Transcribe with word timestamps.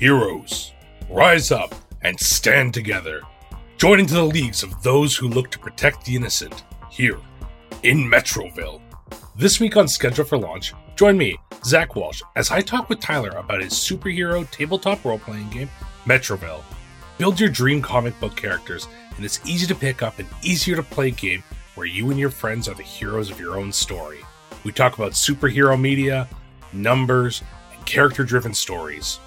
Heroes, 0.00 0.72
rise 1.10 1.52
up 1.52 1.74
and 2.00 2.18
stand 2.18 2.72
together. 2.72 3.20
Join 3.76 4.00
into 4.00 4.14
the 4.14 4.24
leagues 4.24 4.62
of 4.62 4.82
those 4.82 5.14
who 5.14 5.28
look 5.28 5.50
to 5.50 5.58
protect 5.58 6.06
the 6.06 6.16
innocent 6.16 6.64
here 6.88 7.18
in 7.82 8.10
Metroville. 8.10 8.80
This 9.36 9.60
week 9.60 9.76
on 9.76 9.88
Schedule 9.88 10.24
for 10.24 10.38
Launch, 10.38 10.72
join 10.96 11.18
me, 11.18 11.36
Zach 11.66 11.96
Walsh, 11.96 12.22
as 12.34 12.50
I 12.50 12.62
talk 12.62 12.88
with 12.88 13.00
Tyler 13.00 13.36
about 13.36 13.60
his 13.60 13.74
superhero 13.74 14.50
tabletop 14.50 15.04
role 15.04 15.18
playing 15.18 15.50
game, 15.50 15.68
Metroville. 16.06 16.62
Build 17.18 17.38
your 17.38 17.50
dream 17.50 17.82
comic 17.82 18.18
book 18.20 18.34
characters 18.34 18.88
in 19.18 19.22
this 19.22 19.38
easy 19.44 19.66
to 19.66 19.74
pick 19.74 20.02
up 20.02 20.18
and 20.18 20.28
easier 20.42 20.76
to 20.76 20.82
play 20.82 21.10
game 21.10 21.42
where 21.74 21.86
you 21.86 22.08
and 22.08 22.18
your 22.18 22.30
friends 22.30 22.68
are 22.68 22.74
the 22.74 22.82
heroes 22.82 23.30
of 23.30 23.38
your 23.38 23.58
own 23.58 23.70
story. 23.70 24.20
We 24.64 24.72
talk 24.72 24.94
about 24.96 25.12
superhero 25.12 25.78
media, 25.78 26.26
numbers, 26.72 27.42
and 27.74 27.84
character 27.84 28.24
driven 28.24 28.54
stories. 28.54 29.20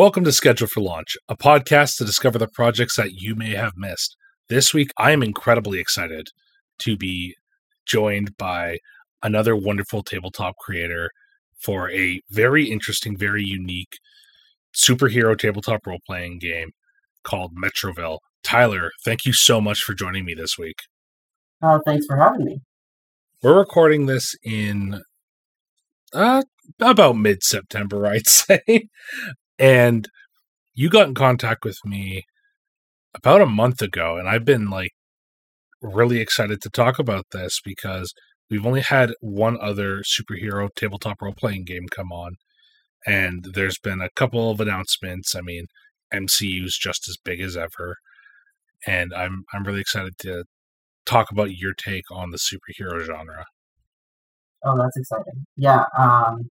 Welcome 0.00 0.24
to 0.24 0.32
Schedule 0.32 0.66
for 0.66 0.80
Launch, 0.80 1.14
a 1.28 1.36
podcast 1.36 1.98
to 1.98 2.06
discover 2.06 2.38
the 2.38 2.48
projects 2.48 2.96
that 2.96 3.12
you 3.12 3.34
may 3.34 3.50
have 3.50 3.74
missed. 3.76 4.16
This 4.48 4.72
week, 4.72 4.92
I 4.96 5.10
am 5.10 5.22
incredibly 5.22 5.78
excited 5.78 6.28
to 6.78 6.96
be 6.96 7.34
joined 7.84 8.34
by 8.38 8.78
another 9.22 9.54
wonderful 9.54 10.02
tabletop 10.02 10.56
creator 10.56 11.10
for 11.58 11.90
a 11.90 12.22
very 12.30 12.70
interesting, 12.70 13.14
very 13.14 13.44
unique 13.44 13.98
superhero 14.74 15.38
tabletop 15.38 15.86
role 15.86 16.00
playing 16.06 16.38
game 16.38 16.70
called 17.22 17.52
Metroville. 17.54 18.20
Tyler, 18.42 18.92
thank 19.04 19.26
you 19.26 19.34
so 19.34 19.60
much 19.60 19.80
for 19.80 19.92
joining 19.92 20.24
me 20.24 20.32
this 20.32 20.56
week. 20.56 20.76
Oh, 21.60 21.78
thanks 21.84 22.06
for 22.06 22.16
having 22.16 22.46
me. 22.46 22.60
We're 23.42 23.58
recording 23.58 24.06
this 24.06 24.34
in 24.42 25.02
uh, 26.14 26.44
about 26.80 27.16
mid 27.16 27.42
September, 27.42 28.06
I'd 28.10 28.26
say. 28.26 28.88
And 29.60 30.08
you 30.74 30.88
got 30.88 31.08
in 31.08 31.14
contact 31.14 31.64
with 31.64 31.78
me 31.84 32.24
about 33.14 33.42
a 33.42 33.46
month 33.46 33.82
ago, 33.82 34.16
and 34.16 34.28
I've 34.28 34.44
been 34.44 34.70
like 34.70 34.92
really 35.82 36.20
excited 36.20 36.62
to 36.62 36.70
talk 36.70 36.98
about 36.98 37.26
this 37.32 37.60
because 37.62 38.12
we've 38.50 38.64
only 38.66 38.80
had 38.80 39.12
one 39.20 39.58
other 39.60 40.02
superhero 40.02 40.68
tabletop 40.74 41.20
role 41.20 41.34
playing 41.36 41.64
game 41.64 41.86
come 41.90 42.10
on, 42.10 42.36
and 43.06 43.44
there's 43.52 43.78
been 43.78 44.00
a 44.00 44.10
couple 44.16 44.50
of 44.50 44.60
announcements. 44.60 45.36
I 45.36 45.42
mean, 45.42 45.66
MCU's 46.12 46.78
just 46.78 47.06
as 47.08 47.18
big 47.22 47.42
as 47.42 47.56
ever, 47.56 47.96
and 48.86 49.12
I'm 49.14 49.44
I'm 49.52 49.64
really 49.64 49.80
excited 49.80 50.14
to 50.20 50.44
talk 51.04 51.30
about 51.30 51.56
your 51.56 51.74
take 51.74 52.10
on 52.10 52.30
the 52.30 52.38
superhero 52.38 53.04
genre. 53.04 53.44
Oh, 54.64 54.76
that's 54.78 54.96
exciting. 54.96 55.44
Yeah, 55.56 55.84
um, 55.98 56.50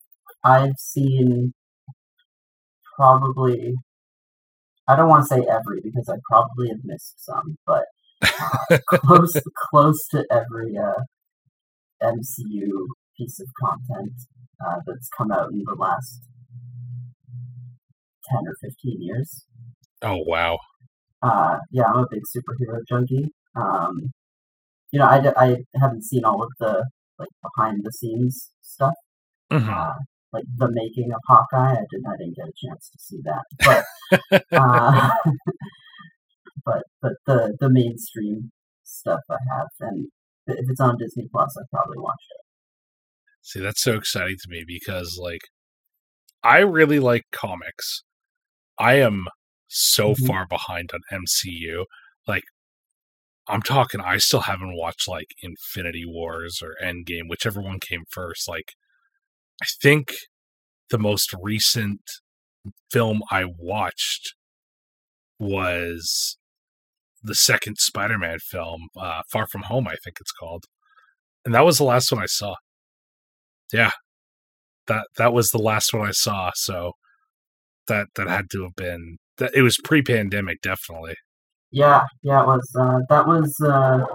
I've 0.46 0.78
seen 0.78 1.54
probably 2.96 3.76
I 4.88 4.96
don't 4.96 5.10
want 5.10 5.24
to 5.24 5.28
say 5.28 5.46
every 5.50 5.80
because 5.82 6.10
I 6.10 6.18
probably 6.30 6.70
have 6.70 6.84
missed 6.84 7.24
some, 7.24 7.58
but 7.66 7.86
uh, 8.22 8.78
close 8.88 9.34
close 9.70 10.08
to 10.12 10.26
every 10.30 10.78
uh, 10.78 11.02
MCU 12.02 12.70
piece 13.18 13.40
of 13.40 13.48
content 13.64 14.14
uh, 14.66 14.80
that's 14.86 15.10
come 15.18 15.32
out 15.32 15.52
in 15.52 15.64
the 15.66 15.76
last 15.76 16.22
ten 18.30 18.42
or 18.46 18.56
fifteen 18.62 19.02
years. 19.02 19.46
Oh 20.02 20.18
wow! 20.26 20.60
Uh, 21.22 21.60
yeah, 21.72 21.86
I'm 21.86 22.00
a 22.00 22.08
big 22.10 22.24
superhero 22.36 22.80
junkie. 22.90 23.30
Um, 23.56 24.12
you 24.92 25.00
know, 25.00 25.06
I, 25.06 25.22
I 25.38 25.58
haven't 25.80 26.04
seen 26.04 26.26
all 26.26 26.44
of 26.44 26.50
the 26.60 26.86
like 27.18 27.30
behind 27.42 27.82
the 27.84 27.92
scenes 27.92 28.50
stuff. 28.62 28.94
Mhm. 29.52 29.94
Like 30.34 30.46
the 30.58 30.70
making 30.72 31.12
of 31.14 31.22
Hawkeye, 31.28 31.74
I 31.74 31.86
didn't 31.92 32.08
I 32.08 32.18
didn't 32.18 32.36
get 32.36 32.48
a 32.48 32.68
chance 32.68 32.90
to 32.90 33.00
see 33.00 33.20
that, 33.24 33.46
but 33.64 34.44
uh, 34.52 35.10
but 36.66 36.84
but 37.02 37.14
the 37.28 37.56
the 37.60 37.70
mainstream 37.70 38.52
stuff 38.84 39.22
I 39.30 39.38
have, 39.56 39.68
and 39.80 40.08
if 40.48 40.66
it's 40.70 40.80
on 40.82 40.98
Disney 40.98 41.28
Plus, 41.32 41.56
I 41.58 41.64
probably 41.72 41.98
watch 42.00 42.24
it. 42.32 42.42
See, 43.42 43.60
that's 43.60 43.82
so 43.82 43.96
exciting 43.96 44.38
to 44.44 44.50
me 44.50 44.64
because 44.66 45.20
like 45.22 45.42
I 46.44 46.60
really 46.60 47.00
like 47.00 47.24
comics. 47.32 48.04
I 48.80 48.96
am 48.96 49.28
so 49.68 50.14
Mhm. 50.14 50.28
far 50.28 50.48
behind 50.48 50.92
on 50.94 51.02
MCU. 51.12 51.86
Like 52.28 52.44
I'm 53.48 53.62
talking 53.62 54.00
I 54.02 54.18
still 54.18 54.42
haven't 54.42 54.76
watched 54.78 55.08
like 55.08 55.28
Infinity 55.42 56.06
Wars 56.06 56.62
or 56.62 56.76
Endgame, 56.84 57.28
whichever 57.30 57.62
one 57.62 57.80
came 57.80 58.04
first. 58.10 58.48
Like 58.48 58.74
I 59.62 59.66
think 59.82 60.14
the 60.90 61.00
most 61.00 61.34
recent 61.42 62.02
film 62.92 63.22
I 63.32 63.46
watched 63.46 64.36
was 65.40 66.38
the 67.22 67.36
second 67.36 67.78
Spider-Man 67.78 68.40
film, 68.40 68.90
uh, 68.98 69.22
Far 69.32 69.48
From 69.48 69.64
Home, 69.64 69.88
I 69.88 69.96
think 70.04 70.18
it's 70.20 70.32
called, 70.32 70.66
and 71.46 71.54
that 71.54 71.66
was 71.66 71.78
the 71.78 71.84
last 71.84 72.12
one 72.12 72.22
I 72.22 72.28
saw. 72.28 72.56
Yeah, 73.72 73.92
that 74.88 75.08
that 75.18 75.34
was 75.34 75.52
the 75.52 75.58
last 75.58 75.94
one 75.94 76.08
I 76.08 76.12
saw. 76.12 76.52
So 76.56 76.94
that 77.88 78.08
that 78.16 78.28
had 78.28 78.50
to 78.52 78.64
have 78.64 78.76
been 78.76 79.18
that. 79.38 79.52
It 79.56 79.62
was 79.62 79.78
pre-pandemic, 79.84 80.62
definitely. 80.62 81.16
Yeah, 81.72 82.04
yeah, 82.22 82.42
it 82.42 82.48
was. 82.48 82.70
Uh, 82.78 83.00
that 83.10 83.28
was 83.28 83.56
uh, 83.64 84.06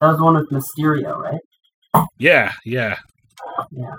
that 0.00 0.08
was 0.08 0.20
one 0.20 0.36
of 0.36 0.46
Mysterio, 0.48 1.16
right? 1.16 1.40
Yeah, 2.18 2.52
yeah, 2.64 2.98
Yeah. 3.70 3.96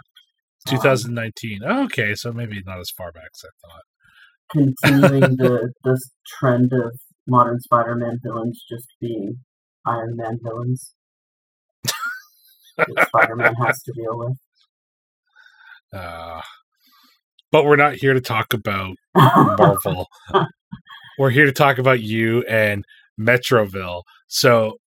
Um, 0.70 0.78
2019. 0.78 1.60
Oh, 1.66 1.84
okay, 1.86 2.16
so 2.16 2.32
maybe 2.32 2.62
not 2.66 2.80
as 2.80 2.90
far 2.92 3.12
back 3.12 3.30
as 3.34 3.44
I 3.46 3.68
thought. 3.68 3.84
continuing 4.52 5.22
the 5.38 5.72
this 5.84 6.12
trend 6.40 6.72
of 6.74 6.94
modern 7.28 7.60
Spider-Man 7.60 8.20
villains 8.24 8.64
just 8.70 8.88
being 9.00 9.38
Iron 9.86 10.16
Man 10.16 10.38
villains 10.44 10.94
that 12.78 13.08
Spider-Man 13.08 13.56
has 13.56 13.82
to 13.84 13.92
deal 13.94 14.18
with. 14.18 14.38
Uh, 15.94 16.42
but 17.52 17.66
we're 17.66 17.76
not 17.76 17.96
here 17.96 18.14
to 18.14 18.22
talk 18.22 18.54
about 18.54 18.96
Marvel. 19.16 20.08
we're 21.18 21.30
here 21.30 21.46
to 21.46 21.52
talk 21.52 21.78
about 21.78 22.02
you 22.02 22.44
and 22.44 22.86
Metroville. 23.20 24.04
So, 24.28 24.78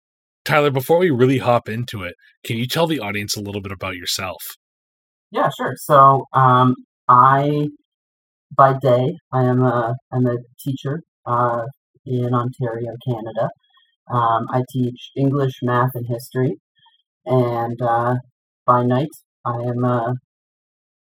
Tyler, 0.44 0.70
before 0.70 0.98
we 0.98 1.10
really 1.10 1.38
hop 1.38 1.68
into 1.68 2.02
it, 2.02 2.14
can 2.44 2.56
you 2.56 2.66
tell 2.66 2.86
the 2.86 3.00
audience 3.00 3.36
a 3.36 3.40
little 3.40 3.60
bit 3.60 3.72
about 3.72 3.96
yourself? 3.96 4.42
Yeah, 5.34 5.50
sure. 5.56 5.74
So, 5.76 6.26
um, 6.32 6.76
I, 7.08 7.68
by 8.56 8.74
day, 8.78 9.18
I 9.32 9.44
am 9.44 9.62
a 9.64 9.94
I'm 10.12 10.26
a 10.26 10.36
teacher 10.64 11.02
uh, 11.26 11.64
in 12.06 12.34
Ontario, 12.34 12.92
Canada. 13.06 13.50
Um, 14.12 14.46
I 14.50 14.62
teach 14.72 15.12
English, 15.16 15.54
math, 15.62 15.92
and 15.94 16.06
history, 16.06 16.56
and 17.26 17.80
uh, 17.82 18.16
by 18.66 18.84
night, 18.84 19.10
I 19.44 19.56
am 19.62 19.84
a 19.84 20.14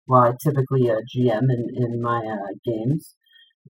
well, 0.09 0.23
I 0.23 0.33
typically 0.43 0.89
a 0.89 0.97
GM 1.15 1.51
in 1.51 1.69
in 1.77 2.01
my 2.01 2.19
uh, 2.19 2.53
games. 2.65 3.15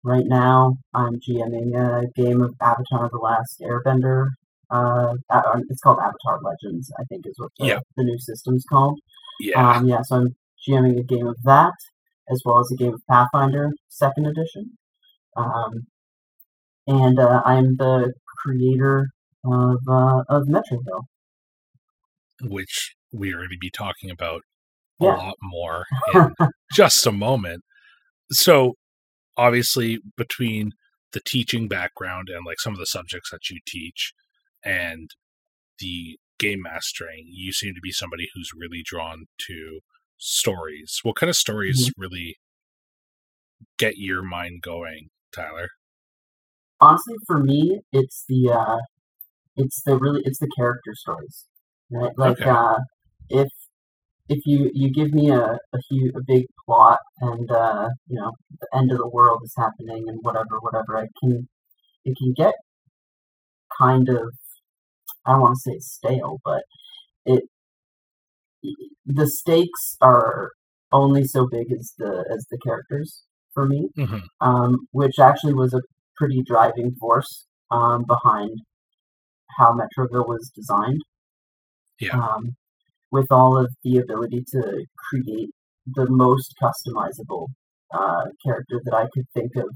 Right 0.04 0.26
now, 0.26 0.76
I'm 0.94 1.20
GMing 1.20 1.74
a 1.76 2.06
game 2.20 2.42
of 2.42 2.54
Avatar: 2.62 3.10
The 3.10 3.18
Last 3.18 3.60
Airbender. 3.62 4.28
Uh, 4.70 5.14
uh, 5.30 5.60
it's 5.70 5.80
called 5.82 5.98
Avatar 6.00 6.40
Legends, 6.42 6.92
I 7.00 7.04
think, 7.04 7.26
is 7.26 7.34
what 7.38 7.52
the, 7.58 7.66
Yeah. 7.66 7.80
the 7.96 8.04
new 8.04 8.18
system's 8.18 8.64
called. 8.70 9.00
Yeah. 9.40 9.76
Um, 9.76 9.86
yeah, 9.88 10.02
so 10.02 10.16
I'm 10.16 10.36
GMing 10.68 10.98
a 10.98 11.02
game 11.02 11.26
of 11.26 11.36
that, 11.44 11.72
as 12.30 12.42
well 12.44 12.58
as 12.60 12.70
a 12.72 12.76
game 12.76 12.94
of 12.94 13.02
Pathfinder 13.10 13.70
Second 13.88 14.26
Edition. 14.26 14.76
Um, 15.36 15.86
and 16.86 17.18
uh, 17.18 17.42
I'm 17.44 17.76
the 17.76 18.12
creator 18.42 19.08
of 19.44 19.78
uh, 19.88 20.22
of 20.28 20.44
Metroville. 20.48 21.04
which 22.42 22.94
we 23.12 23.32
are 23.32 23.38
going 23.38 23.50
to 23.50 23.58
be 23.60 23.70
talking 23.70 24.10
about 24.10 24.42
a 25.00 25.04
Yeah. 25.04 25.16
lot 25.16 25.36
more 25.42 25.84
in 26.14 26.34
just 26.74 27.06
a 27.06 27.12
moment. 27.12 27.62
So, 28.32 28.74
obviously, 29.36 30.00
between 30.16 30.72
the 31.12 31.20
teaching 31.24 31.68
background 31.68 32.28
and 32.28 32.44
like 32.44 32.60
some 32.60 32.72
of 32.72 32.78
the 32.78 32.86
subjects 32.86 33.30
that 33.30 33.48
you 33.50 33.58
teach 33.66 34.12
and 34.64 35.10
the 35.78 36.18
game 36.38 36.62
mastering, 36.62 37.26
you 37.28 37.52
seem 37.52 37.74
to 37.74 37.80
be 37.80 37.92
somebody 37.92 38.28
who's 38.34 38.50
really 38.56 38.82
drawn 38.84 39.26
to 39.48 39.80
stories. 40.18 41.00
What 41.02 41.16
kind 41.16 41.30
of 41.30 41.36
stories 41.36 41.90
really 41.96 42.36
get 43.78 43.98
your 43.98 44.22
mind 44.22 44.62
going, 44.62 45.08
Tyler? 45.34 45.70
Honestly, 46.80 47.14
for 47.26 47.38
me, 47.38 47.80
it's 47.92 48.24
the 48.28 48.50
uh, 48.52 48.78
it's 49.56 49.82
the 49.82 49.96
really 49.96 50.22
it's 50.24 50.38
the 50.38 50.50
character 50.56 50.92
stories, 50.94 51.46
right? 51.90 52.12
Like 52.16 52.40
Okay. 52.40 52.50
uh, 52.50 52.78
if 53.30 53.48
if 54.28 54.44
you 54.46 54.70
you 54.74 54.90
give 54.92 55.12
me 55.12 55.30
a 55.30 55.58
a, 55.72 55.78
huge, 55.88 56.14
a 56.14 56.20
big 56.26 56.44
plot 56.66 56.98
and 57.20 57.50
uh, 57.50 57.88
you 58.08 58.16
know 58.16 58.32
the 58.60 58.68
end 58.78 58.92
of 58.92 58.98
the 58.98 59.08
world 59.08 59.40
is 59.44 59.54
happening 59.56 60.04
and 60.08 60.18
whatever 60.22 60.58
whatever, 60.60 60.98
I 60.98 61.06
can 61.20 61.48
it 62.04 62.16
can 62.18 62.32
get 62.34 62.54
kind 63.78 64.08
of 64.08 64.34
I 65.24 65.32
don't 65.32 65.40
want 65.40 65.56
to 65.56 65.72
say 65.72 65.78
stale, 65.78 66.40
but 66.44 66.62
it 67.24 67.44
the 69.06 69.26
stakes 69.26 69.96
are 70.00 70.50
only 70.92 71.24
so 71.24 71.46
big 71.50 71.72
as 71.72 71.92
the 71.98 72.24
as 72.32 72.46
the 72.50 72.58
characters 72.58 73.22
for 73.54 73.66
me, 73.66 73.88
hmm 73.96 74.18
um, 74.40 74.86
which 74.92 75.18
actually 75.18 75.54
was 75.54 75.74
a 75.74 75.82
pretty 76.16 76.42
driving 76.46 76.94
force 77.00 77.46
um, 77.70 78.04
behind 78.06 78.60
how 79.58 79.72
Metroville 79.72 80.28
was 80.28 80.50
designed. 80.54 81.02
Yeah. 82.00 82.18
Um, 82.20 82.56
with 83.10 83.26
all 83.30 83.56
of 83.58 83.70
the 83.84 83.98
ability 83.98 84.44
to 84.52 84.84
create 85.08 85.50
the 85.86 86.06
most 86.10 86.54
customizable 86.62 87.48
uh, 87.94 88.24
character 88.44 88.80
that 88.84 88.94
I 88.94 89.06
could 89.14 89.26
think 89.32 89.52
of 89.56 89.70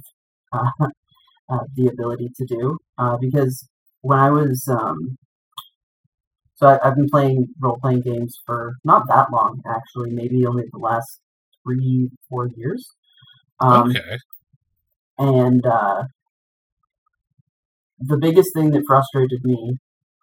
uh, 0.52 0.70
uh, 1.48 1.64
the 1.76 1.86
ability 1.88 2.30
to 2.36 2.44
do. 2.46 2.76
Uh, 2.98 3.16
because 3.18 3.68
when 4.02 4.18
I 4.18 4.30
was 4.30 4.66
um, 4.68 5.16
so 6.60 6.66
I, 6.66 6.86
I've 6.86 6.96
been 6.96 7.08
playing 7.08 7.48
role 7.60 7.78
playing 7.80 8.02
games 8.02 8.36
for 8.44 8.74
not 8.84 9.08
that 9.08 9.32
long, 9.32 9.62
actually, 9.66 10.10
maybe 10.10 10.46
only 10.46 10.64
the 10.70 10.78
last 10.78 11.20
three, 11.64 12.10
four 12.28 12.48
years. 12.56 12.84
Um, 13.60 13.90
okay. 13.90 14.18
And 15.18 15.64
uh, 15.66 16.04
the 17.98 18.18
biggest 18.18 18.50
thing 18.54 18.70
that 18.70 18.84
frustrated 18.86 19.44
me 19.44 19.76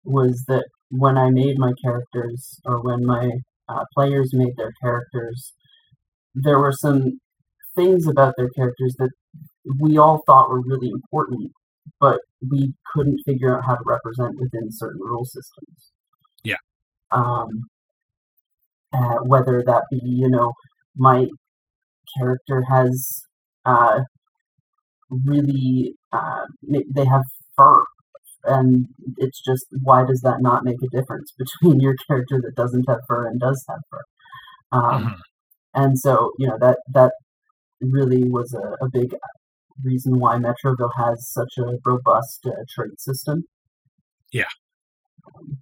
was 0.03 0.43
that 0.47 0.65
when 0.89 1.17
I 1.17 1.29
made 1.29 1.57
my 1.57 1.73
characters, 1.83 2.59
or 2.65 2.81
when 2.81 3.05
my 3.05 3.29
uh, 3.67 3.83
players 3.93 4.29
made 4.33 4.55
their 4.57 4.71
characters, 4.81 5.53
there 6.33 6.59
were 6.59 6.71
some 6.71 7.19
things 7.75 8.07
about 8.07 8.35
their 8.37 8.49
characters 8.49 8.95
that 8.99 9.09
we 9.79 9.97
all 9.97 10.23
thought 10.25 10.49
were 10.49 10.61
really 10.61 10.89
important, 10.89 11.51
but 11.99 12.19
we 12.49 12.73
couldn't 12.93 13.19
figure 13.25 13.57
out 13.57 13.65
how 13.65 13.75
to 13.75 13.83
represent 13.85 14.39
within 14.39 14.71
certain 14.71 15.01
rule 15.01 15.25
systems. 15.25 15.91
Yeah. 16.43 16.57
Um, 17.11 17.47
uh, 18.93 19.17
whether 19.23 19.63
that 19.65 19.83
be, 19.91 19.99
you 20.03 20.29
know, 20.29 20.53
my 20.95 21.27
character 22.17 22.63
has 22.69 23.23
uh, 23.65 23.99
really 25.25 25.95
uh, 26.11 26.45
they 26.93 27.05
have 27.05 27.23
fur 27.55 27.83
and 28.45 28.85
it's 29.17 29.41
just 29.43 29.65
why 29.83 30.05
does 30.05 30.21
that 30.21 30.41
not 30.41 30.63
make 30.63 30.77
a 30.83 30.87
difference 30.97 31.33
between 31.37 31.79
your 31.79 31.95
character 32.07 32.39
that 32.41 32.55
doesn't 32.55 32.85
have 32.87 32.99
fur 33.07 33.27
and 33.27 33.39
does 33.39 33.63
have 33.69 33.79
fur 33.89 34.01
um, 34.71 35.03
Mhm. 35.05 35.15
and 35.75 35.99
so 35.99 36.31
you 36.39 36.47
know 36.47 36.57
that 36.59 36.79
that 36.93 37.13
really 37.81 38.23
was 38.25 38.53
a, 38.53 38.85
a 38.85 38.89
big 38.89 39.15
reason 39.83 40.19
why 40.19 40.37
metroville 40.37 40.91
has 40.97 41.29
such 41.29 41.53
a 41.57 41.77
robust 41.85 42.45
uh, 42.45 42.51
trait 42.73 42.99
system 42.99 43.43
Yeah. 44.31 44.51
Um, 45.35 45.57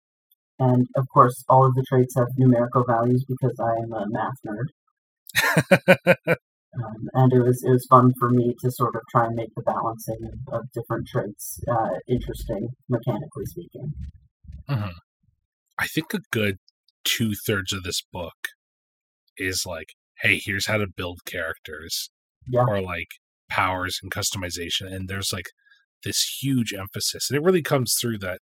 and 0.60 0.88
of 0.96 1.06
course 1.14 1.44
all 1.50 1.66
of 1.66 1.76
the 1.76 1.84
traits 1.88 2.16
have 2.16 2.28
numerical 2.38 2.86
values 2.88 3.26
because 3.28 3.58
i 3.60 3.74
am 3.84 3.92
a 3.92 4.06
math 4.08 4.40
nerd 4.48 4.70
um, 6.84 7.10
and 7.14 7.34
it 7.34 7.40
was 7.42 7.64
it 7.64 7.72
was 7.72 7.86
fun 7.90 8.14
for 8.20 8.30
me 8.30 8.54
to 8.62 8.72
sort 8.72 8.96
of 8.96 9.02
try 9.12 9.26
and 9.26 9.36
make 9.36 9.50
the 9.56 9.62
balancing 9.64 10.18
of, 10.24 10.54
of 10.54 10.72
different 10.74 11.08
traits 11.08 11.60
uh, 11.70 11.90
interesting, 12.08 12.70
mechanically 12.90 13.46
speaking. 13.46 13.94
Mhm. 14.70 14.92
I 15.78 15.88
think 15.88 16.14
a 16.14 16.20
good 16.32 16.58
two 17.04 17.34
thirds 17.46 17.74
of 17.74 17.84
this 17.84 18.02
book 18.12 18.36
is 19.38 19.64
like, 19.66 19.90
hey, 20.22 20.40
here's 20.44 20.68
how 20.68 20.78
to 20.78 20.88
build 20.88 21.20
characters, 21.26 22.10
Yeah. 22.48 22.66
or 22.68 22.82
like 22.82 23.10
powers 23.56 24.00
and 24.02 24.12
customization, 24.12 24.86
and 24.94 25.08
there's 25.08 25.32
like 25.38 25.50
this 26.04 26.20
huge 26.42 26.74
emphasis, 26.74 27.30
and 27.30 27.38
it 27.38 27.44
really 27.44 27.62
comes 27.64 27.96
through 28.00 28.20
that 28.20 28.40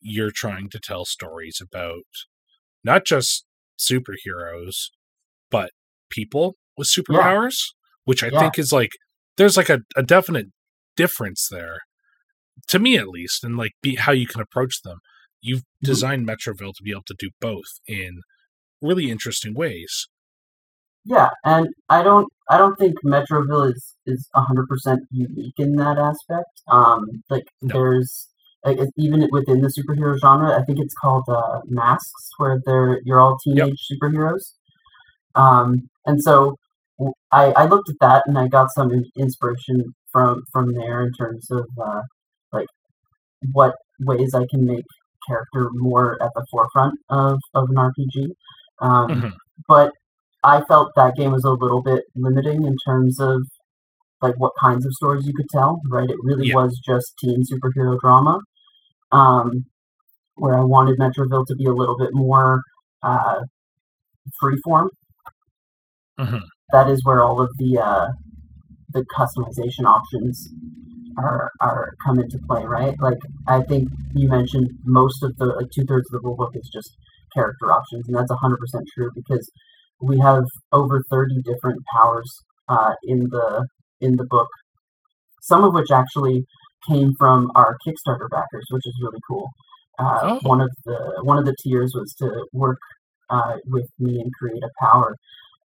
you're 0.00 0.30
trying 0.44 0.68
to 0.70 0.78
tell 0.78 1.04
stories 1.04 1.58
about 1.66 2.02
not 2.84 3.02
just 3.06 3.44
superheroes, 3.78 4.76
but 5.50 5.70
people 6.10 6.46
with 6.76 6.88
superpowers, 6.88 7.56
which 8.04 8.22
I 8.22 8.30
Yeah. 8.30 8.40
think 8.40 8.58
is 8.58 8.70
like 8.72 8.92
there's 9.36 9.56
like 9.56 9.70
a, 9.70 9.80
a 9.96 10.02
definite 10.02 10.48
difference 10.96 11.48
there, 11.50 11.78
to 12.68 12.78
me 12.78 12.96
at 12.98 13.08
least, 13.08 13.44
and 13.44 13.56
like 13.56 13.72
be 13.82 13.96
how 13.96 14.12
you 14.12 14.26
can 14.26 14.40
approach 14.42 14.82
them. 14.82 14.98
You've 15.40 15.60
Mhm. 15.82 15.86
designed 15.92 16.28
Metroville 16.28 16.74
to 16.76 16.82
be 16.84 16.90
able 16.92 17.02
to 17.06 17.16
do 17.18 17.30
both 17.40 17.70
in 17.86 18.20
really 18.82 19.10
interesting 19.10 19.54
ways. 19.54 20.08
Yeah, 21.04 21.30
and 21.44 21.68
I 21.88 22.02
don't 22.02 22.28
I 22.50 22.58
don't 22.58 22.76
think 22.78 22.94
Metroville 23.04 23.72
is 23.72 23.94
is 24.06 24.28
hundred 24.34 24.68
percent 24.68 25.00
unique 25.10 25.54
in 25.58 25.76
that 25.76 25.98
aspect. 25.98 26.62
Um, 26.68 27.22
like 27.30 27.44
No. 27.62 27.74
there's 27.74 28.28
like 28.64 28.78
even 28.96 29.28
within 29.30 29.60
the 29.60 29.68
superhero 29.68 30.18
genre, 30.18 30.58
I 30.58 30.64
think 30.64 30.78
it's 30.80 30.94
called 30.94 31.24
uh, 31.28 31.60
Masks, 31.66 32.30
where 32.38 32.60
they're 32.64 33.00
you're 33.04 33.20
all 33.20 33.36
teenage 33.44 33.86
superheroes. 33.90 34.52
Um, 35.34 35.88
and 36.06 36.22
so 36.22 36.56
I, 37.32 37.52
I 37.52 37.66
looked 37.66 37.88
at 37.90 37.96
that 38.00 38.22
and 38.26 38.38
I 38.38 38.48
got 38.48 38.70
some 38.72 38.90
inspiration 39.16 39.94
from 40.12 40.42
from 40.52 40.74
there 40.74 41.02
in 41.02 41.12
terms 41.12 41.50
of 41.50 41.66
uh, 41.82 42.02
like 42.52 42.66
what 43.52 43.74
ways 44.00 44.34
I 44.34 44.46
can 44.50 44.64
make 44.66 44.84
character 45.28 45.70
more 45.74 46.22
at 46.22 46.30
the 46.34 46.44
forefront 46.50 46.98
of, 47.10 47.38
of 47.54 47.68
an 47.70 47.76
RPG. 47.76 48.28
Um, 48.80 49.08
Mhm. 49.10 49.32
But 49.68 49.92
I 50.44 50.62
felt 50.64 50.92
that 50.96 51.16
game 51.16 51.32
was 51.32 51.44
a 51.44 51.50
little 51.52 51.82
bit 51.82 52.04
limiting 52.16 52.64
in 52.66 52.76
terms 52.86 53.20
of 53.20 53.42
like 54.22 54.34
what 54.38 54.52
kinds 54.60 54.86
of 54.86 54.92
stories 54.94 55.26
you 55.26 55.34
could 55.34 55.48
tell. 55.50 55.80
Right, 55.90 56.10
it 56.10 56.16
really 56.22 56.48
Yeah. 56.48 56.56
was 56.56 56.80
just 56.86 57.14
teen 57.20 57.42
superhero 57.44 57.98
drama. 58.00 58.40
Um, 59.12 59.66
where 60.36 60.58
I 60.58 60.64
wanted 60.64 60.98
Metroville 60.98 61.46
to 61.46 61.56
be 61.56 61.66
a 61.66 61.72
little 61.74 61.96
bit 61.98 62.10
more 62.14 62.62
uh, 63.02 63.42
freeform. 64.42 64.88
Mhm. 66.18 66.42
That 66.72 66.88
is 66.90 67.04
where 67.04 67.22
all 67.22 67.40
of 67.40 67.50
the 67.58 67.78
uh, 67.78 68.08
the 68.90 69.04
customization 69.16 69.84
options 69.86 70.48
are 71.18 71.50
are 71.60 71.94
come 72.04 72.18
into 72.20 72.38
play, 72.48 72.64
right? 72.64 72.94
Like 73.00 73.18
I 73.46 73.62
think 73.62 73.88
you 74.14 74.28
mentioned 74.28 74.70
most 74.84 75.22
of 75.22 75.36
the 75.36 75.46
like 75.46 75.70
two 75.74 75.84
thirds 75.84 76.06
of 76.12 76.22
the 76.22 76.28
rulebook 76.28 76.56
is 76.56 76.68
just 76.72 76.96
character 77.34 77.72
options, 77.72 78.06
and 78.08 78.16
that's 78.16 78.32
hundred 78.32 78.58
percent 78.58 78.84
true 78.94 79.10
because 79.14 79.50
we 80.04 80.18
have 80.18 80.44
over 80.72 81.02
thirty 81.10 81.40
different 81.42 81.80
powers 81.96 82.30
uh, 82.68 82.92
in 83.04 83.20
the 83.30 83.66
in 84.00 84.16
the 84.16 84.24
book. 84.24 84.48
Some 85.42 85.64
of 85.64 85.74
which 85.74 85.90
actually 85.90 86.44
came 86.88 87.14
from 87.18 87.50
our 87.54 87.76
Kickstarter 87.86 88.28
backers, 88.30 88.66
which 88.70 88.86
is 88.86 88.94
really 89.02 89.20
cool. 89.28 89.50
Uh, 89.98 90.18
Oh. 90.22 90.38
One 90.42 90.60
of 90.60 90.70
the 90.84 90.98
one 91.22 91.38
of 91.38 91.44
the 91.44 91.56
tiers 91.62 91.92
was 91.94 92.12
to 92.18 92.46
work 92.52 92.78
uh, 93.30 93.56
with 93.66 93.88
me 93.98 94.20
and 94.20 94.30
create 94.34 94.62
a 94.62 94.70
power, 94.84 95.16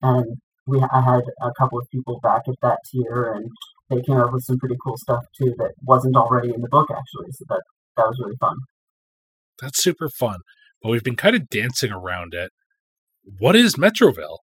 and 0.01 0.25
we 0.65 0.79
I 0.91 1.01
had 1.01 1.23
a 1.41 1.51
couple 1.57 1.79
of 1.79 1.87
people 1.91 2.19
back 2.21 2.43
at 2.47 2.55
that 2.61 2.79
tier, 2.91 3.31
and 3.33 3.49
they 3.89 4.01
came 4.01 4.17
up 4.17 4.33
with 4.33 4.43
some 4.43 4.57
pretty 4.59 4.75
cool 4.83 4.97
stuff 4.97 5.23
too 5.39 5.53
that 5.59 5.71
wasn't 5.83 6.15
already 6.17 6.53
in 6.53 6.61
the 6.61 6.67
book 6.69 6.89
actually. 6.91 7.31
So 7.31 7.45
that 7.49 7.61
that 7.95 8.07
was 8.07 8.19
really 8.21 8.35
fun. 8.39 8.57
That's 9.61 9.81
super 9.81 10.09
fun. 10.09 10.39
But 10.81 10.89
we've 10.89 11.03
been 11.03 11.15
kind 11.15 11.35
of 11.35 11.49
dancing 11.49 11.91
around 11.91 12.33
it. 12.35 12.51
What 13.39 13.55
is 13.55 13.75
Metroville? 13.75 14.37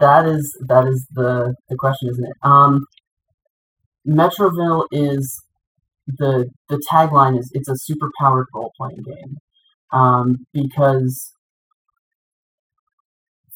That 0.00 0.26
is 0.26 0.56
that 0.68 0.86
is 0.86 1.06
the 1.12 1.54
the 1.68 1.76
question, 1.76 2.10
isn't 2.10 2.24
it? 2.24 2.36
Um, 2.42 2.84
Metroville 4.06 4.86
is 4.90 5.42
the 6.06 6.50
the 6.68 6.82
tagline 6.90 7.38
is 7.38 7.50
it's 7.54 7.68
a 7.68 7.76
super 7.76 8.10
powered 8.18 8.46
role 8.54 8.72
playing 8.76 9.02
game 9.02 9.36
um, 9.92 10.46
because 10.52 11.32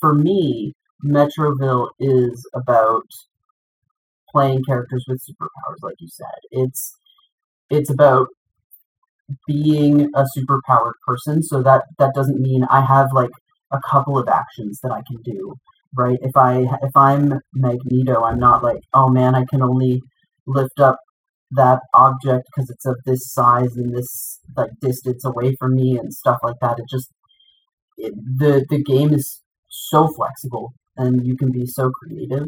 for 0.01 0.15
me 0.15 0.75
Metroville 1.05 1.91
is 1.99 2.49
about 2.55 3.05
playing 4.31 4.65
characters 4.65 5.05
with 5.09 5.23
superpowers, 5.23 5.83
like 5.83 5.97
you 5.99 6.09
said. 6.09 6.41
It's 6.51 6.95
it's 7.71 7.91
about 7.91 8.29
being 9.47 10.11
a 10.15 10.25
superpowered 10.37 10.95
person. 11.07 11.43
So 11.43 11.63
that 11.63 11.85
that 11.99 12.15
doesn't 12.15 12.41
mean 12.41 12.65
I 12.71 12.83
have 12.83 13.09
like 13.13 13.31
a 13.75 13.81
couple 13.91 14.19
of 14.19 14.29
actions 14.29 14.81
that 14.83 14.93
I 14.93 15.03
can 15.09 15.21
do 15.23 15.55
right? 15.97 16.19
If 16.23 16.37
I 16.37 16.67
if 16.83 16.97
I'm 16.97 17.35
Magneto, 17.55 18.23
I'm 18.23 18.39
not 18.39 18.63
like, 18.63 18.81
oh 18.93 19.09
man, 19.09 19.35
I 19.35 19.45
can 19.45 19.63
only 19.63 20.03
lift 20.47 20.81
up 20.81 20.99
that 21.53 21.81
object 21.95 22.49
because 22.55 22.71
it's 22.71 22.87
of 22.87 22.97
this 23.07 23.33
size 23.33 23.77
and 23.77 23.95
this 23.97 24.41
like 24.57 24.71
distance 24.81 25.25
away 25.25 25.55
from 25.59 25.75
me 25.75 25.99
and 25.99 26.13
stuff 26.13 26.39
like 26.43 26.57
that. 26.61 26.79
It 26.79 26.87
just 26.91 27.09
it, 27.97 28.15
the 28.39 28.65
the 28.69 28.83
game 28.83 29.13
is 29.13 29.41
so 29.69 30.09
flexible 30.09 30.73
and 30.97 31.27
you 31.27 31.37
can 31.37 31.51
be 31.53 31.67
so 31.67 31.91
creative. 31.91 32.47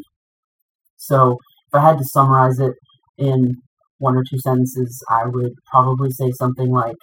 So 0.97 1.39
if 1.69 1.75
I 1.75 1.81
had 1.81 1.99
to 1.99 2.05
summarize 2.05 2.59
it 2.59 2.75
in 3.19 3.57
one 3.99 4.17
or 4.17 4.25
two 4.29 4.39
sentences, 4.39 5.03
I 5.11 5.27
would 5.27 5.53
probably 5.71 6.11
say 6.11 6.33
something 6.33 6.71
like 6.71 6.97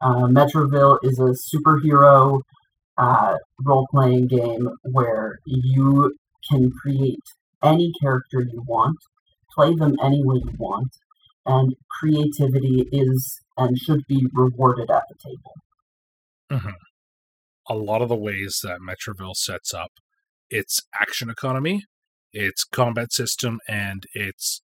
uh, 0.00 0.26
Metroville 0.26 0.98
is 1.02 1.18
a 1.18 1.34
superhero 1.54 2.40
uh, 2.98 3.36
role 3.64 3.86
playing 3.90 4.26
game 4.26 4.68
where 4.82 5.38
you 5.46 6.14
can 6.50 6.70
create 6.70 7.22
any 7.62 7.92
character 8.00 8.40
you 8.42 8.62
want, 8.66 8.96
play 9.54 9.74
them 9.74 9.96
any 10.02 10.22
way 10.24 10.36
you 10.36 10.54
want, 10.58 10.88
and 11.46 11.74
creativity 12.00 12.86
is 12.92 13.40
and 13.56 13.78
should 13.78 14.06
be 14.08 14.26
rewarded 14.32 14.90
at 14.90 15.04
the 15.08 15.14
table. 15.22 15.54
Mhm. 16.50 16.74
A 17.68 17.74
lot 17.74 18.02
of 18.02 18.08
the 18.08 18.16
ways 18.16 18.60
that 18.62 18.80
Metroville 18.80 19.36
sets 19.36 19.72
up 19.74 19.92
its 20.48 20.82
action 21.00 21.30
economy, 21.30 21.84
its 22.32 22.64
combat 22.64 23.12
system, 23.12 23.60
and 23.68 24.04
its 24.14 24.62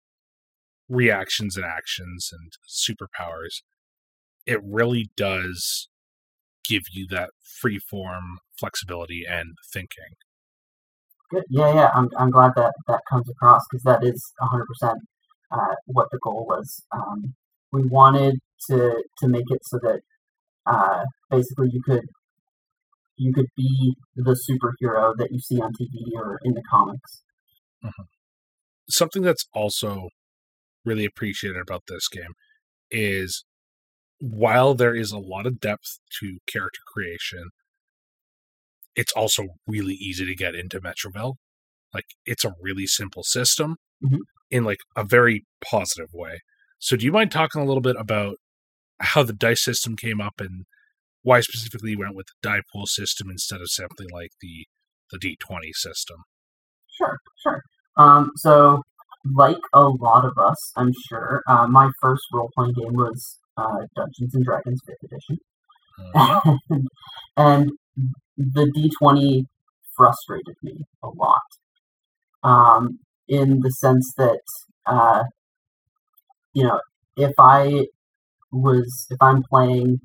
reactions 0.88 1.56
and 1.56 1.64
actions 1.64 2.30
and 2.32 2.52
superpowers, 2.68 3.62
it 4.46 4.60
really 4.62 5.10
does 5.16 5.88
give 6.68 6.82
you 6.92 7.06
that 7.08 7.30
free 7.60 7.78
form 7.78 8.38
flexibility 8.58 9.24
and 9.28 9.54
thinking. 9.72 10.14
Good. 11.30 11.44
Yeah, 11.50 11.74
yeah. 11.74 11.90
I'm, 11.94 12.08
I'm 12.18 12.30
glad 12.30 12.52
that 12.56 12.72
that 12.86 13.00
comes 13.10 13.28
across 13.28 13.62
because 13.70 13.82
that 13.82 14.04
is 14.04 14.32
100% 14.40 14.94
uh, 15.50 15.74
what 15.86 16.08
the 16.10 16.18
goal 16.22 16.46
was. 16.48 16.84
Um, 16.92 17.34
we 17.72 17.84
wanted 17.84 18.38
to 18.70 19.02
to 19.18 19.28
make 19.28 19.50
it 19.50 19.60
so 19.64 19.78
that 19.82 20.00
uh, 20.66 21.04
basically 21.30 21.68
you 21.72 21.82
could 21.82 22.04
you 23.16 23.32
could 23.32 23.46
be 23.56 23.94
the 24.14 24.38
superhero 24.48 25.14
that 25.16 25.28
you 25.32 25.40
see 25.40 25.60
on 25.60 25.72
TV 25.72 26.14
or 26.14 26.38
in 26.44 26.54
the 26.54 26.62
comics. 26.70 27.22
Something 28.88 29.22
that's 29.22 29.46
also 29.52 30.08
really 30.84 31.04
appreciated 31.04 31.60
about 31.60 31.82
this 31.88 32.08
game 32.08 32.34
is 32.90 33.44
while 34.20 34.74
there 34.74 34.94
is 34.94 35.12
a 35.12 35.18
lot 35.18 35.46
of 35.46 35.60
depth 35.60 35.98
to 36.20 36.38
character 36.46 36.80
creation, 36.86 37.50
it's 38.94 39.12
also 39.12 39.48
really 39.66 39.94
easy 39.94 40.24
to 40.26 40.34
get 40.34 40.54
into 40.54 40.80
Metroville. 40.80 41.34
Like 41.92 42.06
it's 42.24 42.44
a 42.44 42.54
really 42.60 42.86
simple 42.86 43.22
system 43.22 43.76
Mhm. 44.02 44.20
in 44.50 44.64
like 44.64 44.80
a 44.96 45.04
very 45.04 45.44
positive 45.64 46.08
way. 46.12 46.40
So 46.78 46.96
do 46.96 47.04
you 47.04 47.12
mind 47.12 47.30
talking 47.30 47.60
a 47.60 47.64
little 47.64 47.80
bit 47.80 47.96
about 47.98 48.36
how 49.00 49.22
the 49.22 49.32
dice 49.32 49.62
system 49.64 49.96
came 49.96 50.20
up 50.20 50.40
and 50.40 50.64
why 51.22 51.40
specifically 51.40 51.92
you 51.92 51.98
went 51.98 52.14
with 52.14 52.26
the 52.26 52.48
die 52.48 52.62
pool 52.72 52.86
system 52.86 53.30
instead 53.30 53.60
of 53.60 53.70
something 53.70 54.08
like 54.12 54.30
the 54.40 54.66
the 55.10 55.18
D20 55.18 55.72
system? 55.72 56.18
Sure, 56.98 57.16
sure. 57.42 57.62
Um, 57.96 58.30
so, 58.36 58.82
like 59.34 59.58
a 59.72 59.88
lot 59.88 60.24
of 60.24 60.36
us, 60.38 60.72
I'm 60.76 60.92
sure, 61.08 61.42
uh, 61.48 61.66
my 61.68 61.90
first 62.00 62.24
role 62.32 62.50
playing 62.56 62.74
game 62.74 62.94
was 62.94 63.38
uh, 63.56 63.78
Dungeons 63.96 64.34
and 64.34 64.44
Dragons 64.44 64.80
Fifth 64.86 65.02
Edition, 65.04 65.38
Mhm. 66.00 66.58
and, 66.74 66.88
and 67.36 67.72
the 68.36 68.70
D20 68.74 69.46
frustrated 69.96 70.56
me 70.62 70.84
a 71.02 71.08
lot. 71.08 71.40
Um, 72.42 73.00
in 73.28 73.60
the 73.60 73.70
sense 73.70 74.12
that, 74.16 74.40
uh, 74.86 75.24
you 76.54 76.64
know, 76.64 76.80
if 77.16 77.32
I 77.38 77.86
was, 78.52 79.06
if 79.10 79.18
I'm 79.22 79.42
playing, 79.50 80.00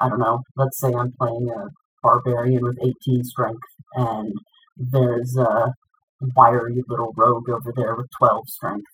I 0.00 0.08
don't 0.08 0.20
know, 0.20 0.40
let's 0.56 0.80
say 0.80 0.92
I'm 0.94 1.12
playing 1.20 1.48
a 1.50 1.68
barbarian 2.02 2.62
with 2.64 2.78
18 2.82 3.24
strength, 3.24 3.62
and 3.94 4.32
there's 4.76 5.36
a 5.38 5.72
wiry 6.36 6.82
little 6.88 7.12
rogue 7.16 7.50
over 7.50 7.72
there 7.76 7.96
with 7.96 8.08
12 8.18 8.48
strength. 8.48 8.86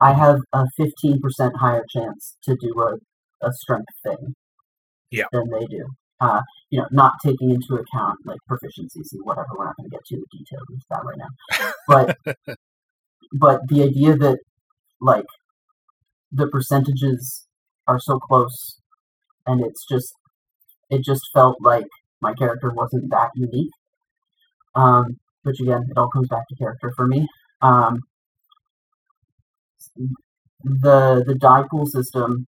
I 0.00 0.14
have 0.14 0.40
a 0.52 0.66
15% 0.76 1.56
higher 1.56 1.84
chance 1.90 2.36
to 2.44 2.56
do 2.56 2.74
a, 2.80 2.96
a 3.42 3.52
strength 3.52 3.92
thing 4.04 4.34
Yeah. 5.10 5.26
than 5.32 5.48
they 5.50 5.66
do. 5.66 5.86
Uh, 6.20 6.42
you 6.70 6.80
know, 6.80 6.88
not 6.92 7.14
taking 7.24 7.50
into 7.50 7.74
account 7.74 8.18
like 8.26 8.38
proficiencies 8.50 9.12
and 9.12 9.22
whatever. 9.24 9.48
We're 9.58 9.66
not 9.66 9.76
going 9.76 9.90
to 9.90 9.96
get 9.96 10.06
too 10.08 10.24
detailed 10.32 10.68
into 10.70 10.86
that 10.90 11.04
right 11.04 11.18
now. 11.18 11.72
But 11.88 12.36
but 13.32 13.60
the 13.68 13.82
idea 13.82 14.16
that 14.16 14.38
like 15.00 15.26
the 16.32 16.46
percentages 16.48 17.46
are 17.86 17.98
so 18.00 18.18
close, 18.18 18.80
and 19.46 19.64
it's 19.64 19.86
just 19.90 20.14
it 20.90 21.02
just 21.04 21.22
felt 21.34 21.58
like 21.62 21.86
my 22.20 22.34
character 22.34 22.70
wasn't 22.74 23.10
that 23.10 23.30
unique. 23.36 23.72
Um, 24.74 25.18
which 25.42 25.60
again, 25.60 25.84
it 25.90 25.96
all 25.98 26.08
comes 26.10 26.28
back 26.28 26.46
to 26.48 26.56
character 26.56 26.92
for 26.96 27.06
me. 27.06 27.26
Um, 27.60 28.00
the 30.62 31.22
the 31.26 31.34
die 31.34 31.64
pool 31.70 31.86
system 31.86 32.46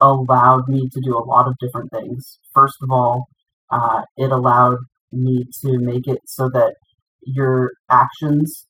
allowed 0.00 0.68
me 0.68 0.88
to 0.88 1.00
do 1.00 1.16
a 1.16 1.24
lot 1.24 1.46
of 1.48 1.54
different 1.60 1.90
things. 1.90 2.38
First 2.54 2.76
of 2.82 2.90
all, 2.90 3.28
uh, 3.70 4.02
it 4.16 4.30
allowed 4.32 4.78
me 5.12 5.44
to 5.62 5.78
make 5.78 6.06
it 6.06 6.20
so 6.26 6.48
that 6.50 6.74
your 7.22 7.72
actions 7.90 8.66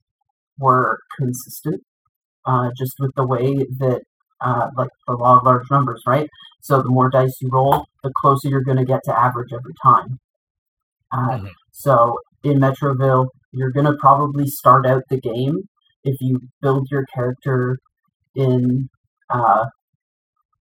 were 0.58 0.98
consistent, 1.18 1.82
uh, 2.46 2.70
just 2.76 2.94
with 3.00 3.12
the 3.16 3.26
way 3.26 3.54
that, 3.78 4.02
uh, 4.40 4.68
like 4.76 4.90
the 5.06 5.14
law 5.14 5.38
of 5.38 5.44
large 5.44 5.70
numbers, 5.70 6.02
right? 6.06 6.28
So 6.62 6.82
the 6.82 6.88
more 6.90 7.10
dice 7.10 7.40
you 7.40 7.50
roll, 7.52 7.86
the 8.02 8.12
closer 8.20 8.48
you're 8.48 8.62
going 8.64 8.78
to 8.78 8.84
get 8.84 9.02
to 9.04 9.18
average 9.18 9.52
every 9.52 9.74
time. 9.82 10.18
Uh, 11.12 11.38
Mhm. 11.38 11.52
So 11.72 12.18
in 12.42 12.58
Metroville, 12.60 13.28
you're 13.52 13.70
going 13.72 13.86
to 13.86 13.96
probably 13.98 14.46
start 14.46 14.86
out 14.86 15.02
the 15.10 15.20
game 15.20 15.68
if 16.04 16.16
you 16.20 16.40
build 16.62 16.88
your 16.90 17.04
character 17.14 17.78
in 18.36 18.88
uh, 19.30 19.66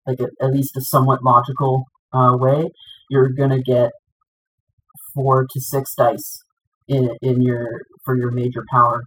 like 0.07 0.19
a, 0.19 0.27
at 0.43 0.51
least 0.51 0.77
a 0.77 0.81
somewhat 0.81 1.23
logical 1.23 1.85
uh, 2.13 2.35
way. 2.37 2.69
You're 3.09 3.29
going 3.29 3.51
to 3.51 3.61
get 3.61 3.91
four 5.13 5.45
to 5.51 5.61
six 5.61 5.95
dice 5.95 6.39
in 6.87 7.09
in 7.21 7.41
your 7.41 7.81
for 8.05 8.17
your 8.17 8.31
major 8.31 8.63
power 8.71 9.03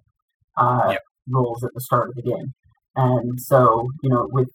uh, 0.57 0.90
Yep. 0.93 1.02
rolls 1.31 1.64
at 1.64 1.71
the 1.75 1.81
start 1.81 2.11
of 2.11 2.14
the 2.17 2.23
game. 2.23 2.55
And 2.97 3.40
so, 3.40 3.88
you 4.02 4.11
know, 4.11 4.28
with 4.33 4.49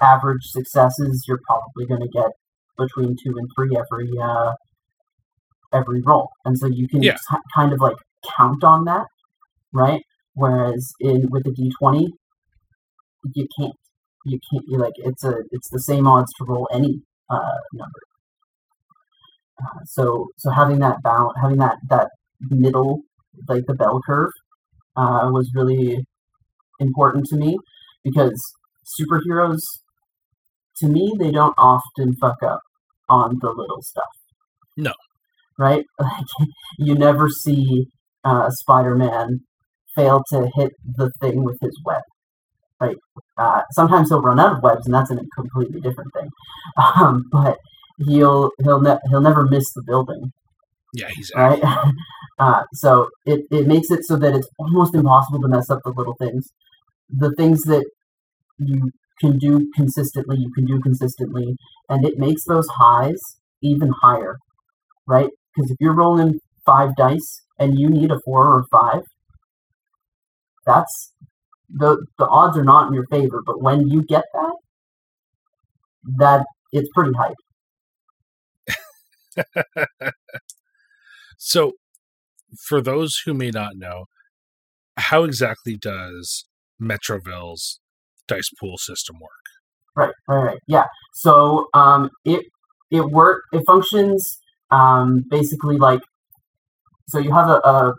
average 0.00 0.44
successes, 0.44 1.24
you're 1.28 1.40
probably 1.46 1.86
going 1.86 2.00
to 2.02 2.08
get 2.08 2.30
between 2.78 3.16
two 3.22 3.34
and 3.36 3.48
three 3.56 3.76
every 3.76 4.10
uh, 4.22 4.52
every 5.72 6.02
roll, 6.02 6.30
and 6.44 6.58
so 6.58 6.66
you 6.66 6.88
can 6.88 7.02
Yeah. 7.02 7.16
ki- 7.30 7.38
kind 7.54 7.72
of 7.72 7.80
like 7.80 7.96
count 8.36 8.64
on 8.64 8.84
that, 8.86 9.06
right? 9.72 10.02
Whereas 10.34 10.92
in 11.00 11.28
with 11.30 11.44
the 11.44 11.52
D 11.52 11.72
twenty, 11.80 12.08
you 13.34 13.48
can't. 13.58 13.74
You 14.24 14.38
can't. 14.50 14.64
You 14.68 14.78
like 14.78 14.94
it's 14.96 15.24
a 15.24 15.34
it's 15.50 15.68
the 15.70 15.80
same 15.80 16.06
odds 16.06 16.32
to 16.38 16.44
roll 16.44 16.68
any 16.72 17.00
uh, 17.30 17.58
number. 17.72 18.00
Uh, 19.62 19.80
so 19.84 20.28
so 20.38 20.50
having 20.50 20.78
that 20.80 21.02
balance, 21.02 21.36
having 21.40 21.58
that 21.58 21.76
that 21.88 22.08
middle 22.50 23.02
like 23.48 23.64
the 23.66 23.74
bell 23.74 24.00
curve 24.06 24.32
uh, 24.96 25.28
was 25.30 25.50
really 25.54 26.04
important 26.80 27.26
to 27.26 27.36
me 27.36 27.58
because 28.04 28.40
superheroes 29.00 29.60
to 30.78 30.88
me 30.88 31.14
they 31.18 31.30
don't 31.30 31.54
often 31.58 32.14
fuck 32.20 32.42
up 32.42 32.60
on 33.08 33.38
the 33.40 33.48
little 33.50 33.82
stuff 33.82 34.04
No. 34.76 34.92
right 35.58 35.84
like 36.00 36.24
you 36.78 36.94
never 36.94 37.28
see 37.28 37.86
uh, 38.24 38.50
spider-man 38.50 39.40
fail 39.94 40.22
to 40.32 40.50
hit 40.54 40.72
the 40.96 41.10
thing 41.20 41.44
with 41.44 41.58
his 41.60 41.78
web 41.84 42.02
right 42.80 42.96
uh, 43.38 43.62
sometimes 43.72 44.08
he'll 44.08 44.22
run 44.22 44.40
out 44.40 44.56
of 44.56 44.62
webs 44.62 44.86
and 44.86 44.94
that's 44.94 45.10
a 45.10 45.16
completely 45.34 45.80
different 45.80 46.12
thing 46.14 46.28
um, 46.76 47.24
but 47.32 47.58
he'll 48.06 48.50
he'll 48.62 48.80
ne- 48.80 48.98
he'll 49.10 49.20
never 49.20 49.44
miss 49.44 49.72
the 49.74 49.82
building 49.86 50.32
Yeah, 50.92 51.08
he's 51.08 51.32
right? 51.34 51.60
uh, 52.38 52.62
so 52.74 53.08
it, 53.24 53.40
it 53.50 53.66
makes 53.66 53.90
it 53.90 54.00
so 54.04 54.16
that 54.16 54.34
it's 54.34 54.48
almost 54.58 54.94
impossible 54.94 55.40
to 55.42 55.48
mess 55.48 55.70
up 55.70 55.80
the 55.84 55.92
little 55.96 56.14
things. 56.18 56.48
The 57.10 57.32
things 57.36 57.62
that 57.62 57.86
you 58.58 58.92
can 59.20 59.38
do 59.38 59.70
consistently, 59.76 60.38
you 60.38 60.52
can 60.54 60.66
do 60.66 60.80
consistently, 60.80 61.56
and 61.88 62.06
it 62.06 62.18
makes 62.18 62.44
those 62.44 62.68
highs 62.78 63.20
even 63.62 63.92
higher, 64.02 64.38
right? 65.06 65.30
Because 65.54 65.70
if 65.70 65.78
you're 65.80 65.94
rolling 65.96 66.40
five 66.66 66.96
dice 66.96 67.42
and 67.58 67.78
you 67.78 67.88
need 67.90 68.10
a 68.12 68.20
four 68.24 68.46
or 68.46 68.64
five, 68.72 69.02
that's 70.66 71.12
the 71.72 72.04
the 72.18 72.26
odds 72.26 72.56
are 72.58 72.64
not 72.64 72.88
in 72.88 72.94
your 72.94 73.06
favor. 73.10 73.40
But 73.44 73.62
when 73.62 73.88
you 73.88 74.02
get 74.02 74.24
that, 74.34 74.56
that 76.18 76.46
it's 76.72 76.88
pretty 76.94 77.12
hype. 77.16 77.36
So, 81.42 81.72
for 82.68 82.82
those 82.82 83.22
who 83.24 83.32
may 83.32 83.50
not 83.50 83.76
know, 83.76 84.04
how 84.98 85.24
exactly 85.24 85.76
does 85.76 86.44
Metroville's 86.78 87.80
dice 88.28 88.50
pool 88.60 88.76
system 88.76 89.16
work? 89.20 89.30
Right, 89.96 90.14
right, 90.28 90.44
right. 90.44 90.58
Yeah. 90.68 90.84
So 91.14 91.66
um, 91.72 92.10
it 92.26 92.44
it 92.90 93.06
work 93.06 93.42
it 93.52 93.62
functions 93.66 94.38
um, 94.70 95.24
basically 95.30 95.78
like 95.78 96.02
so 97.08 97.18
you 97.18 97.32
have 97.32 97.48
a, 97.48 97.60
a 97.64 97.94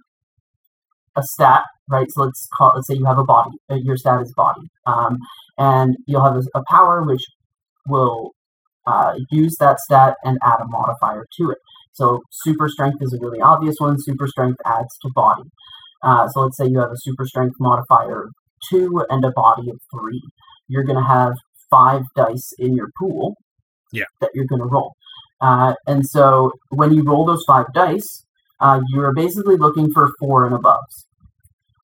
a 1.16 1.24
stat, 1.24 1.64
right? 1.92 2.08
So 2.12 2.24
let's 2.24 2.48
call 2.58 2.74
let's 2.76 2.88
say 2.88 2.96
you 2.96 3.06
have 3.06 3.18
a 3.20 3.24
body. 3.24 3.52
uh, 3.70 3.76
Your 3.76 3.98
stat 3.98 4.22
is 4.22 4.34
body, 4.36 4.62
um, 4.88 5.18
and 5.58 5.96
you'll 6.08 6.24
have 6.24 6.36
a, 6.38 6.44
a 6.60 6.64
power 6.70 7.04
which 7.04 7.24
will 7.88 8.32
uh, 8.88 9.14
use 9.32 9.56
that 9.60 9.80
stat 9.80 10.16
and 10.24 10.38
add 10.44 10.60
a 10.62 10.68
modifier 10.68 11.26
to 11.38 11.52
it. 11.52 11.58
So 11.94 12.22
super 12.32 12.70
strength 12.70 12.98
is 13.02 13.14
a 13.14 13.20
really 13.24 13.42
obvious 13.42 13.76
one. 13.80 13.98
Super 14.00 14.28
strength 14.28 14.60
adds 14.66 14.98
to 15.02 15.10
body. 15.14 15.44
Uh, 16.04 16.28
so 16.30 16.42
let's 16.42 16.58
say 16.58 16.66
you 16.66 16.80
have 16.80 16.92
a 16.92 16.98
super 16.98 17.26
strength 17.26 17.56
modifier 17.60 18.30
two 18.70 19.04
and 19.10 19.24
a 19.26 19.32
body 19.32 19.70
of 19.70 19.78
three. 19.94 20.22
You're 20.68 20.84
going 20.84 20.98
to 20.98 21.04
have 21.08 21.34
five 21.70 22.02
dice 22.16 22.50
in 22.60 22.76
your 22.76 22.90
pool 23.00 23.36
Yeah. 23.92 24.06
that 24.20 24.32
you're 24.34 24.46
going 24.46 24.62
to 24.62 24.68
roll. 24.68 24.94
Uh, 25.42 25.74
and 25.88 26.06
so 26.08 26.52
when 26.70 26.94
you 26.94 27.04
roll 27.04 27.26
those 27.26 27.44
five 27.48 27.66
dice, 27.74 28.26
uh, 28.60 28.80
you're 28.94 29.14
basically 29.14 29.58
looking 29.58 29.92
for 29.94 30.10
four 30.20 30.46
and 30.46 30.54
above. 30.56 30.80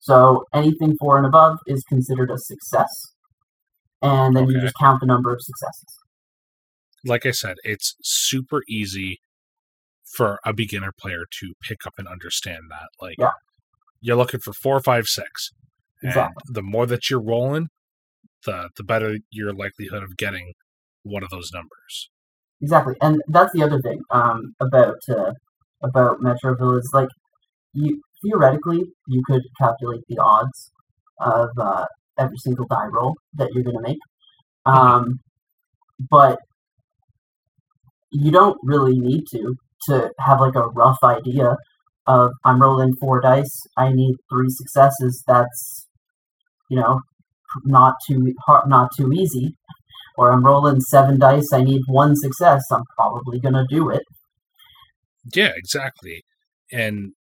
So 0.08 0.44
anything 0.54 0.96
four 0.98 1.18
and 1.18 1.26
above 1.26 1.58
is 1.66 1.84
considered 1.86 2.30
a 2.30 2.38
success, 2.38 2.88
and 4.00 4.34
then 4.34 4.48
you 4.48 4.58
just 4.58 4.74
count 4.80 5.00
the 5.00 5.06
number 5.06 5.30
of 5.34 5.38
successes. 5.42 5.98
Like 7.04 7.26
I 7.26 7.30
said, 7.32 7.56
it's 7.62 7.94
super 8.02 8.62
easy 8.68 9.20
for 10.16 10.38
a 10.46 10.54
beginner 10.54 10.92
player 10.98 11.24
to 11.40 11.52
pick 11.60 11.86
up 11.86 11.92
and 11.98 12.08
understand 12.08 12.62
that. 12.70 12.88
Like, 13.04 13.16
Yeah. 13.18 13.32
you're 14.00 14.16
looking 14.16 14.40
for 14.40 14.54
four, 14.54 14.80
five, 14.80 15.06
six. 15.06 15.50
And 16.00 16.08
Exactly. 16.10 16.42
the 16.54 16.62
more 16.62 16.86
that 16.86 17.10
you're 17.10 17.20
rolling, 17.20 17.68
the 18.46 18.70
the 18.76 18.84
better 18.84 19.18
your 19.30 19.52
likelihood 19.52 20.02
of 20.02 20.16
getting 20.16 20.54
one 21.02 21.22
of 21.22 21.28
those 21.28 21.50
numbers. 21.52 22.08
Exactly, 22.62 22.94
and 23.02 23.20
that's 23.28 23.52
the 23.52 23.62
other 23.62 23.80
thing 23.82 24.00
um, 24.10 24.54
about 24.60 24.96
uh, 25.10 25.32
about 25.82 26.20
Metroville 26.20 26.78
is 26.78 26.90
like 26.94 27.10
you 27.74 28.00
theoretically 28.24 28.84
you 29.06 29.22
could 29.26 29.42
calculate 29.58 30.02
the 30.08 30.18
odds 30.18 30.70
of 31.20 31.50
uh, 31.58 31.86
every 32.18 32.36
single 32.38 32.66
die 32.66 32.86
roll 32.86 33.16
that 33.34 33.50
you're 33.52 33.64
going 33.64 33.76
to 33.76 33.82
make, 33.82 33.98
um, 34.66 35.20
but 36.10 36.38
you 38.10 38.30
don't 38.30 38.58
really 38.62 38.98
need 38.98 39.24
to 39.32 39.54
to 39.82 40.10
have 40.18 40.40
like 40.40 40.56
a 40.56 40.68
rough 40.68 40.98
idea 41.04 41.56
of 42.06 42.32
I'm 42.44 42.60
rolling 42.60 42.94
four 42.96 43.20
dice. 43.20 43.62
I 43.76 43.92
need 43.92 44.16
three 44.30 44.48
successes. 44.48 45.22
That's 45.26 45.86
you 46.68 46.76
know 46.78 47.00
not 47.64 47.94
too 48.06 48.34
hard, 48.46 48.68
not 48.68 48.90
too 48.96 49.12
easy 49.12 49.54
or 50.18 50.32
I'm 50.32 50.44
rolling 50.44 50.80
seven 50.80 51.18
dice, 51.18 51.52
I 51.52 51.62
need 51.62 51.82
one 51.86 52.16
success, 52.16 52.62
I'm 52.72 52.82
probably 52.96 53.38
gonna 53.38 53.64
do 53.70 53.88
it. 53.88 54.02
Yeah, 55.32 55.52
exactly. 55.54 56.24
And 56.72 57.12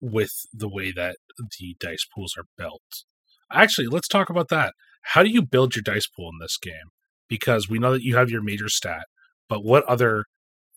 with 0.00 0.32
the 0.52 0.68
way 0.68 0.92
that 0.92 1.16
the 1.58 1.76
dice 1.78 2.06
pools 2.14 2.34
are 2.36 2.46
built. 2.56 3.04
Actually, 3.52 3.88
let's 3.88 4.08
talk 4.08 4.30
about 4.30 4.48
that. 4.48 4.74
How 5.02 5.22
do 5.22 5.30
you 5.30 5.42
build 5.42 5.74
your 5.74 5.82
dice 5.82 6.06
pool 6.06 6.28
in 6.28 6.38
this 6.40 6.56
game? 6.56 6.92
Because 7.28 7.68
we 7.68 7.78
know 7.78 7.92
that 7.92 8.02
you 8.02 8.16
have 8.16 8.30
your 8.30 8.42
major 8.42 8.68
stat, 8.68 9.06
but 9.48 9.64
what 9.64 9.84
other 9.84 10.24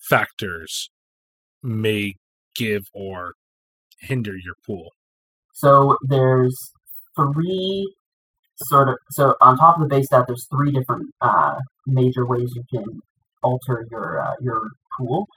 factors 0.09 0.89
may 1.61 2.15
give 2.55 2.83
or 2.93 3.33
hinder 3.99 4.33
your 4.33 4.55
pool? 4.65 4.91
So 5.53 5.97
there's 6.07 6.57
three 7.15 7.93
sort 8.55 8.89
of 8.89 8.95
so 9.11 9.35
on 9.41 9.57
top 9.57 9.77
of 9.77 9.83
the 9.83 9.95
base 9.95 10.07
stat, 10.07 10.25
there's 10.27 10.47
three 10.51 10.71
different 10.71 11.11
uh, 11.21 11.59
major 11.85 12.25
ways 12.25 12.51
you 12.55 12.63
can 12.71 12.85
alter 13.41 13.85
your 13.91 14.21
uh, 14.21 14.33
your 14.41 14.61
pool. 14.97 15.27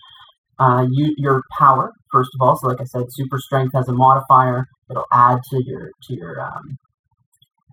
Uh, 0.58 0.86
you, 0.90 1.14
your 1.18 1.42
power, 1.58 1.92
first 2.10 2.30
of 2.34 2.46
all. 2.46 2.56
So, 2.56 2.68
like 2.68 2.80
I 2.80 2.84
said, 2.84 3.04
super 3.10 3.38
strength 3.38 3.72
has 3.74 3.88
a 3.88 3.92
modifier. 3.92 4.64
It'll 4.90 5.04
add 5.12 5.38
to 5.50 5.62
your 5.66 5.90
to 6.04 6.14
your 6.14 6.40
um, 6.40 6.78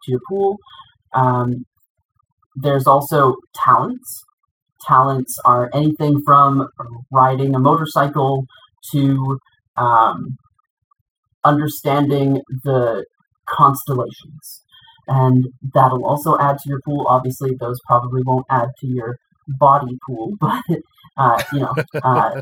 to 0.03 0.11
your 0.11 0.19
pool. 0.27 0.57
Um, 1.15 1.65
there's 2.55 2.85
also 2.87 3.35
talents. 3.55 4.23
Talents 4.85 5.37
are 5.45 5.69
anything 5.73 6.19
from 6.25 6.67
riding 7.09 7.55
a 7.55 7.59
motorcycle 7.59 8.45
to 8.91 9.39
um, 9.77 10.35
understanding 11.45 12.41
the 12.65 13.05
constellations, 13.47 14.61
and 15.07 15.45
that'll 15.73 16.05
also 16.05 16.37
add 16.37 16.57
to 16.57 16.69
your 16.69 16.81
pool. 16.85 17.05
Obviously, 17.07 17.51
those 17.59 17.79
probably 17.87 18.21
won't 18.25 18.45
add 18.49 18.67
to 18.81 18.87
your 18.87 19.15
body 19.47 19.97
pool, 20.05 20.33
but 20.39 20.63
uh, 21.17 21.41
you 21.51 21.59
know, 21.59 21.73
uh, 22.03 22.41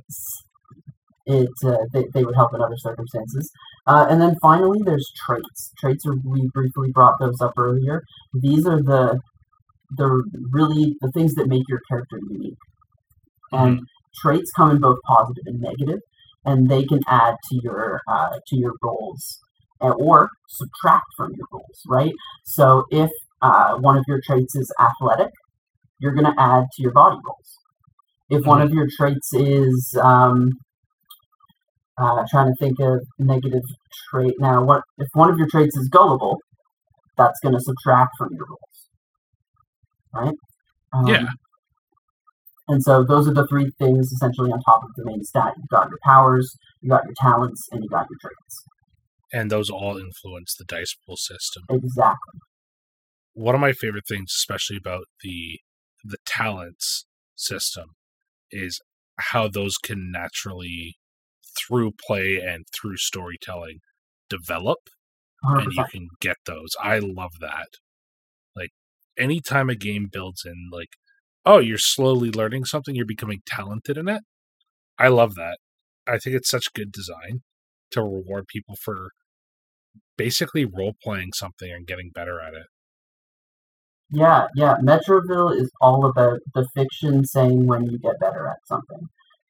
it 1.26 1.50
uh, 1.66 1.78
they, 1.94 2.06
they 2.14 2.24
would 2.24 2.36
help 2.36 2.54
in 2.54 2.62
other 2.62 2.78
circumstances. 2.78 3.52
Uh, 3.88 4.08
and 4.10 4.22
then 4.22 4.36
finally, 4.42 4.80
there's 4.84 5.10
traits. 5.26 5.72
Traits 5.80 6.06
are 6.06 6.16
we 6.24 6.50
briefly 6.54 6.92
brought 6.92 7.16
those 7.20 7.42
up 7.42 7.54
earlier. 7.58 8.04
These 8.34 8.66
are 8.66 8.82
the 8.82 9.20
the 9.98 10.24
really 10.52 10.96
the 11.02 11.12
things 11.12 11.34
that 11.36 11.48
make 11.48 11.64
your 11.68 11.82
character 11.90 12.20
unique. 12.30 12.58
And 13.54 13.82
traits 14.22 14.50
come 14.56 14.72
in 14.72 14.80
both 14.80 14.98
positive 15.06 15.44
and 15.46 15.60
negative, 15.60 16.00
and 16.46 16.70
they 16.70 16.86
can 16.86 17.02
add 17.08 17.36
to 17.50 17.60
your 17.64 18.02
uh, 18.08 18.40
to 18.48 18.56
your 18.56 18.74
rolls 18.82 19.40
uh, 19.82 19.92
or 19.92 20.30
subtract 20.48 21.06
from 21.18 21.34
your 21.36 21.48
rolls. 21.52 21.82
Right. 21.88 22.14
So 22.46 22.86
if 22.92 23.10
uh, 23.42 23.76
one 23.76 23.98
of 23.98 24.06
your 24.08 24.22
traits 24.26 24.56
is 24.56 24.72
athletic, 24.80 25.32
you're 26.02 26.14
going 26.14 26.26
to 26.26 26.34
add 26.40 26.66
to 26.74 26.82
your 26.82 26.92
body 26.92 27.18
rolls. 27.26 27.60
If 28.30 28.46
one 28.46 28.62
of 28.62 28.72
your 28.72 28.88
traits 28.98 29.34
is 29.34 29.98
um, 30.02 30.50
uh, 31.98 32.24
trying 32.30 32.48
to 32.48 32.56
think 32.60 32.80
of 32.80 33.02
negative 33.20 33.64
trait 34.10 34.36
now, 34.40 34.64
what 34.64 34.82
if 34.98 35.08
one 35.14 35.30
of 35.30 35.38
your 35.38 35.48
traits 35.50 35.76
is 35.78 35.90
gullible? 35.90 36.38
That's 37.18 37.40
going 37.44 37.54
to 37.54 37.62
subtract 37.62 38.12
from 38.18 38.30
your 38.34 38.46
rolls, 38.50 38.90
right? 40.14 40.36
Um, 40.94 41.08
Yeah. 41.08 41.28
And 42.68 42.82
so 42.82 43.04
those 43.04 43.28
are 43.28 43.34
the 43.34 43.46
three 43.48 43.70
things 43.80 44.12
essentially 44.14 44.50
on 44.50 44.62
top 44.62 44.82
of 44.84 44.92
the 44.96 45.04
main 45.04 45.24
stat. 45.24 45.54
You've 45.58 45.68
got 45.70 45.90
your 45.90 46.00
powers, 46.06 46.56
you 46.82 46.90
got 46.90 47.04
your 47.04 47.16
talents, 47.20 47.68
and 47.72 47.84
you 47.84 47.90
got 47.90 48.08
your 48.10 48.18
traits. 48.22 48.64
And 49.34 49.52
those 49.52 49.70
all 49.70 49.98
influence 49.98 50.56
the 50.58 50.64
dice 50.66 50.96
pool 51.06 51.18
system. 51.18 51.64
Exactly. 51.70 52.40
one 53.34 53.56
of 53.56 53.62
my 53.62 53.74
favorite 53.74 54.06
things, 54.08 54.32
especially 54.38 54.78
about 54.78 55.06
the 55.22 55.60
the 56.04 56.18
talents 56.26 57.06
system, 57.36 57.96
is 58.52 58.80
how 59.20 59.48
those 59.48 59.78
can 59.78 60.12
naturally, 60.12 60.98
through 61.58 61.92
play 62.06 62.38
and 62.38 62.66
through 62.74 62.98
storytelling, 62.98 63.80
develop, 64.30 64.80
and 65.44 65.68
100%. 65.68 65.76
you 65.76 65.86
can 65.92 66.08
get 66.20 66.38
those. 66.46 66.70
I 66.82 67.00
love 67.00 67.32
that. 67.40 67.68
Like 68.56 68.72
anytime 69.18 69.70
a 69.70 69.76
game 69.76 70.10
builds 70.12 70.44
in, 70.46 70.70
like, 70.72 70.90
oh, 71.46 71.60
you're 71.60 71.78
slowly 71.78 72.32
learning 72.32 72.66
something, 72.66 72.96
you're 72.96 73.06
becoming 73.06 73.42
talented 73.46 73.98
in 73.98 74.08
it. 74.08 74.22
I 74.98 75.08
love 75.08 75.36
that. 75.36 75.58
I 76.08 76.18
think 76.18 76.36
it's 76.36 76.50
such 76.50 76.74
good 76.74 76.92
design 76.92 77.42
to 77.92 78.02
reward 78.02 78.48
people 78.48 78.76
for 78.76 79.10
basically 80.18 80.66
role 80.66 80.94
playing 81.04 81.32
something 81.34 81.72
and 81.72 81.88
getting 81.88 82.12
better 82.14 82.40
at 82.40 82.54
it. 82.54 82.68
Yeah, 84.12 84.48
yeah. 84.56 84.76
Metroville 84.84 85.56
is 85.56 85.72
all 85.82 86.06
about 86.06 86.40
the 86.54 86.68
fiction 86.76 87.26
saying 87.26 87.66
when 87.68 87.90
you 87.90 87.98
get 88.00 88.20
better 88.20 88.48
at 88.48 88.58
something. 88.68 89.08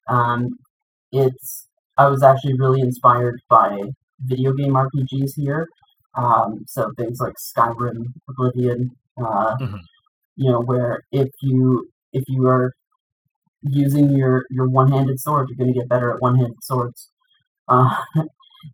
Um, 0.08 0.58
it's 1.12 1.68
I 1.98 2.08
was 2.08 2.22
actually 2.22 2.54
really 2.58 2.80
inspired 2.82 3.40
by 3.50 3.80
video 4.20 4.52
game 4.54 4.76
RPGs 4.76 5.34
here. 5.36 5.68
Um, 6.16 6.64
so 6.68 6.92
things 6.98 7.20
like 7.20 7.34
Skyrim, 7.40 8.06
Oblivion, 8.30 8.90
uh, 9.18 9.56
Mhm. 9.58 9.80
you 10.36 10.50
know, 10.52 10.60
where 10.62 11.02
if 11.12 11.30
you 11.42 11.88
if 12.12 12.24
you 12.28 12.46
are 12.48 12.72
using 13.62 14.10
your 14.10 14.44
your 14.50 14.68
one-handed 14.68 15.20
sword, 15.20 15.48
you're 15.48 15.56
going 15.58 15.72
to 15.72 15.78
get 15.78 15.88
better 15.88 16.12
at 16.12 16.20
one-handed 16.20 16.62
swords. 16.62 17.10
Uh, 17.68 17.96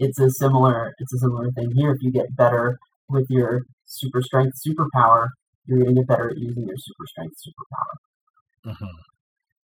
it's 0.01 0.21
a 0.21 0.31
similar 0.31 0.95
it's 0.99 1.13
a 1.15 1.19
similar 1.19 1.51
thing 1.53 1.73
here. 1.73 1.93
If 1.93 2.03
you 2.03 2.13
get 2.13 2.35
better 2.37 2.79
with 3.09 3.27
your 3.31 3.63
super 3.87 4.23
strength 4.23 4.59
superpower, 4.67 5.29
you're 5.69 5.81
going 5.85 5.97
to 5.97 6.03
get 6.03 6.09
better 6.09 6.31
at 6.31 6.39
using 6.39 6.67
your 6.69 6.79
super 6.79 7.07
strength 7.09 7.37
superpower 7.47 8.75
Mhm. 8.75 8.91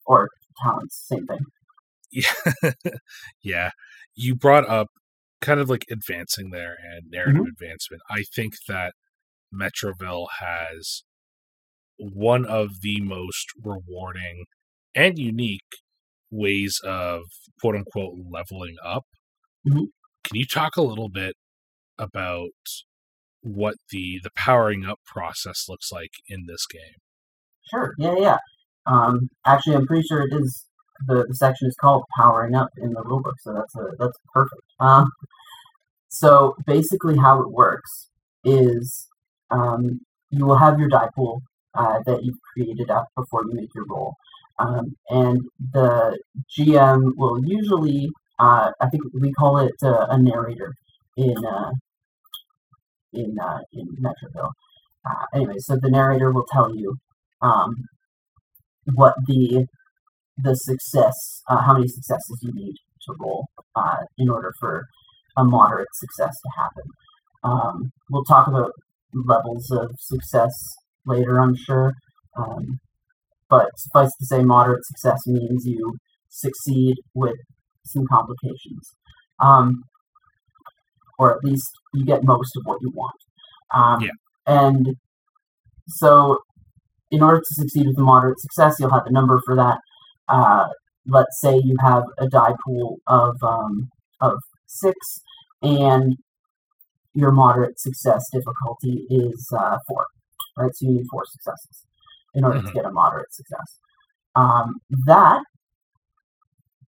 or 0.06 0.30
talents. 0.62 1.04
Same 1.08 1.26
thing. 1.26 1.40
Yeah. 2.12 2.32
yeah. 3.42 3.70
You 4.14 4.34
brought 4.36 4.68
up 4.68 4.88
kind 5.40 5.60
of 5.60 5.70
like 5.70 5.86
advancing 5.90 6.50
there 6.50 6.76
and 6.84 7.10
narrative 7.10 7.46
advancement. 7.46 8.02
I 8.10 8.24
think 8.34 8.54
that 8.68 8.94
Metroville 9.54 10.28
has 10.40 11.04
one 11.98 12.44
of 12.46 12.80
the 12.82 13.00
most 13.02 13.46
rewarding 13.64 14.46
and 14.94 15.18
unique 15.18 15.60
ways 16.30 16.80
of 16.84 17.22
quote 17.60 17.76
unquote 17.76 18.14
leveling 18.30 18.76
up. 18.84 19.06
Mhm. 19.66 19.88
Can 20.24 20.36
you 20.36 20.46
talk 20.46 20.76
a 20.76 20.82
little 20.82 21.08
bit 21.08 21.36
about 21.98 22.50
what 23.42 23.76
the 23.90 24.20
the 24.22 24.30
powering 24.34 24.84
up 24.84 25.00
process 25.04 25.68
looks 25.68 25.90
like 25.92 26.12
in 26.28 26.46
this 26.46 26.66
game? 26.66 27.00
Sure. 27.70 27.94
Yeah, 27.98 28.14
yeah. 28.18 28.38
Um, 28.86 29.28
actually, 29.46 29.76
I'm 29.76 29.86
pretty 29.86 30.06
sure 30.06 30.22
it 30.22 30.32
is. 30.32 30.66
The, 31.06 31.24
the 31.26 31.34
section 31.34 31.66
is 31.66 31.76
called 31.80 32.04
"Powering 32.16 32.54
Up" 32.54 32.68
in 32.78 32.92
the 32.92 33.02
rulebook, 33.02 33.34
so 33.40 33.52
that's 33.52 33.74
a, 33.76 33.96
that's 33.98 34.16
perfect. 34.32 34.62
Um, 34.78 35.10
so 36.08 36.54
basically, 36.66 37.16
how 37.16 37.40
it 37.40 37.50
works 37.50 38.08
is 38.44 39.08
um, 39.50 40.00
you 40.30 40.46
will 40.46 40.58
have 40.58 40.78
your 40.78 40.88
die 40.88 41.08
pool 41.14 41.42
uh, 41.74 42.00
that 42.06 42.22
you've 42.22 42.38
created 42.52 42.90
up 42.90 43.08
before 43.16 43.42
you 43.48 43.54
make 43.54 43.70
your 43.74 43.86
roll, 43.88 44.14
um, 44.58 44.94
and 45.10 45.40
the 45.72 46.18
GM 46.56 47.12
will 47.16 47.40
usually, 47.44 48.10
uh, 48.38 48.70
I 48.80 48.88
think 48.88 49.02
we 49.12 49.32
call 49.32 49.58
it 49.58 49.74
uh, 49.82 50.06
a 50.10 50.18
narrator 50.18 50.72
in 51.16 51.34
uh, 51.44 51.72
in 53.12 53.36
uh, 53.38 53.60
in 53.72 53.86
Metroville. 54.00 54.50
Uh, 55.08 55.24
anyway, 55.34 55.54
so 55.58 55.76
the 55.80 55.90
narrator 55.90 56.32
will 56.32 56.46
tell 56.52 56.74
you 56.74 56.96
um, 57.40 57.74
what 58.94 59.14
the 59.26 59.66
the 60.38 60.54
success, 60.54 61.42
uh, 61.48 61.62
how 61.62 61.74
many 61.74 61.88
successes 61.88 62.38
you 62.42 62.52
need 62.54 62.74
to 63.06 63.14
roll 63.20 63.46
uh, 63.76 63.96
in 64.18 64.28
order 64.28 64.52
for 64.58 64.86
a 65.36 65.44
moderate 65.44 65.88
success 65.94 66.34
to 66.42 66.50
happen. 66.60 66.84
Um, 67.44 67.92
we'll 68.10 68.24
talk 68.24 68.48
about 68.48 68.72
levels 69.14 69.70
of 69.70 69.90
success 69.98 70.52
later, 71.06 71.40
I'm 71.40 71.54
sure. 71.56 71.92
Um, 72.36 72.78
but 73.50 73.68
suffice 73.76 74.10
to 74.18 74.26
say, 74.26 74.42
moderate 74.42 74.84
success 74.86 75.18
means 75.26 75.66
you 75.66 75.96
succeed 76.28 76.96
with 77.14 77.36
some 77.84 78.06
complications. 78.10 78.88
Um, 79.40 79.82
or 81.18 81.32
at 81.32 81.44
least 81.44 81.68
you 81.94 82.04
get 82.04 82.24
most 82.24 82.56
of 82.56 82.62
what 82.64 82.78
you 82.82 82.90
want. 82.90 83.16
Um, 83.74 84.02
Yeah. 84.02 84.10
And 84.46 84.96
so, 85.88 86.38
in 87.10 87.22
order 87.22 87.40
to 87.40 87.54
succeed 87.54 87.86
with 87.86 87.98
a 87.98 88.02
moderate 88.02 88.40
success, 88.40 88.76
you'll 88.78 88.90
have 88.90 89.06
a 89.06 89.12
number 89.12 89.40
for 89.46 89.56
that. 89.56 89.78
Uh, 90.28 90.68
let's 91.06 91.40
say 91.40 91.56
you 91.58 91.76
have 91.80 92.04
a 92.18 92.28
die 92.28 92.54
pool 92.64 92.98
of 93.06 93.36
um, 93.42 93.90
of 94.20 94.38
six, 94.66 94.96
and 95.62 96.16
your 97.14 97.32
moderate 97.32 97.78
success 97.80 98.24
difficulty 98.32 99.06
is 99.10 99.48
uh, 99.58 99.78
four, 99.88 100.06
right? 100.56 100.70
So 100.74 100.86
you 100.86 100.94
need 100.94 101.06
four 101.10 101.24
successes 101.26 101.84
in 102.34 102.44
order 102.44 102.60
to 102.60 102.70
Mhm. 102.70 102.74
get 102.74 102.84
a 102.86 102.92
moderate 102.92 103.32
success. 103.34 103.78
Um, 104.34 104.80
that 105.06 105.42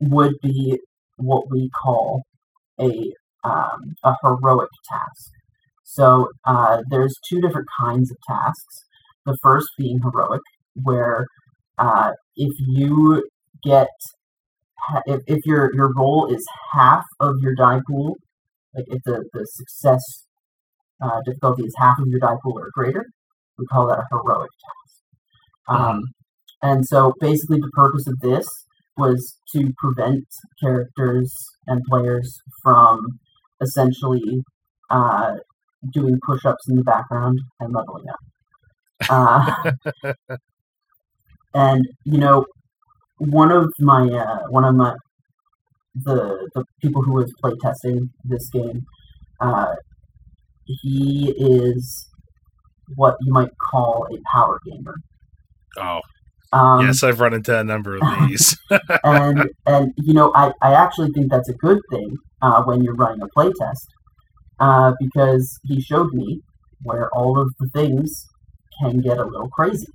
would 0.01 0.35
be 0.43 0.79
what 1.17 1.51
we 1.51 1.71
call 1.71 2.23
a 2.81 3.13
um, 3.45 3.95
a 4.05 4.15
heroic 4.23 4.71
task. 4.89 5.31
So 5.85 6.29
uh, 6.47 6.83
there's 6.91 7.15
two 7.29 7.41
different 7.41 7.69
kinds 7.81 8.11
of 8.11 8.17
tasks. 8.29 8.85
The 9.27 9.37
first 9.43 9.69
being 9.79 10.01
heroic, 10.03 10.41
where 10.83 11.27
uh, 11.79 12.13
if 12.37 12.53
you 12.59 13.29
get 13.63 13.89
if, 15.07 15.21
if 15.27 15.47
your 15.47 15.71
your 15.75 15.93
roll 15.97 16.33
is 16.33 16.45
half 16.73 17.05
of 17.21 17.37
your 17.41 17.55
die 17.55 17.81
pool, 17.87 18.17
like 18.75 18.85
if 18.89 19.01
the 19.05 19.25
the 19.33 19.47
success 19.47 20.03
uh, 21.03 21.21
difficulty 21.25 21.65
is 21.65 21.75
half 21.79 21.99
of 21.99 22.07
your 22.09 22.21
die 22.21 22.37
pool 22.43 22.59
or 22.59 22.71
greater, 22.75 23.05
we 23.59 23.67
call 23.67 23.87
that 23.89 23.99
a 23.99 24.05
heroic 24.11 24.51
task. 24.51 25.79
Um, 25.81 26.03
and 26.63 26.87
so 26.87 27.13
basically, 27.21 27.59
the 27.59 27.71
purpose 27.73 28.07
of 28.07 28.19
this 28.21 28.47
was 28.97 29.37
to 29.55 29.73
prevent 29.79 30.25
characters 30.61 31.33
and 31.67 31.83
players 31.89 32.39
from 32.63 33.01
essentially 33.63 34.43
uh, 34.91 35.35
doing 35.93 36.19
push-ups 36.27 36.69
in 36.69 36.77
the 36.77 36.85
background 36.85 37.41
and 37.61 37.73
leveling 37.73 38.07
up. 38.09 38.21
Uh, 39.09 40.15
and 41.55 41.87
you 42.05 42.19
know, 42.19 42.45
one 43.19 43.51
of 43.51 43.73
my 43.79 44.07
uh, 44.09 44.41
one 44.49 44.65
of 44.65 44.75
my 44.75 44.95
the 45.95 46.49
the 46.55 46.65
people 46.81 47.03
who 47.03 47.13
was 47.13 47.33
playtesting 47.43 48.09
this 48.25 48.49
game, 48.51 48.83
uh, 49.41 49.75
he 50.65 51.35
is 51.37 52.09
what 52.97 53.17
you 53.21 53.33
might 53.33 53.51
call 53.59 54.07
a 54.13 54.19
power 54.33 54.61
gamer. 54.65 54.97
Oh, 55.79 56.01
Um, 56.53 56.87
yes, 56.87 57.03
I've 57.03 57.21
run 57.21 57.33
into 57.33 57.59
a 57.59 57.65
number 57.65 57.97
of 57.97 58.03
these. 58.29 58.57
and 59.05 59.49
and 59.67 59.93
you 59.97 60.13
know 60.13 60.33
I, 60.35 60.53
I 60.61 60.75
actually 60.75 61.11
think 61.13 61.31
that's 61.31 61.49
a 61.49 61.55
good 61.55 61.81
thing 61.91 62.17
uh, 62.43 62.63
when 62.65 62.83
you're 62.83 62.95
running 62.95 63.23
a 63.23 63.29
playtest 63.39 63.87
uh, 64.61 64.93
because 65.01 65.59
he 65.65 65.81
showed 65.81 66.13
me 66.13 66.41
where 66.83 67.09
all 67.15 67.41
of 67.41 67.49
the 67.59 67.69
things 67.75 68.27
can 68.81 69.01
get 69.01 69.19
a 69.19 69.25
little 69.25 69.49
crazy. 69.49 69.87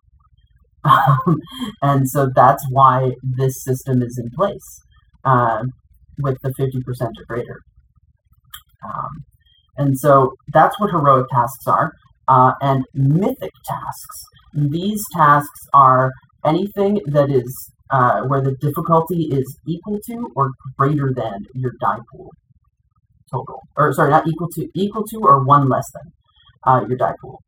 Um, 0.83 1.39
and 1.81 2.09
so 2.09 2.29
that's 2.35 2.65
why 2.71 3.11
this 3.23 3.63
system 3.63 4.01
is 4.01 4.17
in 4.21 4.29
place 4.35 4.81
uh, 5.25 5.63
with 6.19 6.37
the 6.43 6.49
50% 6.49 6.83
or 7.01 7.25
greater. 7.27 7.59
Um, 8.85 9.09
and 9.77 9.97
so 9.97 10.33
that's 10.53 10.79
what 10.79 10.91
heroic 10.91 11.27
tasks 11.29 11.67
are 11.67 11.91
uh, 12.27 12.53
and 12.61 12.83
mythic 12.93 13.51
tasks. 13.65 14.23
These 14.53 15.01
tasks 15.15 15.59
are 15.73 16.11
anything 16.47 16.99
that 17.07 17.29
is 17.29 17.71
uh, 17.91 18.21
where 18.21 18.41
the 18.41 18.55
difficulty 18.59 19.29
is 19.31 19.59
equal 19.67 19.99
to 20.07 20.29
or 20.35 20.51
greater 20.77 21.11
than 21.15 21.45
your 21.53 21.73
die 21.81 21.99
pool 22.11 22.31
total, 23.31 23.61
or 23.75 23.93
sorry, 23.93 24.09
not 24.09 24.27
equal 24.27 24.49
to, 24.55 24.67
equal 24.75 25.05
to 25.05 25.17
or 25.17 25.43
one 25.43 25.67
less 25.69 25.85
than 25.93 26.11
uh, 26.65 26.85
your 26.87 26.97
die 26.97 27.13
pool 27.21 27.41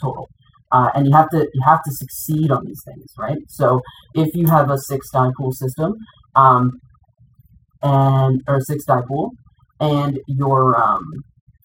total. 0.00 0.28
Uh, 0.72 0.90
and 0.94 1.06
you 1.06 1.12
have 1.12 1.28
to 1.30 1.38
you 1.52 1.62
have 1.64 1.82
to 1.82 1.90
succeed 1.92 2.50
on 2.50 2.64
these 2.64 2.80
things, 2.86 3.06
right? 3.18 3.38
So 3.48 3.80
if 4.14 4.28
you 4.34 4.46
have 4.46 4.70
a 4.70 4.78
six 4.78 5.10
die 5.10 5.30
pool 5.36 5.52
system, 5.52 5.94
um, 6.36 6.70
and 7.82 8.40
or 8.46 8.60
six 8.60 8.84
die 8.84 9.02
pool, 9.08 9.32
and 9.80 10.20
your 10.28 10.80
um, 10.80 11.02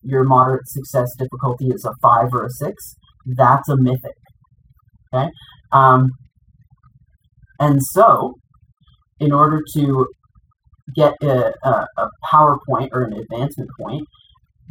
your 0.02 0.24
moderate 0.24 0.68
success 0.68 1.10
difficulty 1.20 1.68
is 1.68 1.86
a 1.86 1.94
five 2.02 2.34
or 2.34 2.46
a 2.46 2.50
six, 2.50 2.96
that's 3.26 3.70
a 3.70 3.78
mythic. 3.78 4.18
Okay. 5.14 5.30
Um, 5.72 6.12
and 7.60 7.82
so, 7.82 8.36
in 9.20 9.32
order 9.32 9.62
to 9.76 10.08
get 10.96 11.14
a, 11.22 11.54
a, 11.64 11.88
a 11.98 12.10
power 12.30 12.58
point 12.68 12.90
or 12.94 13.04
an 13.04 13.14
advancement 13.14 13.70
point, 13.80 14.06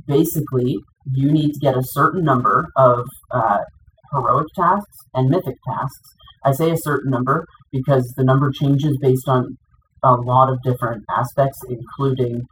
basically 0.06 0.76
you 1.12 1.30
need 1.30 1.52
to 1.52 1.60
get 1.60 1.76
a 1.76 1.82
certain 1.82 2.24
number 2.24 2.68
of 2.76 3.04
uh, 3.32 3.58
heroic 4.12 4.46
tasks 4.56 4.96
and 5.14 5.28
mythic 5.28 5.56
tasks. 5.68 6.08
I 6.44 6.52
say 6.52 6.70
a 6.70 6.76
certain 6.76 7.10
number 7.10 7.46
because 7.72 8.12
the 8.16 8.24
number 8.24 8.50
changes 8.52 8.98
based 9.00 9.28
on 9.28 9.56
a 10.02 10.14
lot 10.14 10.50
of 10.50 10.62
different 10.62 11.02
aspects, 11.10 11.58
including 11.68 12.42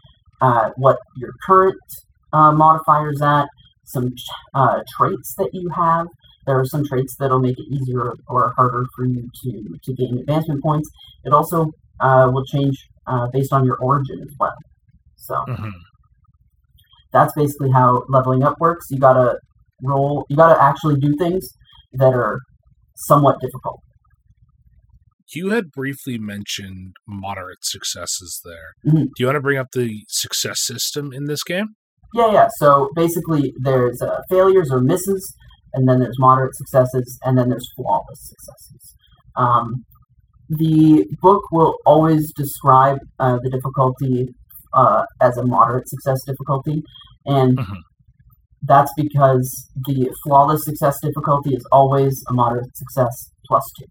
uh, 0.40 0.70
what 0.76 0.98
your 1.16 1.32
current 1.46 1.76
uh, 2.32 2.52
modifiers 2.52 3.20
at, 3.20 3.46
some 3.84 4.10
uh, 4.54 4.80
traits 4.96 5.34
that 5.36 5.50
you 5.52 5.68
have, 5.70 6.06
there 6.46 6.58
are 6.58 6.64
some 6.64 6.84
traits 6.84 7.14
that'll 7.18 7.38
make 7.38 7.58
it 7.58 7.66
easier 7.70 8.12
or 8.28 8.52
harder 8.56 8.84
for 8.96 9.04
you 9.06 9.28
to, 9.44 9.78
to 9.84 9.94
gain 9.94 10.18
advancement 10.18 10.62
points. 10.62 10.88
It 11.24 11.32
also 11.32 11.70
uh, 12.00 12.30
will 12.32 12.44
change 12.44 12.76
uh, 13.06 13.28
based 13.32 13.52
on 13.52 13.64
your 13.64 13.76
origin 13.78 14.18
as 14.22 14.34
well. 14.40 14.54
So 15.16 15.34
Mhm. 15.48 15.72
that's 17.12 17.32
basically 17.34 17.70
how 17.70 18.02
leveling 18.08 18.42
up 18.42 18.56
works. 18.60 18.86
You 18.90 18.98
gotta 18.98 19.38
roll. 19.82 20.24
You 20.28 20.36
gotta 20.36 20.60
actually 20.60 20.96
do 20.98 21.14
things 21.16 21.48
that 21.94 22.12
are 22.14 22.38
somewhat 22.96 23.40
difficult. 23.40 23.80
You 25.34 25.50
had 25.50 25.70
briefly 25.70 26.18
mentioned 26.18 26.94
moderate 27.06 27.64
successes 27.64 28.40
there. 28.44 28.92
Mhm. 28.92 29.04
Do 29.04 29.10
you 29.18 29.26
want 29.26 29.36
to 29.36 29.40
bring 29.40 29.58
up 29.58 29.68
the 29.72 30.02
success 30.08 30.60
system 30.60 31.12
in 31.12 31.24
this 31.24 31.42
game? 31.42 31.68
Yeah, 32.14 32.30
yeah. 32.32 32.48
So 32.58 32.90
basically, 32.94 33.54
there's 33.62 34.02
uh, 34.02 34.18
failures 34.28 34.70
or 34.70 34.80
misses, 34.80 35.34
and 35.74 35.88
then 35.88 36.00
there's 36.00 36.18
moderate 36.18 36.54
successes, 36.56 37.18
and 37.24 37.36
then 37.38 37.48
there's 37.48 37.68
flawless 37.76 38.20
successes. 38.20 38.94
Um, 39.36 39.84
the 40.48 41.06
book 41.20 41.44
will 41.50 41.76
always 41.86 42.32
describe 42.34 42.98
uh, 43.18 43.38
the 43.42 43.50
difficulty 43.50 44.28
uh, 44.74 45.04
as 45.20 45.36
a 45.38 45.44
moderate 45.44 45.88
success 45.88 46.20
difficulty, 46.26 46.82
and 47.26 47.58
Mhm. 47.58 47.76
that's 48.62 48.92
because 48.96 49.68
the 49.86 50.10
flawless 50.24 50.64
success 50.64 50.96
difficulty 51.02 51.54
is 51.54 51.66
always 51.72 52.22
a 52.28 52.32
moderate 52.32 52.76
success 52.76 53.30
plus 53.46 53.64
two. 53.78 53.86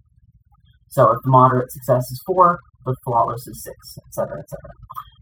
So 0.90 1.12
if 1.12 1.18
the 1.24 1.30
moderate 1.32 1.72
success 1.72 2.04
is 2.12 2.22
four, 2.26 2.60
the 2.86 2.96
flawless 3.04 3.48
is 3.48 3.64
six, 3.64 3.78
etc., 4.08 4.40
etc. 4.40 4.60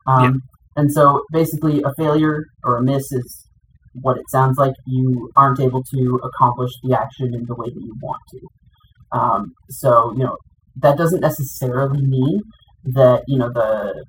Um, 0.08 0.34
Yeah. 0.34 0.40
And 0.76 0.92
so 0.92 1.24
basically, 1.34 1.82
a 1.84 1.94
failure 1.98 2.46
or 2.64 2.78
a 2.78 2.82
miss 2.82 3.12
is 3.12 3.46
what 3.94 4.18
it 4.18 4.30
sounds 4.30 4.58
like. 4.58 4.74
You 4.86 5.30
aren't 5.36 5.60
able 5.60 5.84
to 5.84 6.20
accomplish 6.24 6.72
the 6.84 6.98
action 6.98 7.34
in 7.34 7.46
the 7.46 7.56
way 7.56 7.68
that 7.68 7.82
you 7.82 7.96
want 8.02 8.22
to. 8.32 9.18
Um, 9.18 9.54
so 9.70 10.14
you 10.16 10.24
know 10.24 10.38
that 10.82 10.98
doesn't 10.98 11.22
necessarily 11.22 12.02
mean 12.02 12.42
that 12.84 13.24
you 13.28 13.38
know 13.38 13.52
the 13.52 14.06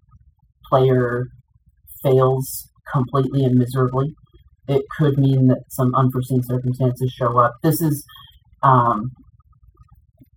player 0.69 1.27
fails 2.03 2.69
completely 2.93 3.45
and 3.45 3.57
miserably. 3.57 4.15
It 4.69 4.83
could 4.97 5.19
mean 5.19 5.49
that 5.49 5.63
some 5.71 5.95
unforeseen 5.95 6.43
circumstances 6.43 7.13
show 7.13 7.39
up. 7.39 7.53
This 7.63 7.81
is 7.81 8.05
um, 8.63 9.11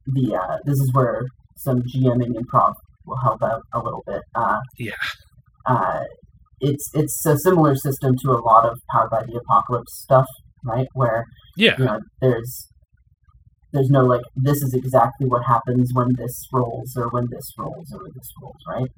the 0.07 0.35
uh, 0.35 0.57
this 0.65 0.79
is 0.79 0.91
where 0.93 1.23
some 1.57 1.81
GMing 1.81 2.33
improv 2.35 2.73
will 3.05 3.17
help 3.17 3.43
out 3.43 3.61
a 3.73 3.79
little 3.79 4.03
bit. 4.07 4.21
Uh, 4.35 4.59
Yeah. 4.77 4.91
Uh, 5.65 6.03
it's 6.63 6.89
it's 6.93 7.25
a 7.25 7.37
similar 7.37 7.75
system 7.75 8.15
to 8.23 8.31
a 8.31 8.41
lot 8.49 8.65
of 8.65 8.79
Powered 8.91 9.11
by 9.11 9.23
the 9.23 9.39
Apocalypse 9.43 9.93
stuff, 10.01 10.27
right? 10.63 10.87
Where 10.93 11.25
Yeah. 11.57 11.75
you 11.77 11.85
know 11.85 11.99
there's 12.21 12.67
there's 13.73 13.89
no 13.89 14.03
like 14.05 14.21
this 14.35 14.61
is 14.61 14.73
exactly 14.73 15.27
what 15.27 15.43
happens 15.43 15.91
when 15.93 16.09
this 16.17 16.35
rolls 16.53 16.95
or 16.95 17.09
when 17.09 17.27
this 17.31 17.47
rolls 17.57 17.87
or 17.93 17.99
when 18.03 18.11
this 18.15 18.29
rolls, 18.41 18.61
right? 18.67 18.91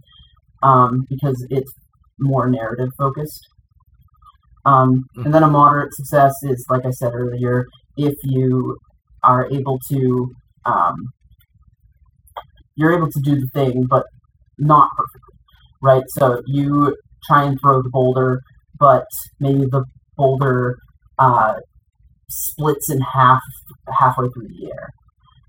Um, 0.63 1.05
because 1.09 1.45
it's 1.49 1.71
more 2.19 2.49
narrative 2.49 2.89
focused. 2.97 3.41
Um, 4.65 5.05
and 5.23 5.33
then 5.33 5.43
a 5.43 5.47
moderate 5.47 5.93
success 5.93 6.33
is, 6.43 6.65
like 6.69 6.85
I 6.85 6.89
said 6.91 7.13
earlier, 7.13 7.65
if 7.97 8.15
you 8.23 8.77
are 9.23 9.47
able 9.51 9.79
to 9.91 10.31
um, 10.65 10.95
you're 12.75 12.95
able 12.97 13.11
to 13.11 13.21
do 13.23 13.35
the 13.39 13.47
thing, 13.53 13.85
but 13.89 14.05
not 14.57 14.89
perfectly, 14.97 15.37
right? 15.81 16.03
So 16.09 16.41
you 16.47 16.95
try 17.27 17.43
and 17.43 17.57
throw 17.61 17.81
the 17.81 17.89
boulder, 17.89 18.41
but 18.79 19.05
maybe 19.39 19.65
the 19.65 19.83
boulder 20.17 20.77
uh, 21.19 21.55
splits 22.29 22.89
in 22.89 22.99
half 23.01 23.41
halfway 23.99 24.27
through 24.29 24.47
the 24.47 24.71
air, 24.71 24.89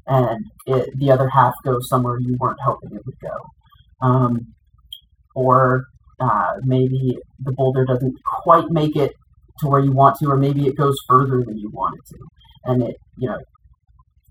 and 0.06 0.44
it, 0.66 0.88
the 0.98 1.10
other 1.10 1.28
half 1.28 1.54
goes 1.64 1.88
somewhere 1.88 2.18
you 2.20 2.36
weren't 2.40 2.58
hoping 2.64 2.90
it 2.94 3.02
would 3.06 3.20
go. 3.22 4.06
Um, 4.06 4.40
or 5.34 5.84
uh, 6.20 6.54
maybe 6.62 7.18
the 7.40 7.52
boulder 7.52 7.84
doesn't 7.84 8.14
quite 8.24 8.70
make 8.70 8.96
it 8.96 9.12
to 9.60 9.68
where 9.68 9.80
you 9.80 9.92
want 9.92 10.16
to, 10.18 10.26
or 10.28 10.36
maybe 10.36 10.66
it 10.66 10.76
goes 10.76 10.96
further 11.08 11.42
than 11.44 11.56
you 11.58 11.70
want 11.70 11.94
it 11.98 12.14
to, 12.14 12.18
and 12.72 12.82
it 12.82 12.96
you 13.18 13.28
know 13.28 13.38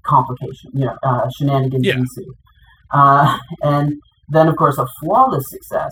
complication, 0.05 0.71
you 0.73 0.85
know 0.85 0.97
uh, 1.03 1.27
shenanigans 1.37 1.85
Yeah. 1.85 1.95
ensue. 1.97 2.33
Uh, 2.91 3.37
and 3.63 3.93
then 4.29 4.47
of 4.47 4.55
course 4.55 4.77
a 4.77 4.85
flawless 5.01 5.43
success 5.49 5.91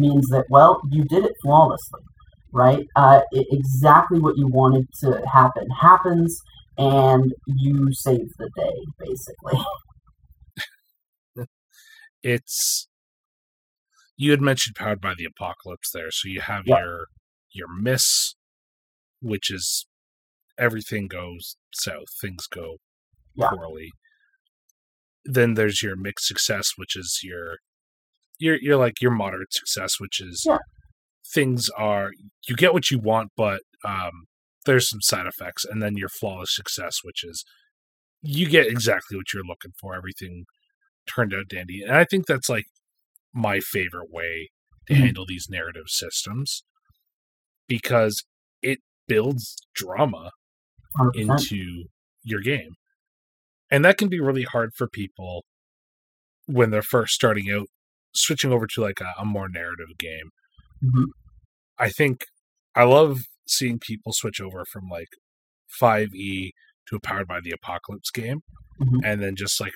means 0.00 0.26
that 0.30 0.46
well 0.50 0.80
you 0.90 1.04
did 1.04 1.24
it 1.24 1.32
flawlessly, 1.42 2.00
right? 2.52 2.86
Uh, 2.96 3.20
it, 3.32 3.46
exactly 3.50 4.18
what 4.18 4.36
you 4.36 4.48
wanted 4.48 4.86
to 5.02 5.22
happen 5.32 5.66
happens, 5.80 6.36
and 6.78 7.32
you 7.46 7.88
save 7.92 8.26
the 8.38 8.50
day 8.56 8.76
basically. 8.98 9.60
it's 12.22 12.88
you 14.16 14.30
had 14.32 14.40
mentioned 14.40 14.76
powered 14.76 15.00
by 15.00 15.14
the 15.16 15.24
apocalypse 15.24 15.90
there 15.92 16.10
so 16.10 16.28
you 16.28 16.40
have 16.40 16.64
Yeah. 16.66 16.78
your 16.78 17.06
your 17.52 17.68
miss 17.80 18.34
which 19.20 19.50
is 19.50 19.86
everything 20.58 21.08
goes 21.08 21.56
south 21.72 22.08
things 22.20 22.46
go 22.46 22.76
Yeah. 23.34 23.48
poorly 23.50 23.90
then 25.24 25.54
there's 25.54 25.82
your 25.82 25.96
mixed 25.96 26.26
success 26.26 26.72
which 26.76 26.96
is 26.96 27.20
your 27.22 27.58
you're 28.40 28.58
you're 28.60 28.76
like 28.76 29.00
your 29.00 29.10
moderate 29.12 29.52
success 29.52 30.00
which 30.00 30.20
is 30.20 30.44
Yeah. 30.46 30.58
things 31.34 31.68
are 31.76 32.10
you 32.48 32.56
get 32.56 32.72
what 32.74 32.90
you 32.90 32.98
want 32.98 33.30
but 33.36 33.60
um 33.84 34.10
there's 34.66 34.88
some 34.90 35.00
side 35.00 35.26
effects 35.26 35.64
and 35.64 35.82
then 35.82 35.96
your 35.96 36.08
flawless 36.08 36.54
success 36.54 36.98
which 37.04 37.22
is 37.24 37.44
you 38.22 38.48
get 38.48 38.66
exactly 38.66 39.16
what 39.16 39.32
you're 39.32 39.44
looking 39.44 39.72
for 39.80 39.94
everything 39.94 40.44
turned 41.08 41.32
out 41.34 41.48
dandy 41.48 41.82
and 41.82 41.96
i 41.96 42.04
think 42.04 42.26
that's 42.26 42.48
like 42.48 42.66
my 43.32 43.60
favorite 43.60 44.10
way 44.10 44.50
to 44.86 44.94
Mhm. 44.94 44.98
handle 44.98 45.26
these 45.26 45.46
narrative 45.48 45.84
systems 45.88 46.62
because 47.68 48.24
it 48.62 48.80
builds 49.06 49.56
drama 49.74 50.30
100%. 50.98 51.50
into 51.52 51.84
your 52.22 52.40
game. 52.40 52.74
And 53.70 53.84
that 53.84 53.98
can 53.98 54.08
be 54.08 54.20
really 54.20 54.42
hard 54.42 54.72
for 54.74 54.88
people 54.88 55.44
when 56.46 56.70
they're 56.70 56.82
first 56.82 57.14
starting 57.14 57.50
out, 57.50 57.68
switching 58.14 58.52
over 58.52 58.66
to 58.66 58.80
like 58.80 59.00
a, 59.00 59.20
a 59.20 59.24
more 59.24 59.48
narrative 59.48 59.96
game. 59.98 60.30
Mhm. 60.82 61.04
I 61.78 61.90
think 61.90 62.24
I 62.74 62.84
love 62.84 63.20
seeing 63.46 63.78
people 63.78 64.12
switch 64.12 64.40
over 64.40 64.64
from 64.70 64.88
like 64.90 65.08
5e 65.80 66.52
to 66.88 66.96
a 66.96 67.00
powered 67.00 67.28
by 67.28 67.40
the 67.40 67.52
apocalypse 67.52 68.10
game 68.10 68.40
Mhm. 68.80 69.00
and 69.04 69.22
then 69.22 69.36
just 69.36 69.60
like 69.60 69.72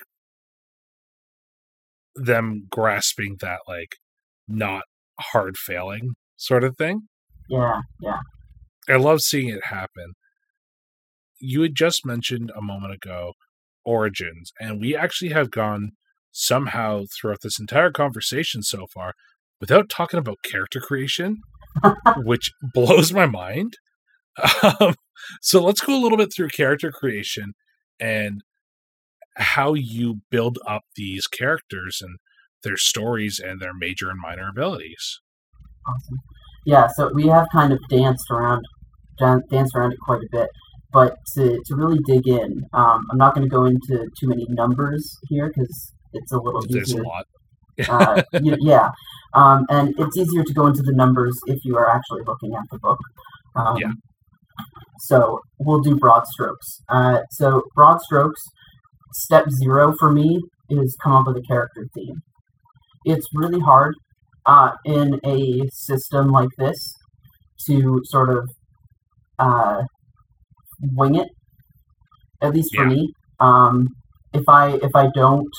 them 2.15 2.67
grasping 2.69 3.37
that 3.41 3.59
like 3.67 3.97
not 4.47 4.83
hard 5.19 5.57
failing 5.57 6.15
sort 6.37 6.63
of 6.63 6.77
thing. 6.77 7.07
Yeah, 7.49 7.81
yeah. 8.01 8.19
I 8.89 8.95
love 8.97 9.21
seeing 9.21 9.49
it 9.49 9.65
happen. 9.65 10.13
You 11.39 11.61
had 11.61 11.75
just 11.75 12.05
mentioned 12.05 12.51
a 12.55 12.61
moment 12.61 12.93
ago 12.93 13.33
Origins, 13.83 14.51
and 14.59 14.79
we 14.81 14.95
actually 14.95 15.31
have 15.31 15.51
gone 15.51 15.91
somehow 16.37 17.05
throughout 17.15 17.39
this 17.41 17.59
entire 17.59 17.91
conversation 17.91 18.61
so 18.61 18.85
far 18.93 19.13
without 19.61 19.87
talking 19.87 20.19
about 20.19 20.43
character 20.43 20.81
creation, 20.81 21.37
which 22.17 22.51
blows 22.73 23.13
my 23.13 23.25
mind. 23.25 23.77
Um, 24.81 24.95
so 25.41 25.63
let's 25.63 25.79
go 25.79 25.95
a 25.95 26.01
little 26.01 26.17
bit 26.17 26.29
through 26.35 26.49
character 26.49 26.91
creation 26.91 27.53
and 28.01 28.41
how 29.37 29.73
you 29.73 30.21
build 30.29 30.59
up 30.67 30.81
these 30.97 31.25
characters 31.25 31.99
and 32.01 32.17
their 32.63 32.75
stories 32.75 33.39
and 33.39 33.61
their 33.61 33.73
major 33.73 34.09
and 34.09 34.19
minor 34.21 34.49
abilities. 34.49 35.21
Awesome. 35.87 36.17
Yeah, 36.65 36.87
so 36.97 37.11
we 37.13 37.27
have 37.27 37.47
kind 37.53 37.71
of 37.71 37.79
danced 37.89 38.25
around, 38.29 38.65
danced 39.19 39.73
around 39.73 39.93
it 39.93 39.99
quite 40.05 40.21
a 40.21 40.27
bit, 40.31 40.49
but 40.91 41.15
to, 41.35 41.61
to 41.65 41.75
really 41.75 41.99
dig 42.05 42.27
in, 42.27 42.63
um, 42.73 43.05
I'm 43.09 43.17
not 43.17 43.35
going 43.35 43.47
to 43.47 43.55
go 43.55 43.63
into 43.63 44.05
too 44.19 44.27
many 44.27 44.45
numbers 44.49 45.17
here 45.29 45.47
because 45.47 45.93
it's 46.15 46.31
a 46.31 46.37
little 46.39 46.61
There's 46.69 46.93
a 46.93 46.97
easier. 46.97 47.03
lot. 47.03 47.25
uh, 47.89 48.23
y- 48.33 48.57
yeah, 48.61 48.89
um, 49.33 49.65
and 49.69 49.93
it's 49.97 50.17
easier 50.17 50.43
to 50.43 50.53
go 50.53 50.67
into 50.67 50.81
the 50.83 50.93
numbers 50.95 51.37
if 51.47 51.59
you 51.65 51.77
are 51.77 51.89
actually 51.89 52.23
looking 52.25 52.53
at 52.55 52.63
the 52.71 52.79
book. 52.79 52.99
Um, 53.55 53.77
Yeah. 53.77 53.91
So 54.99 55.39
we'll 55.59 55.81
do 55.81 55.95
broad 55.97 56.25
strokes. 56.27 56.79
Uh, 56.89 57.19
so 57.31 57.63
broad 57.75 58.01
strokes, 58.01 58.41
step 59.13 59.45
zero 59.61 59.93
for 59.99 60.11
me 60.11 60.41
is 60.69 60.97
come 61.03 61.13
up 61.13 61.27
with 61.27 61.37
a 61.37 61.41
character 61.41 61.85
theme. 61.93 62.21
It's 63.05 63.27
really 63.33 63.59
hard 63.59 63.93
uh, 64.45 64.71
in 64.85 65.19
a 65.25 65.63
system 65.71 66.29
like 66.29 66.49
this 66.57 66.77
to 67.67 68.01
sort 68.05 68.29
of 68.29 68.49
uh, 69.39 69.83
wing 70.93 71.15
it. 71.15 71.27
At 72.41 72.53
least 72.53 72.75
for 72.75 72.85
me, 72.85 73.13
um, 73.39 73.87
if 74.33 74.43
I 74.47 74.73
if 74.81 74.91
I 74.95 75.07
don't 75.13 75.49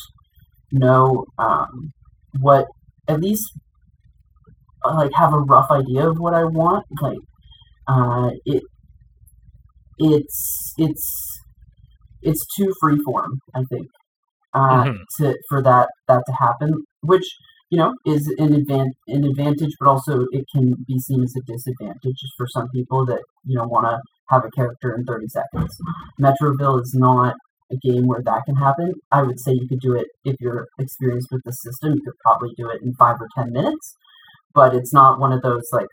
know 0.72 1.24
um, 1.38 1.92
what 2.40 2.66
at 3.08 3.20
least 3.20 3.44
uh, 4.84 4.94
like 4.94 5.12
have 5.14 5.32
a 5.32 5.38
rough 5.40 5.70
idea 5.70 6.08
of 6.08 6.18
what 6.18 6.34
I 6.34 6.44
want, 6.44 6.84
like 7.02 7.18
uh, 7.88 8.30
it 8.44 8.62
it's 9.98 10.72
it's 10.78 11.38
it's 12.22 12.44
too 12.56 12.72
freeform. 12.82 13.38
I 13.54 13.62
think 13.70 13.86
uh, 14.54 14.84
Mhm. 14.84 14.98
to 15.18 15.36
for 15.48 15.62
that 15.62 15.88
that 16.08 16.22
to 16.26 16.32
happen, 16.34 16.84
which 17.02 17.26
you 17.70 17.78
know 17.78 17.94
is 18.06 18.26
an 18.38 18.50
advan- 18.50 18.94
an 19.08 19.24
advantage, 19.24 19.72
but 19.80 19.88
also 19.88 20.26
it 20.32 20.44
can 20.54 20.74
be 20.86 20.98
seen 20.98 21.22
as 21.22 21.34
a 21.36 21.42
disadvantage 21.52 22.20
for 22.36 22.46
some 22.48 22.68
people 22.74 23.06
that 23.06 23.22
you 23.44 23.56
know 23.56 23.66
want 23.66 23.86
to 23.86 23.98
have 24.30 24.44
a 24.44 24.50
character 24.50 24.94
in 24.94 25.04
thirty 25.04 25.28
seconds. 25.28 25.76
Metroville 26.20 26.82
is 26.82 26.94
not 26.98 27.34
a 27.70 27.76
game 27.76 28.06
where 28.06 28.22
that 28.22 28.42
can 28.46 28.56
happen. 28.56 28.94
I 29.10 29.22
would 29.22 29.40
say 29.40 29.52
you 29.52 29.68
could 29.68 29.80
do 29.80 29.94
it 29.94 30.06
if 30.24 30.36
you're 30.40 30.66
experienced 30.78 31.28
with 31.30 31.42
the 31.44 31.52
system. 31.52 31.94
You 31.94 32.02
could 32.02 32.18
probably 32.24 32.50
do 32.56 32.70
it 32.70 32.82
in 32.82 32.94
five 32.94 33.16
or 33.20 33.28
ten 33.36 33.52
minutes, 33.52 33.94
but 34.54 34.74
it's 34.74 34.92
not 34.92 35.18
one 35.18 35.32
of 35.32 35.42
those 35.42 35.68
like 35.72 35.88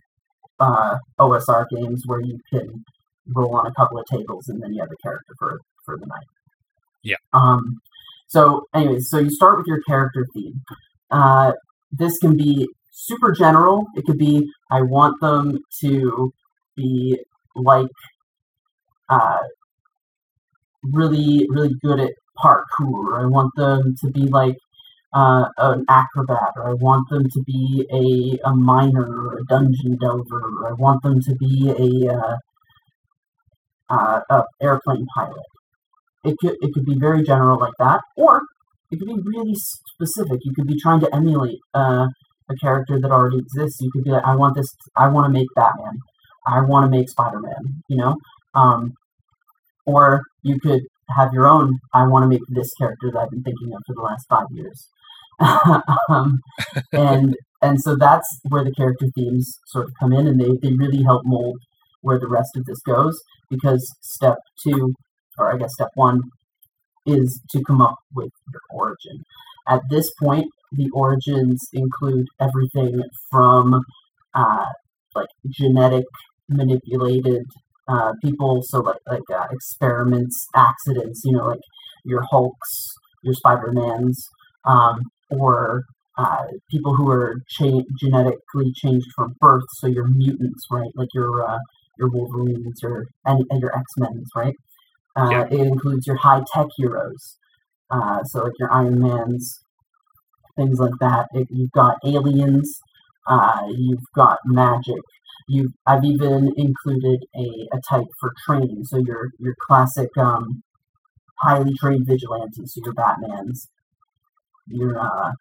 uh, 0.59 0.97
OSR 1.19 1.65
games 1.69 2.03
where 2.05 2.21
you 2.21 2.39
can 2.51 2.83
roll 3.27 3.55
on 3.55 3.67
a 3.67 3.73
couple 3.73 3.97
of 3.97 4.05
tables 4.05 4.47
and 4.47 4.61
then 4.61 4.73
you 4.73 4.81
have 4.81 4.91
a 4.91 5.01
character 5.01 5.33
for 5.39 5.59
for 5.85 5.97
the 5.97 6.05
night. 6.05 6.27
Yeah. 7.01 7.17
Um. 7.33 7.81
So, 8.27 8.65
anyways, 8.73 9.09
so 9.09 9.19
you 9.19 9.29
start 9.29 9.57
with 9.57 9.67
your 9.67 9.81
character 9.87 10.25
theme. 10.33 10.61
Uh, 11.11 11.53
this 11.91 12.17
can 12.19 12.35
be 12.35 12.67
super 12.91 13.31
general. 13.31 13.85
It 13.95 14.05
could 14.05 14.17
be 14.17 14.47
I 14.71 14.81
want 14.81 15.19
them 15.21 15.59
to 15.81 16.33
be 16.75 17.19
like 17.55 17.87
uh, 19.09 19.37
really 20.91 21.47
really 21.49 21.75
good 21.83 21.99
at 21.99 22.11
parkour. 22.37 23.21
I 23.21 23.25
want 23.25 23.51
them 23.55 23.95
to 24.01 24.11
be 24.11 24.21
like 24.21 24.57
uh, 25.13 25.45
an 25.57 25.85
acrobat, 25.89 26.53
or 26.55 26.69
I 26.69 26.73
want 26.73 27.07
them 27.09 27.29
to 27.29 27.43
be 27.43 27.85
a, 27.91 28.49
a 28.49 28.55
miner 28.55 29.05
or 29.05 29.37
a 29.37 29.45
dungeon 29.45 29.97
delver, 30.01 30.41
or 30.41 30.69
I 30.69 30.73
want 30.73 31.03
them 31.03 31.21
to 31.21 31.35
be 31.35 31.69
a, 31.69 32.13
uh, 32.13 32.35
uh, 33.89 34.21
a 34.29 34.43
airplane 34.61 35.05
pilot. 35.15 35.45
It 36.23 36.35
could 36.39 36.55
it 36.61 36.73
could 36.73 36.85
be 36.85 36.97
very 36.97 37.21
general 37.23 37.59
like 37.59 37.73
that, 37.79 38.01
or 38.17 38.41
it 38.91 38.97
could 38.97 39.07
be 39.07 39.21
really 39.23 39.55
specific. 39.55 40.39
You 40.43 40.53
could 40.55 40.67
be 40.67 40.79
trying 40.79 41.01
to 41.01 41.13
emulate 41.13 41.59
uh, 41.73 42.07
a 42.49 42.55
character 42.61 42.99
that 42.99 43.11
already 43.11 43.37
exists. 43.37 43.81
You 43.81 43.91
could 43.91 44.03
be 44.03 44.11
like, 44.11 44.23
I 44.23 44.35
want 44.35 44.55
this. 44.55 44.67
I 44.95 45.09
want 45.09 45.25
to 45.25 45.31
make 45.31 45.47
Batman. 45.55 45.97
I 46.47 46.61
want 46.61 46.85
to 46.85 46.97
make 46.97 47.09
Spider 47.09 47.39
Man. 47.39 47.83
You 47.87 47.97
know, 47.97 48.15
um, 48.55 48.93
or 49.85 50.23
you 50.41 50.59
could 50.59 50.81
have 51.15 51.33
your 51.33 51.47
own. 51.47 51.79
I 51.93 52.07
want 52.07 52.23
to 52.23 52.29
make 52.29 52.41
this 52.49 52.73
character 52.79 53.11
that 53.11 53.19
I've 53.19 53.29
been 53.29 53.43
thinking 53.43 53.73
of 53.73 53.81
for 53.85 53.95
the 53.95 54.01
last 54.01 54.25
five 54.29 54.47
years. 54.51 54.87
um, 56.09 56.39
and 56.91 57.35
and 57.61 57.81
so 57.81 57.95
that's 57.95 58.27
where 58.49 58.63
the 58.63 58.73
character 58.73 59.07
themes 59.15 59.57
sort 59.67 59.85
of 59.85 59.91
come 59.99 60.13
in, 60.13 60.27
and 60.27 60.39
they 60.39 60.57
they 60.61 60.73
really 60.75 61.03
help 61.03 61.23
mold 61.25 61.59
where 62.01 62.19
the 62.19 62.27
rest 62.27 62.51
of 62.55 62.65
this 62.65 62.79
goes. 62.85 63.19
Because 63.49 63.85
step 64.01 64.37
two, 64.65 64.93
or 65.37 65.53
I 65.53 65.57
guess 65.57 65.73
step 65.73 65.89
one, 65.95 66.21
is 67.05 67.39
to 67.51 67.63
come 67.63 67.81
up 67.81 67.95
with 68.13 68.31
your 68.51 68.61
origin. 68.71 69.23
At 69.67 69.81
this 69.89 70.11
point, 70.21 70.47
the 70.71 70.89
origins 70.93 71.61
include 71.73 72.27
everything 72.39 73.01
from 73.31 73.81
uh, 74.33 74.65
like 75.15 75.27
genetic 75.49 76.05
manipulated 76.49 77.43
uh, 77.87 78.13
people, 78.23 78.61
so 78.63 78.79
like 78.79 79.01
like 79.07 79.29
uh, 79.33 79.47
experiments, 79.51 80.47
accidents. 80.55 81.21
You 81.25 81.33
know, 81.33 81.47
like 81.47 81.61
your 82.05 82.23
Hulks, 82.31 82.87
your 83.23 83.33
Spider 83.33 83.71
Mans, 83.71 84.27
um, 84.65 85.01
or 85.31 85.83
uh, 86.17 86.43
people 86.69 86.95
who 86.95 87.09
are 87.09 87.35
cha- 87.49 87.83
genetically 87.99 88.71
changed 88.75 89.07
from 89.15 89.35
birth, 89.39 89.63
so 89.79 89.87
your 89.87 90.07
mutants, 90.07 90.65
right? 90.71 90.91
Like 90.95 91.09
your 91.13 91.47
uh, 91.49 91.59
your 91.99 92.09
Wolverines 92.09 92.83
or 92.83 93.07
and, 93.25 93.45
and 93.49 93.61
your 93.61 93.75
X 93.77 93.85
Men's, 93.97 94.29
right? 94.35 94.55
Uh, 95.15 95.29
Yeah. 95.31 95.45
It 95.51 95.61
includes 95.67 96.07
your 96.07 96.17
high 96.17 96.43
tech 96.53 96.67
heroes, 96.77 97.37
uh, 97.91 98.23
so 98.25 98.43
like 98.43 98.53
your 98.59 98.71
Iron 98.73 98.99
Mans, 99.01 99.59
things 100.55 100.79
like 100.79 100.93
that. 100.99 101.27
It, 101.33 101.47
you've 101.51 101.71
got 101.71 101.97
aliens, 102.05 102.79
uh, 103.27 103.61
you've 103.69 104.03
got 104.15 104.39
magic. 104.45 105.01
You, 105.47 105.69
I've 105.85 106.03
even 106.05 106.53
included 106.57 107.23
a, 107.35 107.67
a 107.73 107.81
type 107.89 108.07
for 108.19 108.33
training. 108.45 108.83
So 108.85 108.97
your 108.97 109.29
your 109.39 109.55
classic 109.67 110.09
um, 110.17 110.63
highly 111.41 111.73
trained 111.79 112.07
vigilantes, 112.07 112.73
so 112.73 112.81
your 112.83 112.93
Batman's, 112.93 113.69
your 114.67 114.99
uh, 114.99 115.31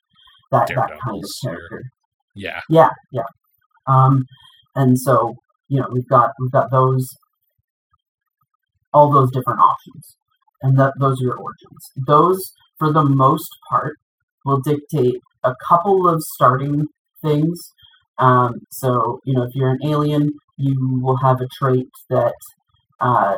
that 0.51 0.69
that 0.75 0.91
kind 1.05 1.23
of 1.25 1.31
Daredevils, 1.31 1.39
character. 1.45 1.83
Yeah. 2.35 2.61
Yeah, 2.69 2.91
yeah. 3.13 3.23
Um, 3.87 4.25
and 4.75 4.99
so 4.99 5.37
you 5.69 5.81
know 5.81 5.89
we've 5.93 6.09
got 6.09 6.31
we've 6.41 6.53
got 6.53 6.71
those 6.71 7.07
all 8.93 9.11
those 9.11 9.31
different 9.31 9.61
options, 9.61 10.17
and 10.63 10.79
that 10.79 10.95
those 10.99 11.21
are 11.21 11.25
your 11.25 11.39
origins. 11.39 11.91
Those, 12.07 12.53
for 12.79 12.93
the 12.93 13.05
most 13.05 13.49
part, 13.71 13.97
will 14.45 14.61
dictate 14.61 15.21
a 15.45 15.55
couple 15.69 16.09
of 16.09 16.21
starting 16.35 16.87
things. 17.23 17.59
Um, 18.19 18.55
so 18.71 19.21
you 19.25 19.35
know 19.35 19.43
if 19.43 19.55
you're 19.55 19.71
an 19.71 19.81
alien, 19.85 20.31
you 20.57 21.01
will 21.03 21.17
have 21.19 21.41
a 21.41 21.49
trait 21.59 21.89
that 22.11 22.35
uh, 23.01 23.37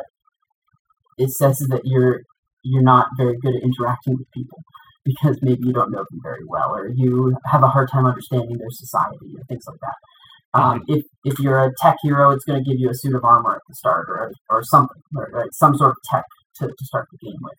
it 1.17 1.29
says 1.31 1.57
that 1.69 1.81
you're 1.85 2.21
you're 2.63 2.83
not 2.83 3.07
very 3.17 3.37
good 3.41 3.55
at 3.55 3.63
interacting 3.63 4.17
with 4.17 4.27
people 4.33 4.59
because 5.05 5.37
maybe 5.41 5.67
you 5.67 5.73
don't 5.73 5.91
know 5.91 6.03
them 6.09 6.19
very 6.23 6.43
well 6.47 6.73
or 6.75 6.89
you 6.89 7.37
have 7.45 7.61
a 7.61 7.67
hard 7.67 7.89
time 7.91 8.05
understanding 8.05 8.57
their 8.57 8.71
society 8.71 9.35
or 9.37 9.43
things 9.47 9.63
like 9.67 9.77
that. 9.81 10.59
Um, 10.59 10.83
if 10.87 11.03
if 11.25 11.37
you're 11.39 11.63
a 11.63 11.71
tech 11.81 11.97
hero, 12.01 12.31
it's 12.31 12.45
going 12.45 12.63
to 12.63 12.69
give 12.69 12.79
you 12.79 12.89
a 12.89 12.93
suit 12.95 13.13
of 13.13 13.23
armor 13.23 13.55
at 13.55 13.61
the 13.67 13.75
start 13.75 14.07
or 14.09 14.31
or 14.49 14.63
something, 14.63 15.01
or, 15.15 15.29
or 15.33 15.45
some 15.51 15.75
sort 15.75 15.91
of 15.91 15.97
tech 16.09 16.23
to, 16.59 16.67
to 16.67 16.85
start 16.85 17.07
the 17.11 17.17
game 17.27 17.39
with. 17.41 17.57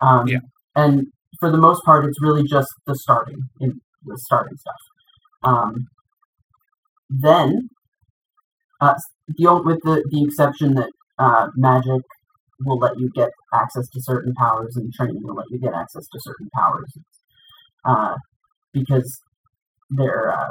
Um, 0.00 0.26
Yeah. 0.26 0.38
And 0.74 1.06
for 1.38 1.50
the 1.50 1.58
most 1.58 1.84
part, 1.84 2.04
it's 2.06 2.20
really 2.22 2.44
just 2.44 2.68
the 2.86 2.94
starting 2.94 3.40
in 3.60 3.80
the 4.04 4.16
starting 4.16 4.56
stuff. 4.56 4.74
Um, 5.42 5.86
then, 7.10 7.68
uh, 8.80 8.94
the 9.28 9.62
with 9.64 9.80
the 9.84 10.04
the 10.10 10.24
exception 10.24 10.74
that 10.74 10.90
uh, 11.18 11.48
magic 11.56 12.02
will 12.64 12.78
let 12.78 12.98
you 12.98 13.10
get 13.14 13.30
access 13.54 13.88
to 13.90 14.00
certain 14.02 14.34
powers 14.34 14.76
and 14.76 14.92
training 14.92 15.22
will 15.22 15.34
let 15.34 15.50
you 15.50 15.58
get 15.58 15.74
access 15.74 16.06
to 16.12 16.20
certain 16.20 16.48
powers 16.54 16.92
uh, 17.84 18.14
because 18.72 19.20
they're 19.90 20.32
uh, 20.32 20.50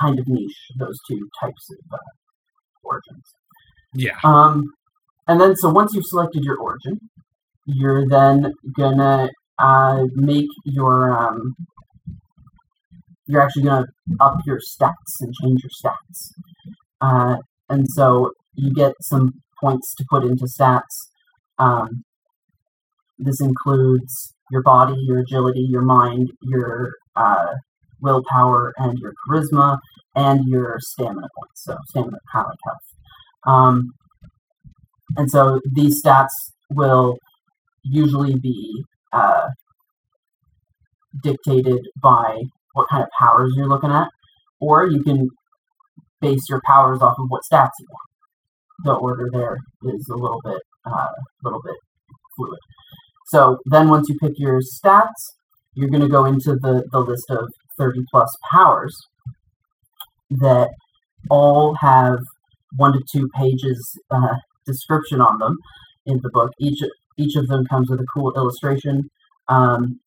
kind 0.00 0.18
of 0.18 0.26
niche 0.28 0.56
those 0.78 0.98
two 1.08 1.28
types 1.42 1.70
of 1.72 1.78
uh, 1.92 1.98
origins 2.82 3.24
Yeah. 3.94 4.16
um, 4.24 4.72
and 5.28 5.40
then 5.40 5.56
so 5.56 5.70
once 5.70 5.94
you've 5.94 6.06
selected 6.06 6.44
your 6.44 6.58
origin 6.58 6.98
you're 7.66 8.08
then 8.08 8.52
gonna 8.76 9.28
uh, 9.58 10.04
make 10.14 10.48
your 10.64 11.12
um, 11.12 11.54
you're 13.30 13.40
actually 13.40 13.62
gonna 13.62 13.86
up 14.20 14.36
your 14.46 14.58
stats 14.58 15.12
and 15.20 15.32
change 15.42 15.62
your 15.62 15.70
stats 15.70 16.30
uh, 17.00 17.36
and 17.68 17.86
so 17.90 18.32
you 18.54 18.72
get 18.72 18.92
some 19.00 19.32
points 19.60 19.94
to 19.94 20.04
put 20.10 20.24
into 20.24 20.46
stats. 20.46 21.08
Um, 21.58 22.04
this 23.18 23.40
includes 23.40 24.34
your 24.50 24.62
body, 24.62 24.94
your 25.06 25.20
agility, 25.20 25.66
your 25.68 25.82
mind, 25.82 26.30
your 26.42 26.94
uh, 27.16 27.54
willpower, 28.00 28.72
and 28.78 28.98
your 28.98 29.12
charisma, 29.28 29.78
and 30.14 30.40
your 30.46 30.78
stamina 30.80 31.28
points. 31.38 31.64
So 31.64 31.76
stamina, 31.88 32.18
health. 32.32 32.56
Um, 33.46 33.90
and 35.16 35.30
so 35.30 35.60
these 35.72 36.02
stats 36.02 36.28
will 36.70 37.18
usually 37.84 38.36
be 38.36 38.84
uh, 39.12 39.48
dictated 41.22 41.80
by 42.02 42.42
what 42.74 42.88
kind 42.88 43.02
of 43.02 43.08
powers 43.18 43.52
you're 43.56 43.68
looking 43.68 43.90
at, 43.90 44.08
or 44.60 44.86
you 44.86 45.02
can 45.02 45.28
base 46.20 46.48
your 46.48 46.60
powers 46.66 47.00
off 47.00 47.14
of 47.18 47.26
what 47.28 47.42
stats 47.50 47.70
you 47.78 47.86
want 47.88 48.10
the 48.84 48.94
order 48.94 49.28
there 49.32 49.58
is 49.94 50.08
a 50.08 50.16
little 50.16 50.40
bit 50.44 50.60
uh, 50.84 51.08
little 51.42 51.60
bit 51.62 51.76
fluid. 52.36 52.58
So 53.26 53.58
then 53.66 53.88
once 53.88 54.08
you 54.08 54.16
pick 54.18 54.32
your 54.36 54.60
stats, 54.60 55.34
you're 55.74 55.90
going 55.90 56.02
to 56.02 56.08
go 56.08 56.24
into 56.24 56.56
the, 56.56 56.84
the 56.90 56.98
list 56.98 57.30
of 57.30 57.48
30 57.78 58.00
plus 58.10 58.28
powers 58.50 58.96
that 60.30 60.70
all 61.28 61.74
have 61.80 62.18
one 62.76 62.92
to 62.92 63.02
two 63.12 63.28
pages 63.36 63.98
uh, 64.10 64.34
description 64.66 65.20
on 65.20 65.38
them 65.38 65.56
in 66.06 66.18
the 66.22 66.30
book. 66.30 66.50
Each 66.58 66.80
each 67.18 67.36
of 67.36 67.48
them 67.48 67.66
comes 67.66 67.90
with 67.90 68.00
a 68.00 68.06
cool 68.14 68.32
illustration 68.34 69.10
um, 69.48 70.00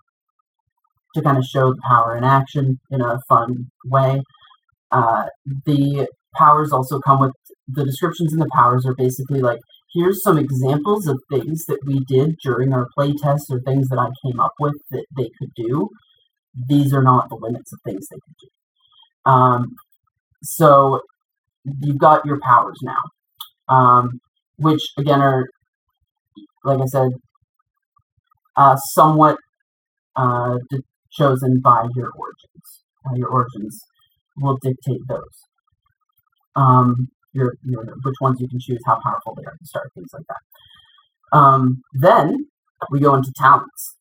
to 1.15 1.21
kind 1.21 1.37
of 1.37 1.43
show 1.45 1.71
the 1.71 1.81
power 1.87 2.17
in 2.17 2.23
action 2.23 2.79
in 2.91 3.01
a 3.01 3.19
fun 3.27 3.69
way. 3.85 4.21
Uh, 4.91 5.25
the 5.65 6.07
powers 6.35 6.71
also 6.71 6.99
come 6.99 7.19
with 7.19 7.31
the 7.67 7.83
descriptions 7.83 8.33
and 8.33 8.41
the 8.41 8.49
powers 8.53 8.85
are 8.85 8.95
basically 8.95 9.41
like 9.41 9.59
here's 9.93 10.23
some 10.23 10.37
examples 10.37 11.07
of 11.07 11.19
things 11.31 11.65
that 11.65 11.79
we 11.85 11.99
did 12.07 12.35
during 12.43 12.73
our 12.73 12.87
playtest 12.97 13.49
or 13.49 13.61
things 13.61 13.87
that 13.89 13.99
I 13.99 14.09
came 14.25 14.39
up 14.39 14.53
with 14.59 14.73
that 14.91 15.05
they 15.15 15.29
could 15.39 15.51
do. 15.55 15.89
These 16.67 16.93
are 16.93 17.03
not 17.03 17.29
the 17.29 17.35
limits 17.35 17.71
of 17.73 17.79
things 17.85 18.07
they 18.09 18.17
could 18.17 18.35
do. 18.41 19.31
Um, 19.31 19.75
so 20.43 21.01
you've 21.81 21.97
got 21.97 22.25
your 22.25 22.39
powers 22.41 22.79
now, 22.81 22.97
um, 23.69 24.19
which 24.57 24.81
again 24.97 25.21
are, 25.21 25.47
like 26.63 26.79
I 26.79 26.85
said, 26.85 27.09
uh, 28.55 28.75
somewhat 28.75 29.37
uh, 30.15 30.57
de- 30.69 30.81
chosen 31.13 31.59
by 31.59 31.87
your 31.95 32.11
origins. 32.11 32.83
Uh, 33.05 33.15
your 33.15 33.29
origins 33.29 33.79
will 34.37 34.57
dictate 34.61 35.01
those. 35.07 35.37
Um, 36.55 37.09
your, 37.33 37.55
your 37.63 37.83
which 38.03 38.15
ones 38.21 38.39
you 38.39 38.47
can 38.47 38.59
choose, 38.59 38.79
how 38.85 38.99
powerful 39.03 39.35
they 39.35 39.43
are 39.45 39.57
to 39.57 39.65
start, 39.65 39.89
things 39.95 40.09
like 40.13 40.23
that. 40.27 41.37
Um, 41.37 41.81
then 41.93 42.47
we 42.91 42.99
go 42.99 43.15
into 43.15 43.31
talents. 43.35 43.95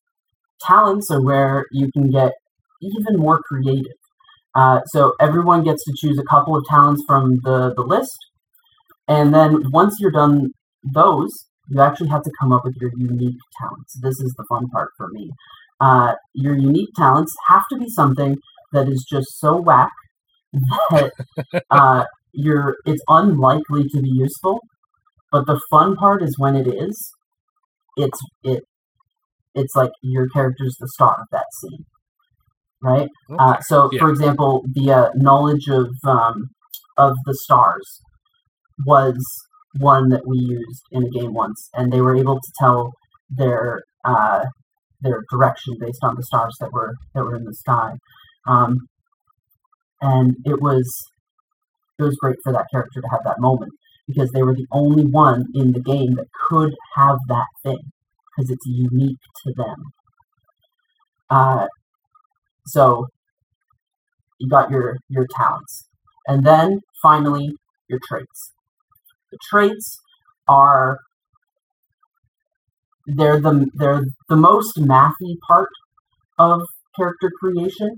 Talents 0.60 1.10
are 1.10 1.22
where 1.22 1.64
you 1.72 1.90
can 1.92 2.10
get 2.10 2.32
even 2.82 3.16
more 3.16 3.40
creative. 3.42 3.92
Uh, 4.54 4.80
so 4.86 5.14
everyone 5.18 5.64
gets 5.64 5.82
to 5.84 5.92
choose 5.96 6.18
a 6.18 6.24
couple 6.24 6.54
of 6.54 6.64
talents 6.68 7.02
from 7.06 7.40
the, 7.42 7.72
the 7.74 7.82
list, 7.82 8.18
and 9.08 9.34
then 9.34 9.70
once 9.70 9.96
you're 9.98 10.10
done 10.10 10.52
those, 10.84 11.30
you 11.68 11.80
actually 11.80 12.08
have 12.08 12.22
to 12.22 12.30
come 12.38 12.52
up 12.52 12.64
with 12.64 12.76
your 12.80 12.90
unique 12.96 13.38
talents. 13.58 13.98
This 14.00 14.20
is 14.20 14.34
the 14.36 14.44
fun 14.48 14.68
part 14.68 14.90
for 14.96 15.08
me. 15.08 15.30
Uh, 15.82 16.14
your 16.34 16.56
unique 16.56 16.90
talents 16.96 17.34
have 17.48 17.64
to 17.70 17.78
be 17.78 17.88
something 17.90 18.36
that 18.72 18.88
is 18.88 19.04
just 19.10 19.28
so 19.40 19.56
whack 19.60 19.90
that 20.90 21.12
uh, 21.70 22.04
you're 22.32 22.76
it's 22.86 23.02
unlikely 23.08 23.84
to 23.88 24.00
be 24.02 24.10
useful. 24.10 24.60
But 25.32 25.46
the 25.46 25.60
fun 25.70 25.96
part 25.96 26.22
is 26.22 26.36
when 26.38 26.56
it 26.56 26.68
is, 26.68 27.12
it's 27.96 28.20
it 28.44 28.64
it's 29.54 29.74
like 29.76 29.92
your 30.02 30.28
character's 30.28 30.76
the 30.80 30.88
star 30.88 31.16
of 31.20 31.28
that 31.32 31.46
scene, 31.60 31.84
right? 32.82 33.08
Uh, 33.38 33.60
so, 33.62 33.90
Yeah. 33.92 34.00
for 34.00 34.10
example, 34.10 34.64
the 34.74 34.92
uh, 34.92 35.10
knowledge 35.16 35.68
of 35.68 35.88
um, 36.04 36.50
of 36.98 37.14
the 37.26 37.34
stars 37.34 38.00
was 38.86 39.16
one 39.80 40.08
that 40.10 40.26
we 40.26 40.38
used 40.38 40.82
in 40.92 41.04
a 41.04 41.10
game 41.10 41.34
once, 41.34 41.68
and 41.74 41.92
they 41.92 42.00
were 42.00 42.16
able 42.16 42.36
to 42.40 42.52
tell 42.60 42.92
their 43.30 43.82
uh, 44.04 44.44
their 45.02 45.22
direction 45.30 45.74
based 45.80 46.02
on 46.02 46.14
the 46.16 46.22
stars 46.22 46.56
that 46.60 46.72
were 46.72 46.94
that 47.14 47.24
were 47.24 47.36
in 47.36 47.44
the 47.44 47.54
sky, 47.54 47.92
um, 48.46 48.78
and 50.00 50.34
it 50.44 50.60
was 50.60 50.90
it 51.98 52.02
was 52.02 52.16
great 52.16 52.38
for 52.42 52.52
that 52.52 52.66
character 52.72 53.00
to 53.00 53.08
have 53.10 53.20
that 53.24 53.40
moment 53.40 53.72
because 54.06 54.30
they 54.32 54.42
were 54.42 54.54
the 54.54 54.66
only 54.72 55.04
one 55.04 55.44
in 55.54 55.72
the 55.72 55.80
game 55.80 56.14
that 56.14 56.26
could 56.48 56.74
have 56.96 57.16
that 57.28 57.46
thing 57.62 57.92
because 58.36 58.50
it's 58.50 58.66
unique 58.66 59.18
to 59.44 59.52
them. 59.56 59.84
Uh, 61.30 61.66
so 62.66 63.06
you 64.40 64.48
got 64.48 64.70
your 64.70 64.98
your 65.08 65.26
talents, 65.36 65.88
and 66.26 66.44
then 66.44 66.80
finally 67.02 67.52
your 67.88 68.00
traits. 68.08 68.52
The 69.30 69.38
traits 69.50 69.98
are 70.48 70.98
they're 73.06 73.40
the 73.40 73.66
they're 73.74 74.04
the 74.28 74.36
most 74.36 74.76
mathy 74.76 75.36
part 75.46 75.68
of 76.38 76.60
character 76.96 77.30
creation 77.40 77.96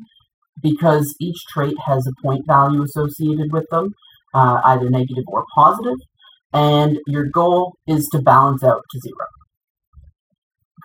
because 0.62 1.14
each 1.20 1.36
trait 1.52 1.74
has 1.86 2.06
a 2.06 2.22
point 2.22 2.46
value 2.46 2.82
associated 2.82 3.52
with 3.52 3.66
them, 3.70 3.92
uh, 4.34 4.60
either 4.64 4.88
negative 4.88 5.24
or 5.26 5.44
positive, 5.54 5.98
and 6.52 6.98
your 7.06 7.24
goal 7.24 7.74
is 7.86 8.08
to 8.12 8.20
balance 8.20 8.62
out 8.62 8.82
to 8.90 9.00
zero. 9.00 9.26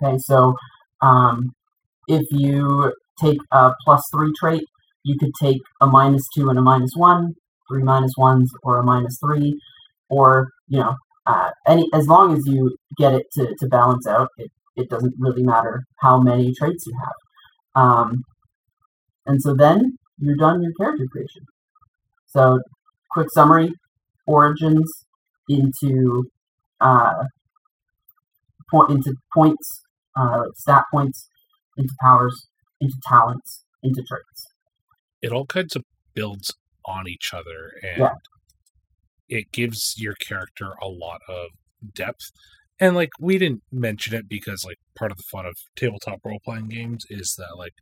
Okay, 0.01 0.17
so 0.19 0.55
um, 1.01 1.51
if 2.07 2.23
you 2.31 2.93
take 3.21 3.39
a 3.51 3.71
plus 3.83 4.01
three 4.13 4.31
trait, 4.39 4.63
you 5.03 5.17
could 5.17 5.31
take 5.41 5.61
a 5.81 5.87
minus 5.87 6.23
two 6.35 6.49
and 6.49 6.57
a 6.57 6.61
minus 6.61 6.91
one, 6.95 7.33
three 7.69 7.83
minus 7.83 8.13
ones, 8.17 8.49
or 8.63 8.77
a 8.77 8.83
minus 8.83 9.17
three, 9.23 9.59
or 10.09 10.49
you 10.67 10.79
know, 10.79 10.95
uh, 11.25 11.51
any 11.67 11.87
as 11.93 12.07
long 12.07 12.33
as 12.33 12.41
you 12.45 12.75
get 12.97 13.13
it 13.13 13.25
to, 13.33 13.55
to 13.59 13.67
balance 13.67 14.07
out, 14.07 14.29
it, 14.37 14.51
it 14.75 14.89
doesn't 14.89 15.13
really 15.17 15.43
matter 15.43 15.83
how 15.99 16.19
many 16.19 16.53
traits 16.53 16.85
you 16.85 16.93
have. 16.99 17.83
Um, 17.83 18.23
and 19.25 19.41
so 19.41 19.53
then 19.53 19.97
you're 20.17 20.35
done 20.35 20.61
your 20.61 20.71
character 20.79 21.05
creation. 21.11 21.43
So, 22.27 22.59
quick 23.11 23.27
summary: 23.33 23.71
origins 24.25 24.91
into 25.47 26.23
uh, 26.79 27.23
point 28.71 28.91
into 28.91 29.15
points, 29.33 29.81
uh, 30.15 30.39
like 30.39 30.55
stat 30.55 30.83
points, 30.93 31.27
into 31.77 31.93
powers, 32.01 32.47
into 32.79 32.95
talents, 33.07 33.63
into 33.83 34.03
traits. 34.07 34.47
It 35.21 35.31
all 35.31 35.45
kinds 35.45 35.75
of 35.75 35.83
builds 36.13 36.53
on 36.85 37.07
each 37.07 37.33
other 37.33 37.73
and 37.83 37.99
Yeah. 37.99 38.13
It 39.29 39.51
gives 39.53 39.95
your 39.97 40.15
character 40.15 40.73
a 40.81 40.87
lot 40.89 41.21
of 41.29 41.49
depth. 41.95 42.31
And 42.79 42.95
like 42.95 43.09
we 43.19 43.37
didn't 43.37 43.63
mention 43.71 44.15
it 44.15 44.27
because 44.29 44.65
like 44.65 44.79
part 44.97 45.11
of 45.11 45.17
the 45.17 45.23
fun 45.31 45.45
of 45.45 45.55
tabletop 45.75 46.19
role 46.25 46.39
playing 46.43 46.69
games 46.69 47.05
is 47.09 47.35
that 47.37 47.57
like 47.57 47.73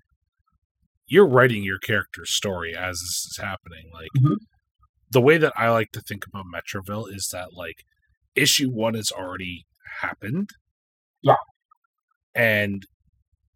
you're 1.08 1.28
writing 1.28 1.64
your 1.64 1.80
character's 1.80 2.32
story 2.32 2.76
as 2.76 3.00
this 3.00 3.28
is 3.32 3.40
happening. 3.42 3.90
Like 3.94 4.10
Mhm. 4.18 4.38
the 5.12 5.22
way 5.22 5.38
that 5.38 5.54
I 5.58 5.70
like 5.72 5.92
to 5.94 6.02
think 6.02 6.26
about 6.28 6.46
Metroville 6.54 7.14
is 7.14 7.30
that 7.32 7.54
like 7.54 7.84
issue 8.36 8.70
one 8.72 8.96
has 8.96 9.12
already 9.12 9.66
happened. 10.02 10.52
Yeah. 11.22 11.36
And 12.36 12.86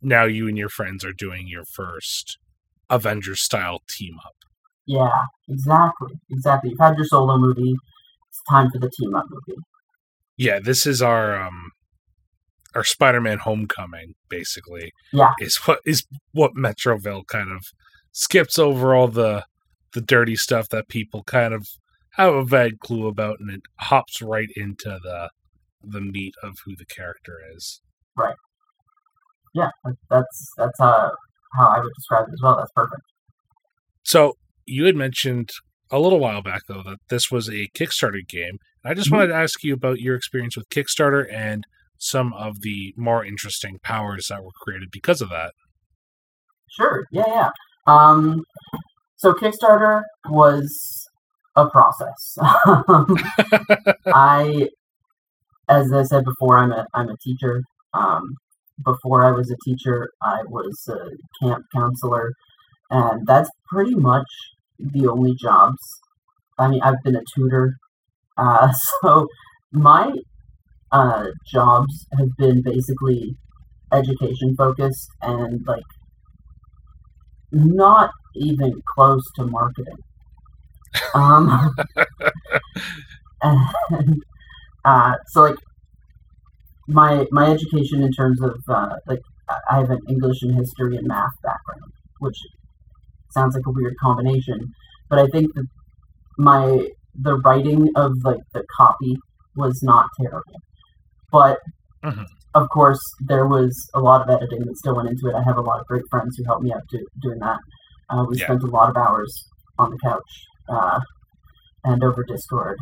now 0.01 0.25
you 0.25 0.47
and 0.47 0.57
your 0.57 0.69
friends 0.69 1.05
are 1.05 1.13
doing 1.13 1.47
your 1.47 1.65
first 1.65 2.37
Avengers 2.89 3.41
style 3.43 3.81
team 3.89 4.17
up. 4.25 4.35
Yeah, 4.91 5.23
exactly, 5.47 6.11
exactly. 6.29 6.71
You've 6.71 6.79
had 6.79 6.97
your 6.97 7.05
solo 7.05 7.37
movie. 7.37 7.75
It's 8.27 8.41
time 8.49 8.69
for 8.69 8.77
the 8.77 8.91
team 8.99 9.15
up 9.15 9.23
movie. 9.29 9.57
Yeah, 10.35 10.59
this 10.59 10.85
is 10.85 11.01
our 11.01 11.41
um 11.41 11.71
our 12.75 12.83
Spider-Man 12.83 13.39
Homecoming 13.39 14.15
basically. 14.29 14.91
Yeah. 15.13 15.31
Is 15.39 15.55
what 15.65 15.79
is 15.85 16.03
what 16.33 16.55
Metroville 16.55 17.25
kind 17.25 17.51
of 17.51 17.63
skips 18.11 18.59
over 18.59 18.93
all 18.93 19.07
the 19.07 19.45
the 19.93 20.01
dirty 20.01 20.35
stuff 20.35 20.67
that 20.69 20.89
people 20.89 21.23
kind 21.23 21.53
of 21.53 21.65
have 22.15 22.33
a 22.33 22.43
vague 22.43 22.79
clue 22.79 23.07
about 23.07 23.37
and 23.39 23.49
it 23.49 23.61
hops 23.79 24.21
right 24.21 24.49
into 24.57 24.99
the 25.01 25.29
the 25.81 26.01
meat 26.01 26.33
of 26.43 26.55
who 26.65 26.75
the 26.75 26.85
character 26.85 27.37
is. 27.55 27.81
Right. 28.17 28.35
Yeah, 29.53 29.69
that's 30.09 30.53
that's 30.57 30.79
uh, 30.81 31.09
how 31.57 31.67
I 31.67 31.79
would 31.79 31.93
describe 31.95 32.27
it 32.27 32.33
as 32.33 32.41
well. 32.43 32.57
That's 32.57 32.71
perfect. 32.75 33.03
So 34.03 34.33
you 34.65 34.85
had 34.85 34.95
mentioned 34.95 35.49
a 35.91 35.99
little 35.99 36.19
while 36.19 36.41
back 36.41 36.61
though 36.67 36.83
that 36.83 36.97
this 37.09 37.29
was 37.31 37.49
a 37.49 37.67
Kickstarter 37.77 38.25
game. 38.27 38.57
I 38.85 38.93
just 38.93 39.09
Mhm. 39.09 39.13
wanted 39.17 39.27
to 39.27 39.35
ask 39.35 39.63
you 39.63 39.73
about 39.73 39.99
your 39.99 40.15
experience 40.15 40.55
with 40.57 40.69
Kickstarter 40.69 41.25
and 41.31 41.63
some 41.97 42.33
of 42.33 42.61
the 42.61 42.93
more 42.97 43.23
interesting 43.25 43.77
powers 43.83 44.27
that 44.29 44.43
were 44.43 44.51
created 44.63 44.89
because 44.91 45.21
of 45.21 45.29
that. 45.29 45.51
Sure. 46.69 47.05
Yeah, 47.11 47.23
yeah. 47.27 47.49
Um, 47.87 48.43
so 49.17 49.33
Kickstarter 49.33 50.01
was 50.29 51.07
a 51.55 51.69
process. 51.69 52.37
I, 54.07 54.69
as 55.69 55.91
I 55.91 56.03
said 56.03 56.23
before, 56.25 56.57
I'm 56.57 56.71
a 56.71 56.85
I'm 56.93 57.09
a 57.09 57.17
teacher. 57.17 57.61
Um, 57.93 58.35
before 58.83 59.23
I 59.23 59.31
was 59.31 59.51
a 59.51 59.57
teacher, 59.63 60.09
I 60.23 60.41
was 60.47 60.87
a 60.89 61.45
camp 61.45 61.65
counselor, 61.75 62.33
and 62.91 63.27
that's 63.27 63.51
pretty 63.69 63.95
much 63.95 64.27
the 64.79 65.07
only 65.07 65.35
jobs. 65.41 65.79
I 66.59 66.69
mean, 66.69 66.81
I've 66.83 67.01
been 67.03 67.15
a 67.17 67.23
tutor, 67.35 67.75
uh, 68.37 68.71
so 69.03 69.27
my 69.73 70.13
uh, 70.91 71.27
jobs 71.51 72.07
have 72.19 72.29
been 72.37 72.61
basically 72.63 73.37
education 73.93 74.55
focused 74.57 75.09
and 75.21 75.61
like 75.67 75.83
not 77.53 78.11
even 78.35 78.81
close 78.93 79.23
to 79.35 79.45
marketing. 79.45 79.95
Um, 81.13 81.73
and 83.41 84.21
uh, 84.85 85.15
so 85.27 85.41
like 85.43 85.55
my 86.87 87.25
my 87.31 87.51
education 87.51 88.03
in 88.03 88.11
terms 88.11 88.41
of 88.41 88.55
uh, 88.67 88.95
like 89.07 89.21
I- 89.49 89.59
I 89.71 89.77
have 89.79 89.89
an 89.91 89.99
English 90.09 90.41
and 90.43 90.55
history 90.55 90.97
and 90.97 91.07
math 91.07 91.35
background, 91.43 91.91
which 92.19 92.37
sounds 93.33 93.55
like 93.55 93.65
a 93.67 93.71
weird 93.71 93.95
combination, 94.01 94.59
but 95.09 95.19
I 95.19 95.27
think 95.27 95.53
that 95.55 95.65
my 96.37 96.87
the 97.15 97.35
writing 97.45 97.89
of 97.95 98.13
like 98.23 98.39
the 98.53 98.63
copy 98.77 99.17
was 99.55 99.79
not 99.83 100.05
terrible, 100.19 100.59
but 101.31 101.59
Mhm. 102.03 102.25
of 102.55 102.69
course 102.69 102.99
there 103.27 103.45
was 103.47 103.73
a 103.93 103.99
lot 103.99 104.21
of 104.21 104.29
editing 104.29 104.61
that 104.65 104.77
still 104.77 104.95
went 104.95 105.09
into 105.09 105.27
it. 105.27 105.35
I 105.35 105.43
have 105.43 105.57
a 105.57 105.61
lot 105.61 105.79
of 105.81 105.87
great 105.87 106.03
friends 106.09 106.35
who 106.37 106.43
helped 106.45 106.63
me 106.63 106.73
out 106.73 106.81
do, 106.89 107.05
doing 107.21 107.39
that. 107.39 107.59
Uh, 108.09 108.25
we 108.27 108.37
Yeah. 108.37 108.45
spent 108.45 108.63
a 108.63 108.67
lot 108.67 108.89
of 108.89 108.97
hours 108.97 109.31
on 109.77 109.89
the 109.91 109.97
couch 110.03 110.31
uh, 110.69 110.99
and 111.83 112.03
over 112.03 112.23
Discord, 112.23 112.77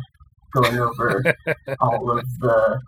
going 0.54 0.78
over 0.78 1.22
all 1.80 2.10
of 2.16 2.24
the, 2.40 2.80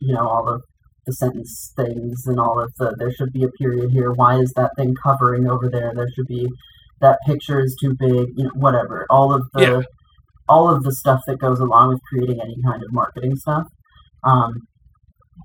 you 0.00 0.12
know, 0.14 0.26
all 0.28 0.48
of 0.48 0.60
the 1.06 1.12
sentence 1.12 1.72
things 1.76 2.26
and 2.26 2.40
all 2.40 2.58
of 2.60 2.72
the. 2.78 2.94
There 2.98 3.12
should 3.12 3.32
be 3.32 3.44
a 3.44 3.48
period 3.60 3.90
here. 3.92 4.12
Why 4.12 4.38
is 4.38 4.52
that 4.56 4.72
thing 4.76 4.94
covering 5.02 5.46
over 5.48 5.68
there? 5.68 5.92
There 5.94 6.08
should 6.14 6.26
be 6.26 6.48
that 7.00 7.18
picture 7.26 7.60
is 7.60 7.76
too 7.80 7.94
big. 7.98 8.28
You 8.36 8.44
know, 8.44 8.50
whatever. 8.54 9.06
All 9.10 9.32
of 9.34 9.42
the, 9.54 9.62
Yeah. 9.62 9.82
all 10.48 10.68
of 10.68 10.82
the 10.82 10.92
stuff 10.92 11.20
that 11.26 11.38
goes 11.38 11.60
along 11.60 11.88
with 11.90 12.00
creating 12.08 12.40
any 12.40 12.56
kind 12.64 12.82
of 12.82 12.92
marketing 12.92 13.36
stuff. 13.36 13.66
Um, 14.24 14.52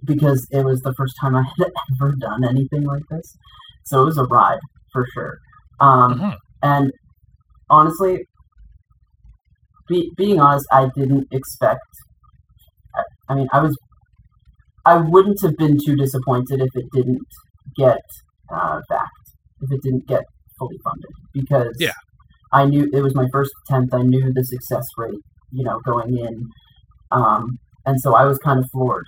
because 0.06 0.48
it 0.52 0.64
was 0.64 0.80
the 0.82 0.94
first 0.96 1.14
time 1.20 1.36
I 1.36 1.44
had 1.58 1.72
ever 2.02 2.14
done 2.20 2.44
anything 2.46 2.84
like 2.84 3.04
this, 3.10 3.36
so 3.86 4.02
it 4.04 4.06
was 4.06 4.18
a 4.18 4.24
ride 4.26 4.60
for 4.94 5.06
sure. 5.14 5.38
Um, 5.80 6.14
Mhm. 6.20 6.36
and 6.64 6.92
honestly, 7.70 8.26
be, 9.88 10.12
being 10.16 10.40
honest, 10.40 10.66
I 10.72 10.90
didn't 10.96 11.28
expect. 11.32 11.82
I, 12.96 13.04
I 13.30 13.36
mean, 13.36 13.48
I 13.52 13.62
was. 13.62 13.76
I 14.86 14.96
wouldn't 14.98 15.40
have 15.44 15.58
been 15.58 15.78
too 15.86 15.96
disappointed 15.96 16.62
if 16.62 16.70
it 16.74 16.86
didn't 16.94 17.20
get 17.76 18.00
uh, 18.52 18.80
backed, 18.90 19.28
if 19.62 19.72
it 19.72 19.82
didn't 19.84 20.08
get 20.08 20.24
fully 20.60 20.78
funded, 20.84 21.12
because 21.34 21.76
Yeah. 21.80 21.98
I 22.52 22.66
knew 22.66 22.84
it 22.98 23.02
was 23.02 23.16
my 23.16 23.28
first 23.32 23.52
attempt. 23.62 23.94
I 23.94 24.04
knew 24.12 24.34
the 24.34 24.44
success 24.44 24.86
rate, 24.98 25.24
you 25.52 25.64
know, 25.64 25.80
going 25.92 26.18
in, 26.18 26.36
um, 27.12 27.44
and 27.86 28.00
so 28.02 28.16
I 28.16 28.26
was 28.26 28.38
kind 28.40 28.60
of 28.60 28.66
floored 28.72 29.06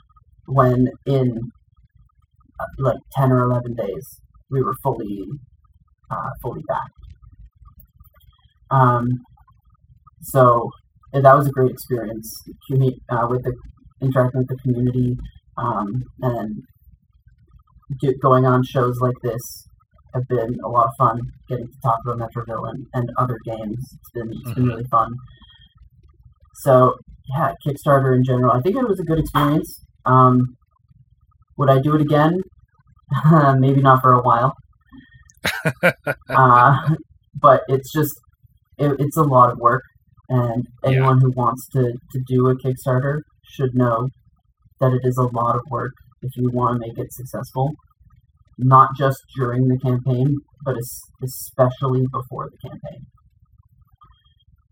when 0.48 0.90
in 1.06 1.28
uh, 2.60 2.66
like 2.80 3.02
ten 3.18 3.32
or 3.32 3.42
eleven 3.50 3.74
days 3.76 4.06
we 4.50 4.62
were 4.62 4.76
fully, 4.84 5.24
uh, 6.10 6.30
fully 6.42 6.64
back. 6.68 6.92
Um, 8.70 9.06
so 10.22 10.70
that 11.14 11.36
was 11.36 11.48
a 11.48 11.52
great 11.52 11.72
experience 11.72 12.28
uh, 13.10 13.28
with 13.30 13.44
the 13.44 13.54
interacting 14.02 14.40
with 14.42 14.48
the 14.50 14.58
community 14.64 15.18
um, 15.58 15.88
and 16.22 16.64
do, 18.00 18.14
going 18.22 18.46
on 18.46 18.64
shows 18.64 19.00
like 19.00 19.20
this 19.22 19.42
have 20.14 20.28
been 20.28 20.58
a 20.64 20.68
lot 20.70 20.88
of 20.88 20.94
fun. 20.98 21.22
Getting 21.50 21.68
to 21.68 21.74
talk 21.84 22.00
about 22.06 22.20
Metroville 22.20 22.70
and, 22.70 22.86
and 22.94 23.10
other 23.18 23.38
games, 23.46 23.78
it's 23.94 24.12
been 24.14 24.30
it's 24.32 24.54
been 24.54 24.66
Mhm. 24.66 24.70
really 24.70 24.86
fun. 24.92 25.10
So 26.64 26.96
yeah, 27.36 27.54
Kickstarter 27.66 28.16
in 28.16 28.24
general, 28.24 28.52
I 28.52 28.60
think 28.62 28.76
it 28.76 28.88
was 28.88 29.00
a 29.00 29.04
good 29.04 29.20
experience. 29.20 29.84
Um, 30.06 30.58
would 31.58 31.70
I 31.70 31.80
do 31.80 31.96
it 31.96 32.02
again? 32.02 32.42
Maybe 33.60 33.82
not 33.82 34.02
for 34.02 34.14
a 34.14 34.22
while. 34.22 34.54
uh, 36.30 36.96
but 37.42 37.62
it's 37.68 37.92
just 37.92 38.14
it, 38.78 38.94
it's 39.00 39.18
a 39.18 39.24
lot 39.24 39.52
of 39.52 39.58
work 39.60 39.84
and 40.30 40.66
anyone 40.86 41.20
who 41.20 41.32
wants 41.36 41.68
to, 41.74 41.82
to 42.12 42.22
do 42.28 42.48
a 42.48 42.56
kickstarter 42.56 43.22
should 43.50 43.74
know 43.76 44.08
that 44.80 44.94
it 44.94 45.02
is 45.04 45.18
a 45.18 45.24
lot 45.38 45.56
of 45.56 45.62
work 45.70 45.92
if 46.22 46.32
you 46.38 46.50
want 46.54 46.82
to 46.82 46.88
make 46.88 46.98
it 46.98 47.12
successful 47.14 47.72
not 48.64 48.90
just 48.98 49.20
during 49.36 49.68
the 49.68 49.78
campaign 49.80 50.38
but 50.64 50.78
es- 50.78 51.02
especially 51.24 52.04
before 52.12 52.50
the 52.50 52.70
campaign 52.70 53.06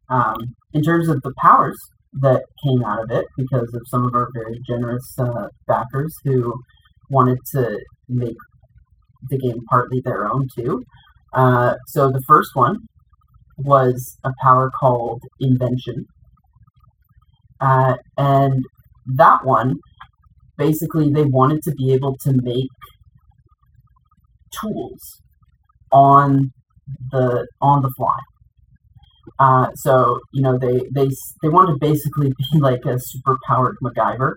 um, 0.10 0.56
in 0.74 0.82
terms 0.82 1.08
of 1.08 1.22
the 1.24 1.34
powers 1.38 1.78
that 2.14 2.44
came 2.64 2.84
out 2.84 3.04
of 3.04 3.12
it 3.12 3.26
because 3.38 3.72
of 3.74 3.82
some 3.86 4.06
of 4.06 4.16
our 4.16 4.30
very 4.34 4.60
generous 4.68 5.16
uh, 5.20 5.48
backers 5.68 6.14
who 6.24 6.54
wanted 7.10 7.38
to 7.52 7.80
make 8.08 8.38
the 9.30 9.38
game 9.38 9.60
partly 9.70 10.02
their 10.02 10.32
own 10.32 10.48
too 10.56 10.84
uh, 11.34 11.76
so 11.88 12.10
the 12.10 12.24
first 12.28 12.52
one 12.56 12.78
was 13.58 14.18
a 14.24 14.32
power 14.42 14.72
called 14.72 15.22
Invention. 15.40 16.06
Uh, 17.60 17.96
and 18.18 18.64
that 19.18 19.44
one, 19.44 19.76
basically, 20.58 21.10
they 21.10 21.26
wanted 21.26 21.62
to 21.64 21.72
be 21.74 21.94
able 21.94 22.16
to 22.24 22.34
make 22.42 22.70
tools 24.62 25.22
on 25.92 26.52
the 27.12 27.48
on 27.62 27.82
the 27.82 27.92
fly. 27.98 28.18
Uh, 29.38 29.70
so 29.76 30.20
you 30.34 30.42
know 30.42 30.58
they 30.58 30.80
they 30.94 31.10
they 31.42 31.50
want 31.50 31.70
to 31.70 31.78
basically 31.80 32.28
be 32.54 32.60
like 32.60 32.84
a 32.86 32.98
super 33.00 33.38
powered 33.48 33.76
MacGyver, 33.84 34.34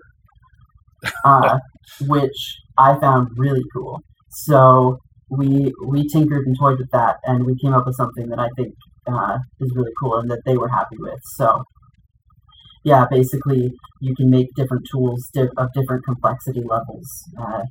uh, 1.25 1.59
which 2.01 2.57
I 2.77 2.99
found 2.99 3.29
really 3.37 3.63
cool. 3.73 4.01
So 4.29 4.99
we 5.29 5.73
we 5.85 6.07
tinkered 6.07 6.45
and 6.47 6.57
toyed 6.59 6.79
with 6.79 6.91
that, 6.91 7.17
and 7.25 7.45
we 7.45 7.57
came 7.59 7.73
up 7.73 7.85
with 7.85 7.95
something 7.95 8.27
that 8.29 8.39
I 8.39 8.49
think 8.55 8.73
uh, 9.07 9.37
is 9.59 9.71
really 9.75 9.91
cool 9.99 10.19
and 10.19 10.29
that 10.31 10.41
they 10.45 10.57
were 10.57 10.69
happy 10.69 10.97
with. 10.99 11.19
So 11.37 11.63
yeah, 12.83 13.05
basically 13.09 13.71
you 14.01 14.15
can 14.15 14.29
make 14.29 14.47
different 14.55 14.85
tools 14.91 15.29
di- 15.33 15.47
of 15.57 15.69
different 15.73 16.03
complexity 16.05 16.61
levels, 16.61 17.07
uh, 17.39 17.63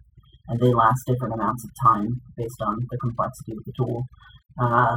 and 0.49 0.61
they 0.61 0.72
last 0.72 1.01
different 1.07 1.34
amounts 1.34 1.64
of 1.64 1.70
time 1.84 2.20
based 2.36 2.61
on 2.61 2.76
the 2.90 2.99
complexity 2.99 3.53
of 3.53 3.64
the 3.64 3.72
tool. 3.76 4.05
Uh, 4.61 4.97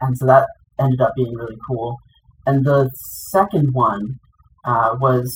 and 0.00 0.16
so 0.16 0.26
that 0.26 0.48
ended 0.80 1.00
up 1.00 1.12
being 1.16 1.34
really 1.34 1.56
cool. 1.66 1.96
And 2.46 2.64
the 2.64 2.88
second 3.30 3.70
one 3.72 4.14
uh, 4.64 4.96
was 5.00 5.30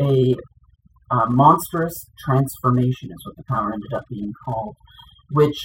a 0.00 0.36
uh, 1.10 1.26
monstrous 1.28 1.94
transformation, 2.24 3.10
is 3.10 3.24
what 3.24 3.36
the 3.36 3.44
power 3.48 3.72
ended 3.72 3.92
up 3.94 4.04
being 4.10 4.32
called. 4.44 4.76
Which 5.30 5.58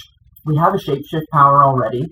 we 0.44 0.56
have 0.56 0.74
a 0.74 0.78
shapeshift 0.78 1.26
power 1.32 1.62
already, 1.62 2.06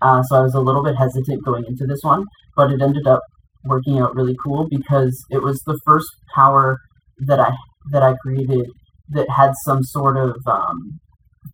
uh, 0.00 0.22
so 0.22 0.36
I 0.36 0.40
was 0.40 0.54
a 0.54 0.60
little 0.60 0.82
bit 0.82 0.96
hesitant 0.96 1.44
going 1.44 1.64
into 1.66 1.86
this 1.86 2.00
one, 2.02 2.24
but 2.56 2.70
it 2.70 2.80
ended 2.80 3.06
up 3.06 3.20
working 3.64 3.98
out 3.98 4.14
really 4.14 4.36
cool 4.42 4.66
because 4.68 5.16
it 5.30 5.42
was 5.42 5.60
the 5.66 5.78
first 5.84 6.08
power 6.34 6.78
that 7.26 7.38
I 7.38 7.52
that 7.90 8.02
I 8.02 8.14
created 8.14 8.66
that 9.12 9.28
had 9.30 9.52
some 9.64 9.82
sort 9.82 10.16
of 10.16 10.36
um, 10.46 11.00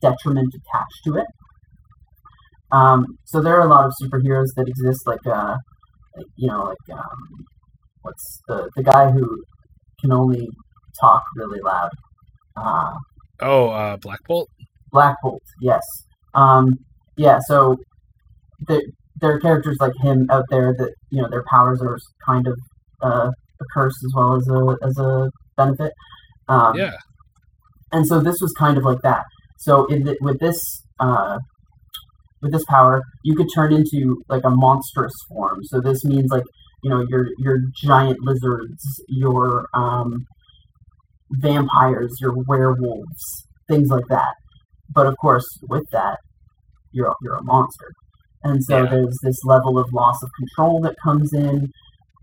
detriment 0.01 0.53
attached 0.55 1.05
to 1.05 1.17
it. 1.17 1.27
Um, 2.71 3.07
so 3.25 3.41
there 3.41 3.57
are 3.57 3.67
a 3.67 3.69
lot 3.69 3.87
of 3.87 3.93
superheroes 4.01 4.49
that 4.57 4.69
exist, 4.69 5.07
like, 5.07 5.27
uh, 5.27 5.57
like 6.17 6.27
you 6.37 6.49
know, 6.49 6.65
like 6.65 6.99
um, 6.99 7.47
what's 8.03 8.41
the 8.49 8.69
the 8.77 8.83
guy 8.83 9.11
who 9.11 9.43
can 10.01 10.13
only 10.13 10.49
talk 11.01 11.23
really 11.37 11.61
loud? 11.61 11.91
Uh, 12.57 12.93
oh, 13.41 13.69
uh, 13.71 13.97
Black 13.97 14.21
Bolt. 14.27 14.49
Black 14.93 15.17
Bolt, 15.23 15.43
yes. 15.61 15.83
Um, 16.35 16.79
yeah, 17.17 17.39
so 17.47 17.77
there, 18.67 18.83
there 19.21 19.35
are 19.35 19.41
characters 19.41 19.77
like 19.81 19.93
him 20.03 20.27
out 20.31 20.45
there 20.51 20.75
that 20.75 20.93
you 21.11 21.23
know 21.23 21.29
their 21.29 21.45
powers 21.51 21.81
are 21.83 21.99
kind 22.25 22.47
of 22.47 22.59
uh, 23.03 23.31
a 23.61 23.65
curse 23.73 23.95
as 24.05 24.13
well 24.15 24.37
as 24.37 24.49
a 24.49 24.87
as 24.87 24.99
a 24.99 25.31
benefit. 25.57 25.93
Um, 26.49 26.77
yeah. 26.77 26.93
And 27.93 28.07
so 28.07 28.20
this 28.20 28.36
was 28.41 28.53
kind 28.59 28.76
of 28.78 28.84
like 28.84 29.01
that. 29.03 29.24
So 29.59 29.86
the, 29.89 30.16
with 30.20 30.39
this 30.41 30.59
uh, 31.01 31.39
with 32.43 32.53
this 32.53 32.64
power, 32.68 33.03
you 33.24 33.34
could 33.34 33.49
turn 33.55 33.72
into 33.72 34.22
like 34.28 34.45
a 34.45 34.51
monstrous 34.51 35.12
form. 35.28 35.59
So 35.64 35.80
this 35.80 36.05
means 36.05 36.30
like 36.30 36.45
you 36.82 36.91
know 36.91 37.05
your 37.09 37.26
your 37.39 37.59
giant 37.84 38.18
lizards, 38.22 38.82
your 39.09 39.66
um, 39.74 40.26
vampires, 41.30 42.16
your 42.20 42.34
werewolves, 42.47 43.47
things 43.68 43.89
like 43.89 44.07
that. 44.09 44.34
But 44.95 45.07
of 45.07 45.16
course, 45.18 45.47
with 45.68 45.84
that, 45.93 46.18
you're 46.93 47.14
you're 47.22 47.36
a 47.36 47.43
monster, 47.45 47.93
and 48.45 48.62
so 48.64 48.84
Yeah. 48.84 48.91
there's 48.91 49.18
this 49.22 49.39
level 49.45 49.78
of 49.78 49.86
loss 49.93 50.22
of 50.22 50.30
control 50.39 50.80
that 50.82 50.97
comes 51.03 51.32
in. 51.32 51.70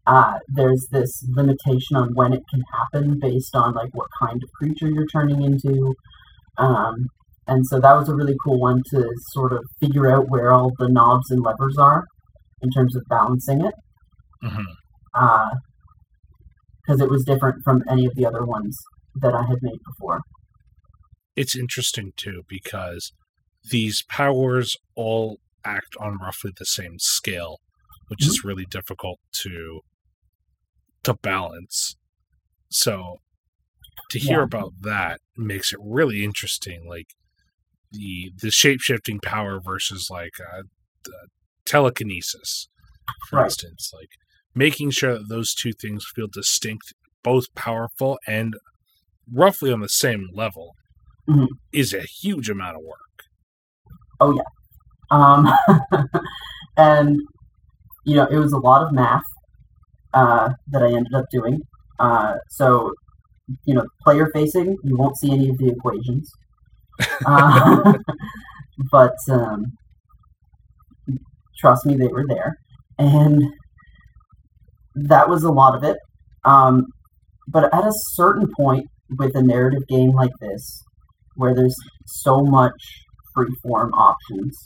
Uh, 0.08 0.36
there's 0.48 0.88
this 0.92 1.24
limitation 1.30 1.96
on 1.96 2.14
when 2.14 2.32
it 2.32 2.44
can 2.52 2.62
happen 2.74 3.18
based 3.20 3.56
on 3.56 3.74
like 3.74 3.90
what 3.94 4.08
kind 4.20 4.42
of 4.44 4.50
creature 4.60 4.88
you're 4.90 5.08
turning 5.08 5.42
into. 5.42 5.96
Um, 6.58 7.08
and 7.48 7.66
so 7.66 7.80
that 7.80 7.94
was 7.96 8.08
a 8.08 8.16
really 8.16 8.36
cool 8.44 8.60
one 8.60 8.82
to 8.92 9.10
sort 9.34 9.52
of 9.52 9.64
figure 9.80 10.12
out 10.12 10.30
where 10.30 10.52
all 10.52 10.72
the 10.78 10.88
knobs 10.90 11.32
and 11.32 11.42
levers 11.42 11.78
are 11.78 12.04
in 12.62 12.70
terms 12.70 12.96
of 12.96 13.04
balancing 13.10 13.66
it, 13.66 13.74
because 16.88 17.02
it 17.02 17.10
was 17.10 17.24
different 17.26 17.64
from 17.64 17.84
any 17.90 18.06
of 18.06 18.14
the 18.16 18.26
other 18.26 18.46
ones 18.46 18.78
that 19.22 19.34
I 19.34 19.42
had 19.42 19.58
made 19.62 19.80
before. 19.86 20.22
It's 21.36 21.56
interesting 21.56 22.14
too 22.16 22.44
because 22.48 23.12
these 23.72 24.04
powers 24.08 24.78
all 24.96 25.40
act 25.64 25.96
on 26.00 26.18
roughly 26.20 26.52
the 26.58 26.66
same 26.66 27.00
scale, 27.00 27.60
which 28.08 28.26
is 28.26 28.44
really 28.44 28.66
difficult 28.70 29.20
to 29.42 29.82
to 31.06 31.14
balance. 31.16 31.96
So 32.70 33.18
to 34.12 34.20
hear 34.20 34.40
Yeah. 34.40 34.44
about 34.44 34.74
that 34.82 35.20
makes 35.38 35.74
it 35.74 35.80
really 35.82 36.24
interesting. 36.24 36.86
Like 36.88 37.08
the 37.92 38.32
the 38.42 38.52
shape 38.52 38.82
shifting 38.82 39.20
power 39.20 39.60
versus 39.64 40.10
like 40.12 40.34
uh, 40.40 40.64
the 41.04 41.28
telekinesis, 41.66 42.68
for 43.30 43.38
Right. 43.38 43.46
instance, 43.46 43.92
like 43.94 44.10
making 44.54 44.92
sure 44.92 45.14
that 45.18 45.30
those 45.30 45.54
two 45.54 45.74
things 45.74 46.06
feel 46.16 46.28
distinct, 46.28 46.94
both 47.24 47.54
powerful 47.56 48.20
and 48.28 48.56
roughly 49.32 49.72
on 49.72 49.82
the 49.82 49.90
same 49.90 50.28
level, 50.34 50.76
Mhm. 51.30 51.48
is 51.72 51.94
a 51.94 52.02
huge 52.02 52.50
amount 52.50 52.78
of 52.78 52.84
work. 52.84 53.00
Oh 54.20 54.34
yeah, 54.36 54.44
um, 55.12 55.48
and 56.78 57.20
you 58.06 58.16
know, 58.16 58.26
it 58.28 58.38
was 58.38 58.54
a 58.54 58.58
lot 58.58 58.84
of 58.84 58.92
math 58.94 59.24
uh, 60.16 60.50
that 60.70 60.82
I 60.82 60.88
ended 60.88 61.14
up 61.14 61.26
doing. 61.32 61.62
Uh, 62.00 62.36
so, 62.50 62.92
you 63.66 63.76
know, 63.76 63.86
player 64.04 64.30
facing, 64.34 64.78
you 64.84 64.98
won't 64.98 65.18
see 65.18 65.32
any 65.32 65.50
of 65.50 65.58
the 65.58 65.70
equations. 65.70 66.30
Uh, 67.26 67.94
but 68.92 69.16
um, 69.30 69.66
trust 71.60 71.86
me, 71.86 71.96
they 71.96 72.08
were 72.08 72.26
there, 72.26 72.56
and 72.98 73.44
that 74.96 75.30
was 75.30 75.44
a 75.44 75.52
lot 75.52 75.76
of 75.76 75.84
it. 75.84 75.98
Um, 76.46 76.86
but 77.48 77.66
at 77.74 77.84
a 77.84 77.92
certain 78.14 78.48
point 78.56 78.88
with 79.18 79.36
a 79.36 79.42
narrative 79.42 79.86
game 79.90 80.12
like 80.12 80.32
this, 80.40 80.84
where 81.36 81.54
there's 81.54 81.76
so 82.06 82.42
much 82.44 82.82
freeform 83.36 83.90
options, 83.94 84.58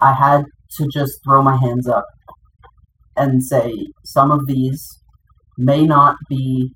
I 0.00 0.14
had 0.14 0.44
to 0.78 0.88
just 0.92 1.18
throw 1.24 1.42
my 1.42 1.56
hands 1.56 1.88
up 1.88 2.06
and 3.16 3.42
say 3.42 3.72
some 4.04 4.30
of 4.30 4.46
these 4.46 4.86
may 5.58 5.86
not 5.86 6.16
be 6.28 6.70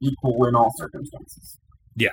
equal 0.00 0.46
in 0.46 0.54
all 0.54 0.70
circumstances. 0.76 1.58
Yeah. 1.96 2.10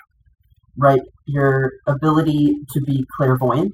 Right? 0.78 1.02
Your 1.26 1.72
ability 1.88 2.56
to 2.74 2.82
be 2.82 3.06
clairvoyant 3.18 3.74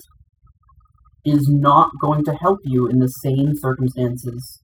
is 1.25 1.47
not 1.49 1.89
going 2.01 2.23
to 2.25 2.35
help 2.35 2.59
you 2.63 2.87
in 2.87 2.99
the 2.99 3.07
same 3.07 3.53
circumstances 3.55 4.61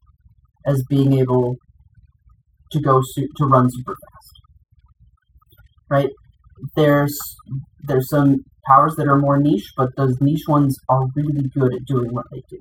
as 0.66 0.84
being 0.90 1.14
able 1.14 1.56
to 2.72 2.80
go 2.80 3.02
su- 3.04 3.28
to 3.38 3.46
run 3.46 3.70
super 3.70 3.94
fast. 3.94 4.42
Right? 5.90 6.10
There's 6.76 7.18
there's 7.84 8.10
some 8.10 8.38
powers 8.68 8.96
that 8.96 9.08
are 9.08 9.18
more 9.18 9.40
niche, 9.40 9.72
but 9.76 9.90
those 9.98 10.16
niche 10.22 10.48
ones 10.48 10.78
are 10.88 11.08
really 11.16 11.50
good 11.54 11.74
at 11.74 11.86
doing 11.86 12.14
what 12.14 12.26
they 12.32 12.42
do. 12.50 12.60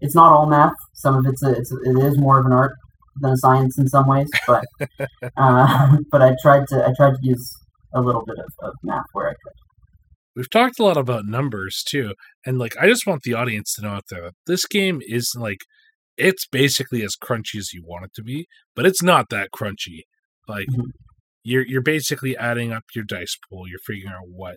It's 0.00 0.14
not 0.14 0.32
all 0.32 0.46
math. 0.46 0.72
Some 0.94 1.16
of 1.16 1.26
it's, 1.26 1.42
a, 1.42 1.50
it's 1.52 1.72
it 1.72 1.98
is 2.04 2.18
more 2.18 2.38
of 2.38 2.46
an 2.46 2.52
art 2.52 2.72
than 3.20 3.32
a 3.32 3.36
science 3.36 3.78
in 3.78 3.88
some 3.88 4.06
ways, 4.06 4.28
but 4.46 4.64
uh, 5.36 5.96
but 6.10 6.22
I 6.22 6.34
tried 6.42 6.66
to 6.68 6.84
I 6.86 6.92
tried 6.96 7.12
to 7.14 7.18
use 7.22 7.50
a 7.94 8.00
little 8.00 8.24
bit 8.24 8.36
of, 8.38 8.68
of 8.68 8.74
math 8.82 9.04
where 9.12 9.28
I 9.28 9.32
could. 9.32 9.52
We've 10.34 10.50
talked 10.50 10.78
a 10.78 10.84
lot 10.84 10.98
about 10.98 11.24
numbers 11.24 11.82
too, 11.86 12.14
and 12.44 12.58
like 12.58 12.76
I 12.78 12.86
just 12.88 13.06
want 13.06 13.22
the 13.22 13.32
audience 13.34 13.74
to 13.74 13.82
know 13.82 13.90
out 13.90 14.04
there 14.10 14.22
that 14.22 14.34
this 14.46 14.66
game 14.66 15.00
is 15.06 15.32
like 15.36 15.60
it's 16.18 16.46
basically 16.46 17.02
as 17.02 17.14
crunchy 17.16 17.56
as 17.58 17.72
you 17.72 17.82
want 17.84 18.04
it 18.04 18.10
to 18.16 18.22
be, 18.22 18.46
but 18.74 18.84
it's 18.86 19.02
not 19.02 19.30
that 19.30 19.48
crunchy. 19.54 20.02
Like 20.46 20.66
Mhm. 20.68 20.90
you're 21.42 21.66
you're 21.66 21.80
basically 21.82 22.36
adding 22.36 22.70
up 22.72 22.84
your 22.94 23.04
dice 23.04 23.36
pool, 23.48 23.66
you're 23.66 23.78
figuring 23.78 24.12
out 24.14 24.28
what 24.28 24.56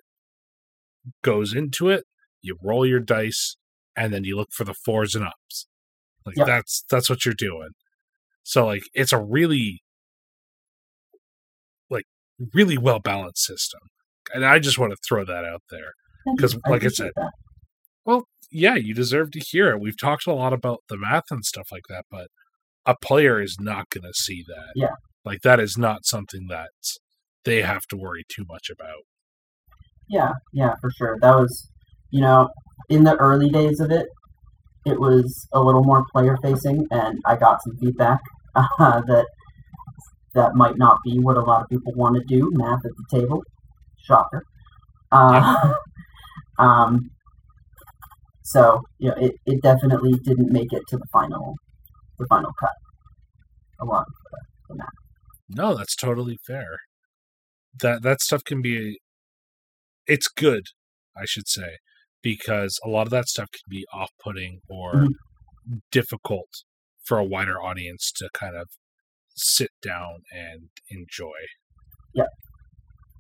goes 1.24 1.54
into 1.54 1.90
it, 1.90 2.04
you 2.42 2.58
roll 2.62 2.86
your 2.86 3.00
dice, 3.00 3.56
and 4.00 4.14
then 4.14 4.24
you 4.24 4.36
look 4.38 4.50
for 4.54 4.64
the 4.64 4.74
fours 4.74 5.14
and 5.16 5.26
ups. 5.26 5.68
Like 6.26 6.38
Yep. 6.38 6.48
that's 6.48 6.84
that's 6.90 7.10
what 7.10 7.26
you're 7.26 7.34
doing. 7.36 7.70
So 8.44 8.66
like 8.66 8.84
it's 8.94 9.12
a 9.14 9.22
really 9.22 9.82
like 11.90 12.06
really 12.54 12.78
well 12.78 13.00
balanced 13.00 13.44
system. 13.46 13.82
And 14.34 14.46
I 14.46 14.60
just 14.60 14.78
want 14.80 14.92
to 14.92 14.98
throw 15.08 15.26
that 15.26 15.46
out 15.46 15.64
there. 15.70 15.94
because 16.36 16.58
like 16.68 16.84
I 16.84 16.90
said, 16.90 17.12
that. 17.16 17.32
Well, 18.06 18.24
yeah, 18.52 18.76
you 18.76 18.94
deserve 18.94 19.32
to 19.32 19.40
hear 19.40 19.70
it. 19.72 19.80
We've 19.82 19.98
talked 20.00 20.28
a 20.28 20.34
lot 20.34 20.54
about 20.54 20.80
the 20.90 20.98
math 20.98 21.32
and 21.32 21.44
stuff 21.46 21.70
like 21.72 21.84
that, 21.90 22.06
but 22.12 22.28
a 22.86 22.96
player 22.96 23.42
is 23.42 23.58
not 23.60 23.90
going 23.90 24.04
to 24.04 24.14
see 24.14 24.44
that. 24.48 24.72
Yeah. 24.76 24.96
Like 25.26 25.42
that 25.42 25.60
is 25.60 25.78
not 25.78 26.06
something 26.06 26.48
that 26.50 26.70
they 27.46 27.62
have 27.62 27.86
to 27.88 27.98
worry 27.98 28.24
too 28.28 28.46
much 28.48 28.70
about. 28.70 29.04
Yeah, 30.10 30.32
yeah, 30.54 30.74
for 30.82 30.90
sure. 30.92 31.18
That 31.22 31.36
was, 31.36 31.70
you 32.10 32.22
know, 32.22 32.50
in 32.90 33.04
the 33.04 33.16
early 33.18 33.50
days 33.50 33.80
of 33.80 33.92
it, 33.92 34.08
it 34.86 35.00
was 35.00 35.48
a 35.54 35.62
little 35.62 35.84
more 35.84 36.04
player 36.14 36.38
facing, 36.42 36.86
and 36.92 37.20
I 37.26 37.36
got 37.36 37.62
some 37.64 37.78
feedback 37.78 38.20
uh, 38.56 39.02
that 39.02 39.26
that 40.36 40.56
might 40.56 40.78
not 40.78 40.98
be 41.04 41.20
what 41.20 41.38
a 41.38 41.42
lot 41.42 41.64
of 41.64 41.70
people 41.70 41.94
want 41.96 42.16
to 42.16 42.24
do. 42.28 42.50
Math 42.54 42.86
at 42.86 42.92
the 42.98 43.20
table, 43.20 43.44
shocker. 44.06 44.44
Uh, 45.12 45.74
um, 46.60 47.10
So 48.44 48.82
you 49.00 49.10
know, 49.10 49.16
it, 49.18 49.34
it 49.46 49.62
definitely 49.62 50.14
didn't 50.24 50.52
make 50.52 50.74
it 50.74 50.84
to 50.90 50.98
the 50.98 51.06
final 51.12 51.56
the 52.18 52.26
final 52.28 52.52
cut. 52.60 52.74
A 53.82 53.86
lot 53.86 54.06
of 54.70 54.78
map. 54.78 54.90
No, 55.50 55.76
that's 55.76 55.96
totally 55.96 56.38
fair. 56.46 56.80
That 57.82 58.02
that 58.04 58.22
stuff 58.22 58.44
can 58.44 58.62
be 58.62 59.00
it's 60.08 60.28
good, 60.28 60.64
I 61.16 61.26
should 61.26 61.48
say, 61.48 61.78
because 62.22 62.80
a 62.84 62.90
lot 62.90 63.08
of 63.08 63.12
that 63.12 63.28
stuff 63.28 63.50
can 63.52 63.64
be 63.70 63.86
off-putting 63.94 64.62
or 64.70 64.94
Mhm. 64.94 65.14
difficult 65.92 66.64
for 67.04 67.18
a 67.18 67.24
wider 67.24 67.62
audience 67.62 68.12
to 68.14 68.30
kind 68.34 68.56
of 68.56 68.70
sit 69.36 69.72
down 69.82 70.24
and 70.32 70.70
enjoy. 70.90 71.40
Yeah, 72.14 72.26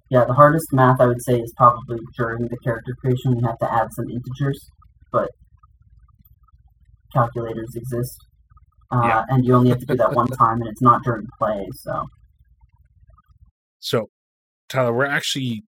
Yeah, 0.10 0.26
the 0.26 0.34
hardest 0.34 0.74
math 0.74 1.00
I 1.00 1.06
would 1.06 1.22
say 1.22 1.39
is 1.39 1.54
probably 1.56 2.00
during 2.18 2.47
the 2.47 2.58
character 2.64 2.95
creation. 3.00 3.38
You 3.38 3.45
have 3.45 3.60
to 3.60 3.72
add 3.72 3.93
some 3.93 4.10
integers, 4.10 4.60
but 5.12 5.30
calculators 7.14 7.76
exist, 7.76 8.18
uh, 8.91 9.02
Yeah. 9.06 9.26
and 9.30 9.45
you 9.45 9.54
only 9.54 9.70
have 9.70 9.80
to 9.80 9.86
do 9.86 9.95
that 9.95 10.14
one 10.14 10.28
time, 10.28 10.62
and 10.62 10.68
it's 10.68 10.82
not 10.82 11.04
during 11.04 11.28
play. 11.38 11.68
So 11.74 12.08
So, 13.82 14.10
Tyler, 14.68 14.93
we're 14.93 15.06
actually 15.06 15.64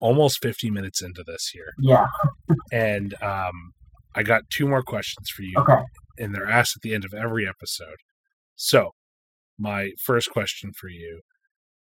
almost 0.00 0.42
50 0.42 0.70
minutes 0.70 1.02
into 1.02 1.22
this 1.26 1.50
here, 1.52 1.72
yeah, 1.78 2.06
and 2.72 3.14
um, 3.22 3.72
I 4.14 4.22
got 4.22 4.50
two 4.50 4.66
more 4.66 4.82
questions 4.82 5.30
for 5.30 5.42
you, 5.42 5.54
okay, 5.58 5.82
and 6.18 6.34
they're 6.34 6.48
asked 6.48 6.76
at 6.76 6.82
the 6.82 6.94
end 6.94 7.04
of 7.04 7.14
every 7.14 7.48
episode. 7.48 7.96
So, 8.56 8.90
my 9.58 9.92
first 10.04 10.30
question 10.30 10.72
for 10.72 10.88
you 10.88 11.20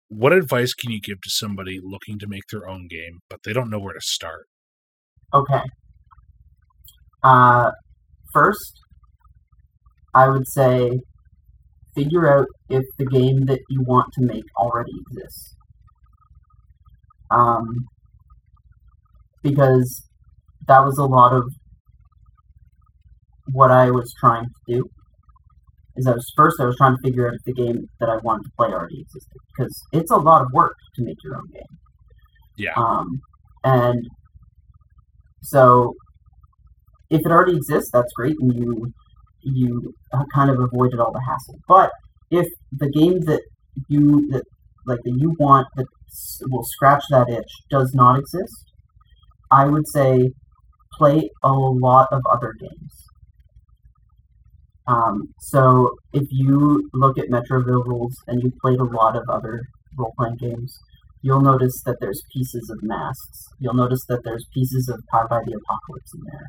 What 0.08 0.32
advice 0.32 0.74
can 0.74 0.90
you 0.90 1.00
give 1.00 1.20
to 1.22 1.30
somebody 1.30 1.80
looking 1.82 2.18
to 2.20 2.26
make 2.26 2.48
their 2.50 2.68
own 2.68 2.88
game, 2.88 3.20
but 3.28 3.40
they 3.44 3.52
don't 3.52 3.70
know 3.70 3.78
where 3.80 3.94
to 3.94 4.00
start? 4.00 4.46
okay. 5.34 5.62
Uh, 7.22 7.70
first, 8.32 8.80
I 10.14 10.28
would 10.28 10.46
say 10.46 11.00
figure 11.94 12.32
out 12.32 12.46
if 12.68 12.84
the 12.98 13.06
game 13.06 13.46
that 13.46 13.60
you 13.68 13.82
want 13.82 14.12
to 14.14 14.24
make 14.24 14.44
already 14.58 14.92
exists. 15.06 15.56
Um, 17.30 17.86
because 19.44 20.02
that 20.66 20.80
was 20.80 20.98
a 20.98 21.04
lot 21.04 21.32
of 21.32 21.44
what 23.52 23.70
I 23.70 23.90
was 23.90 24.12
trying 24.18 24.46
to 24.46 24.74
do. 24.74 24.88
Is 25.96 26.08
I 26.08 26.12
was 26.12 26.26
first 26.36 26.60
I 26.60 26.64
was 26.64 26.76
trying 26.76 26.96
to 26.96 27.02
figure 27.04 27.28
out 27.28 27.34
if 27.34 27.42
the 27.44 27.52
game 27.52 27.86
that 28.00 28.08
I 28.08 28.16
wanted 28.16 28.42
to 28.44 28.50
play 28.58 28.68
already 28.68 29.00
existed 29.00 29.38
because 29.56 29.80
it's 29.92 30.10
a 30.10 30.16
lot 30.16 30.42
of 30.42 30.48
work 30.52 30.74
to 30.96 31.04
make 31.04 31.18
your 31.22 31.36
own 31.36 31.46
game. 31.52 31.78
Yeah. 32.56 32.72
Um, 32.76 33.20
and 33.62 34.04
so 35.42 35.94
if 37.10 37.20
it 37.20 37.30
already 37.30 37.56
exists, 37.56 37.90
that's 37.92 38.12
great, 38.16 38.34
and 38.40 38.52
you 38.56 38.92
you 39.42 39.92
kind 40.34 40.50
of 40.50 40.58
avoided 40.58 40.98
all 40.98 41.12
the 41.12 41.22
hassle. 41.28 41.60
But 41.68 41.90
if 42.30 42.48
the 42.72 42.90
game 42.90 43.20
that 43.26 43.42
you 43.88 44.28
that 44.32 44.42
like 44.86 45.00
that 45.04 45.16
you 45.16 45.36
want 45.38 45.68
that 45.76 45.86
will 46.50 46.64
scratch 46.64 47.04
that 47.10 47.28
itch 47.28 47.52
does 47.70 47.92
not 47.94 48.18
exist, 48.18 48.73
I 49.54 49.66
would 49.66 49.86
say 49.88 50.32
play 50.98 51.30
a 51.42 51.52
lot 51.52 52.08
of 52.10 52.22
other 52.30 52.54
games. 52.58 52.92
Um, 54.86 55.32
so 55.40 55.90
if 56.12 56.26
you 56.30 56.88
look 56.92 57.18
at 57.18 57.28
Metroville 57.28 57.84
rules 57.86 58.14
and 58.26 58.42
you've 58.42 58.58
played 58.60 58.80
a 58.80 58.84
lot 58.84 59.16
of 59.16 59.22
other 59.28 59.62
role 59.96 60.12
playing 60.18 60.36
games, 60.36 60.76
you'll 61.22 61.40
notice 61.40 61.80
that 61.86 61.96
there's 62.00 62.20
pieces 62.34 62.68
of 62.70 62.78
masks. 62.82 63.44
You'll 63.60 63.74
notice 63.74 64.04
that 64.08 64.20
there's 64.24 64.44
pieces 64.52 64.90
of 64.92 65.00
Powered 65.10 65.30
by 65.30 65.40
the 65.46 65.58
Apocalypse 65.60 66.12
in 66.14 66.20
there. 66.30 66.46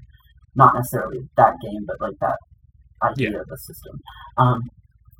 Not 0.55 0.73
necessarily 0.73 1.19
that 1.37 1.53
game, 1.63 1.85
but 1.87 2.01
like 2.01 2.17
that 2.21 2.37
idea 3.03 3.39
of 3.39 3.47
the 3.47 3.57
system. 3.57 3.99
Um, 4.37 4.61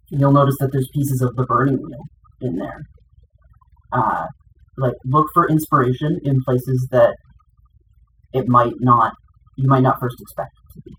you'll 0.09 0.31
notice 0.31 0.55
that 0.59 0.71
there's 0.71 0.89
pieces 0.93 1.21
of 1.21 1.36
the 1.36 1.45
Burning 1.45 1.77
Wheel 1.77 2.03
in 2.41 2.55
there. 2.57 2.81
Uh, 3.91 4.25
like 4.77 4.95
look 5.05 5.27
for 5.33 5.47
inspiration 5.47 6.19
in 6.25 6.41
places 6.45 6.88
that 6.91 7.15
it 8.36 8.47
might 8.47 8.73
not 8.79 9.13
you 9.57 9.67
might 9.67 9.81
not 9.81 9.99
first 9.99 10.19
expect 10.19 10.51
it 10.57 10.73
to 10.73 10.81
be. 10.81 10.95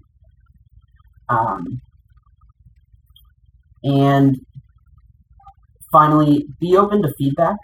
Um, 1.28 1.80
and 3.84 4.36
finally, 5.92 6.46
be 6.58 6.76
open 6.76 7.02
to 7.02 7.12
feedback. 7.18 7.56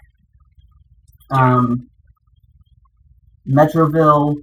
Um, 1.31 1.87
Metroville 3.47 4.35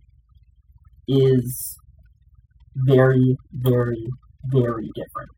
is 1.06 1.76
very, 2.74 3.36
very, 3.52 4.06
very 4.46 4.90
different 4.94 5.30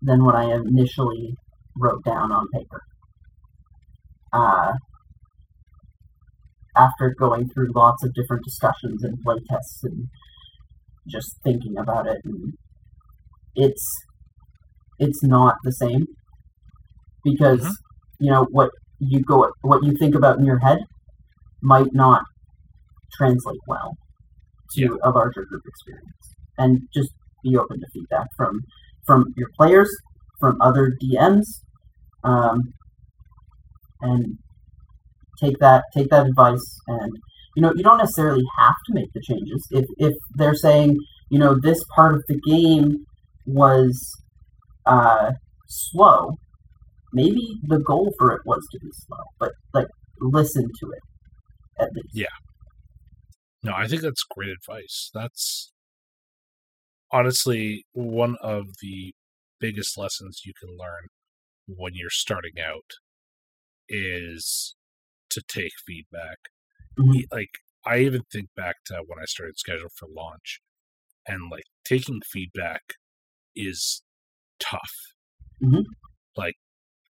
than 0.00 0.24
what 0.24 0.34
I 0.34 0.52
initially 0.52 1.34
wrote 1.76 2.04
down 2.04 2.32
on 2.32 2.48
paper. 2.52 2.82
Uh, 4.32 4.72
after 6.76 7.14
going 7.18 7.48
through 7.50 7.72
lots 7.74 8.02
of 8.04 8.14
different 8.14 8.44
discussions 8.44 9.02
and 9.04 9.18
playtests 9.24 9.82
and 9.84 10.06
just 11.08 11.36
thinking 11.44 11.76
about 11.78 12.06
it, 12.06 12.18
and 12.24 12.54
it's 13.54 13.86
it's 14.98 15.22
not 15.22 15.56
the 15.64 15.72
same 15.72 16.06
because 17.24 17.60
Mhm. 17.60 17.72
you 18.20 18.30
know 18.30 18.44
what 18.50 18.70
you 18.98 19.20
go 19.20 19.50
what 19.62 19.82
you 19.84 19.92
think 19.98 20.14
about 20.14 20.38
in 20.38 20.44
your 20.44 20.58
head 20.58 20.78
might 21.62 21.92
not 21.92 22.24
translate 23.14 23.60
well 23.66 23.96
to 24.72 24.82
Yeah. 24.82 24.88
a 25.02 25.10
larger 25.10 25.44
group 25.44 25.62
experience 25.66 26.34
and 26.58 26.80
just 26.94 27.10
be 27.42 27.56
open 27.56 27.80
to 27.80 27.86
feedback 27.92 28.28
from 28.36 28.60
from 29.06 29.24
your 29.36 29.48
players 29.58 29.90
from 30.40 30.56
other 30.60 30.92
dms 31.02 31.44
um, 32.24 32.72
and 34.00 34.38
take 35.42 35.58
that 35.58 35.84
take 35.94 36.08
that 36.10 36.26
advice 36.26 36.78
and 36.88 37.12
you 37.56 37.62
know 37.62 37.72
you 37.76 37.82
don't 37.82 37.98
necessarily 37.98 38.44
have 38.58 38.74
to 38.86 38.94
make 38.94 39.08
the 39.14 39.20
changes 39.20 39.66
if 39.70 39.84
if 39.98 40.14
they're 40.36 40.54
saying 40.54 40.96
you 41.30 41.38
know 41.38 41.56
this 41.62 41.82
part 41.94 42.14
of 42.14 42.22
the 42.28 42.40
game 42.46 42.96
was 43.46 44.10
uh, 44.86 45.32
slow 45.68 46.32
maybe 47.12 47.46
the 47.64 47.78
goal 47.78 48.12
for 48.18 48.32
it 48.32 48.40
was 48.46 48.66
to 48.72 48.78
be 48.80 48.88
slow 49.06 49.24
but 49.38 49.52
like 49.74 49.88
listen 50.20 50.62
to 50.62 50.90
it 50.90 51.82
at 51.82 51.88
least 51.94 52.08
Yeah. 52.14 52.26
No, 53.64 53.72
I 53.74 53.86
think 53.86 54.02
that's 54.02 54.24
great 54.24 54.50
advice. 54.50 55.10
That's 55.14 55.72
honestly 57.12 57.84
one 57.92 58.36
of 58.42 58.66
the 58.80 59.14
biggest 59.60 59.96
lessons 59.96 60.42
you 60.44 60.52
can 60.58 60.70
learn 60.70 61.08
when 61.66 61.92
you're 61.94 62.10
starting 62.10 62.54
out 62.60 62.90
is 63.88 64.74
to 65.32 65.42
take 65.48 65.72
feedback. 65.86 66.38
Mhm. 66.98 67.14
E- 67.16 67.26
Like 67.30 67.50
I 67.84 67.98
even 67.98 68.22
think 68.32 68.48
back 68.56 68.76
to 68.86 69.02
when 69.06 69.18
I 69.20 69.24
started 69.26 69.58
schedule 69.58 69.88
for 69.96 70.08
launch 70.08 70.60
and 71.26 71.50
like 71.50 71.64
taking 71.84 72.20
feedback 72.24 72.82
is 73.56 74.02
tough. 74.60 74.92
Mhm. 75.62 75.84
Like 76.36 76.54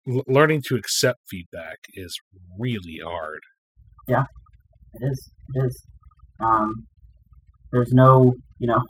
l- 0.09 0.25
learning 0.27 0.63
to 0.67 0.77
accept 0.77 1.21
feedback 1.29 1.79
is 1.95 2.19
really 2.59 2.99
hard. 3.05 3.41
Yeah, 4.09 4.25
it 4.95 5.05
is. 5.11 5.31
It 5.55 5.65
is. 5.67 5.87
Um, 6.41 6.87
there's 7.73 7.93
no, 7.93 8.35
you 8.59 8.67
know, 8.67 8.83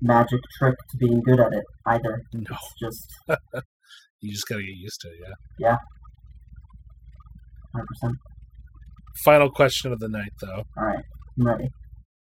magic 0.00 0.40
trick 0.58 0.76
to 0.90 0.96
being 0.98 1.20
good 1.22 1.40
at 1.40 1.52
it 1.52 1.64
either. 1.86 2.22
No, 2.32 2.56
It's 2.56 2.74
just 2.80 3.14
you 4.20 4.30
just 4.32 4.46
got 4.48 4.56
to 4.56 4.62
get 4.62 4.76
used 4.76 5.00
to 5.02 5.08
it, 5.08 5.16
Yeah. 5.20 5.34
yeah. 5.58 5.76
100%. 8.02 8.14
Final 9.24 9.50
question 9.50 9.92
of 9.92 10.00
the 10.00 10.08
night, 10.08 10.32
though. 10.40 10.64
All 10.76 10.84
right, 10.84 11.04
I'm 11.38 11.46
ready. 11.46 11.68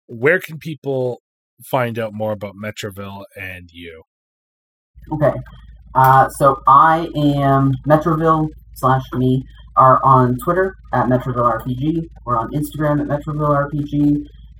Where 0.06 0.38
can 0.38 0.58
people 0.58 1.22
find 1.64 1.98
out 1.98 2.12
more 2.12 2.32
about 2.32 2.54
Metroville 2.56 3.24
and 3.36 3.68
you? 3.72 4.02
Okay. 5.12 5.32
Uh, 5.94 6.28
so 6.28 6.60
I 6.66 7.08
am 7.16 7.72
Metroville 7.86 8.48
slash 8.74 9.02
me 9.14 9.42
are 9.76 10.00
on 10.04 10.36
Twitter 10.44 10.74
at 10.92 11.06
Metroville 11.06 11.60
RPG. 11.60 12.02
We're 12.24 12.36
on 12.36 12.50
Instagram 12.52 13.00
at 13.00 13.06
Metroville 13.06 13.70
RPG. 13.70 14.16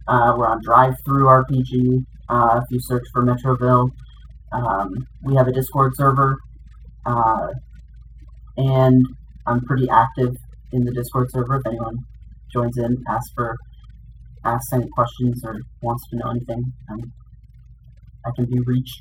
Uh, 0.09 0.35
we're 0.37 0.47
on 0.47 0.61
Drive 0.63 0.95
Through 1.05 1.25
RPG. 1.25 2.05
Uh, 2.29 2.61
if 2.63 2.65
you 2.71 2.79
search 2.81 3.05
for 3.13 3.23
Metroville, 3.25 3.91
um, 4.53 4.89
we 5.25 5.35
have 5.35 5.49
a 5.49 5.53
Discord 5.53 5.93
server, 5.97 6.37
uh, 7.07 7.49
and 8.57 9.05
I'm 9.47 9.61
pretty 9.63 9.89
active 9.91 10.35
in 10.73 10.85
the 10.85 10.93
Discord 10.93 11.29
server. 11.31 11.57
If 11.57 11.67
anyone 11.67 11.97
joins 12.55 12.77
in, 12.79 12.97
asks 13.09 13.31
for 13.35 13.57
asks 14.45 14.73
any 14.73 14.87
questions 14.95 15.41
or 15.45 15.57
wants 15.83 16.05
to 16.11 16.17
know 16.17 16.31
anything, 16.31 16.63
um, 16.91 17.01
I 18.27 18.31
can 18.37 18.47
be 18.47 18.61
reached. 18.67 19.01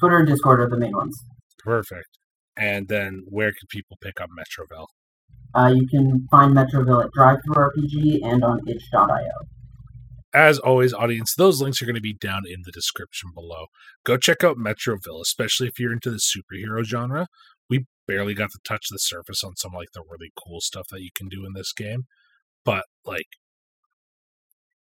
Twitter 0.00 0.18
and 0.18 0.28
Discord 0.28 0.60
are 0.60 0.68
the 0.68 0.78
main 0.78 0.96
ones. 0.96 1.16
Perfect. 1.58 2.18
And 2.56 2.88
then 2.88 3.22
where 3.28 3.50
can 3.50 3.66
people 3.70 3.96
pick 4.00 4.20
up 4.20 4.28
Metroville? 4.38 4.86
Uh, 5.54 5.72
you 5.74 5.86
can 5.88 6.26
find 6.30 6.54
Metroville 6.54 7.04
at 7.04 7.10
Drive 7.12 7.38
RPG 7.48 8.20
and 8.22 8.44
on 8.44 8.60
itch.io. 8.66 9.18
as 10.34 10.58
always, 10.58 10.92
audience, 10.92 11.34
those 11.36 11.62
links 11.62 11.80
are 11.80 11.86
going 11.86 11.94
to 11.94 12.00
be 12.00 12.12
down 12.14 12.42
in 12.46 12.62
the 12.64 12.72
description 12.72 13.30
below. 13.34 13.66
Go 14.04 14.16
check 14.16 14.44
out 14.44 14.56
Metroville, 14.56 15.22
especially 15.22 15.68
if 15.68 15.78
you're 15.78 15.92
into 15.92 16.10
the 16.10 16.20
superhero 16.20 16.84
genre. 16.84 17.28
We 17.70 17.86
barely 18.06 18.34
got 18.34 18.50
to 18.50 18.58
touch 18.66 18.86
the 18.90 18.98
surface 18.98 19.42
on 19.44 19.56
some 19.56 19.72
like 19.72 19.88
the 19.94 20.02
really 20.08 20.32
cool 20.36 20.60
stuff 20.60 20.86
that 20.90 21.02
you 21.02 21.10
can 21.14 21.28
do 21.28 21.44
in 21.46 21.52
this 21.54 21.72
game, 21.72 22.04
but 22.64 22.84
like 23.04 23.26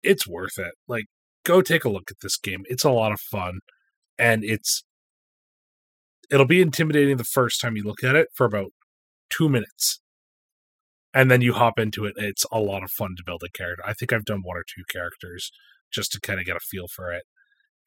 it's 0.02 0.26
worth 0.26 0.58
it. 0.58 0.74
Like 0.88 1.06
go 1.44 1.62
take 1.62 1.84
a 1.84 1.90
look 1.90 2.10
at 2.10 2.18
this 2.22 2.36
game. 2.36 2.64
It's 2.66 2.84
a 2.84 2.90
lot 2.90 3.12
of 3.12 3.20
fun 3.20 3.60
and 4.18 4.44
it's 4.44 4.84
it'll 6.30 6.46
be 6.46 6.60
intimidating 6.60 7.16
the 7.16 7.24
first 7.24 7.60
time 7.60 7.76
you 7.76 7.82
look 7.82 8.02
at 8.04 8.16
it 8.16 8.28
for 8.34 8.46
about 8.46 8.72
2 9.30 9.48
minutes 9.48 10.00
and 11.12 11.30
then 11.30 11.40
you 11.40 11.52
hop 11.52 11.78
into 11.78 12.04
it 12.04 12.14
it's 12.16 12.44
a 12.52 12.60
lot 12.60 12.82
of 12.82 12.90
fun 12.90 13.14
to 13.16 13.22
build 13.24 13.42
a 13.44 13.50
character 13.56 13.82
i 13.86 13.92
think 13.92 14.12
i've 14.12 14.24
done 14.24 14.40
one 14.42 14.56
or 14.56 14.64
two 14.64 14.82
characters 14.90 15.50
just 15.92 16.12
to 16.12 16.20
kind 16.20 16.40
of 16.40 16.46
get 16.46 16.56
a 16.56 16.60
feel 16.60 16.86
for 16.88 17.12
it 17.12 17.24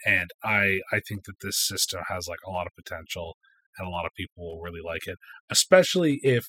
and 0.06 0.30
i 0.44 0.80
i 0.92 1.00
think 1.08 1.24
that 1.26 1.40
this 1.42 1.58
system 1.58 2.02
has 2.10 2.28
like 2.28 2.40
a 2.48 2.52
lot 2.52 2.68
of 2.68 2.74
potential 2.76 3.38
and 3.78 3.88
a 3.88 3.92
lot 3.92 4.06
of 4.06 4.12
people 4.16 4.46
will 4.46 4.62
really 4.62 4.82
like 4.84 5.08
it 5.08 5.18
especially 5.50 6.20
if 6.24 6.48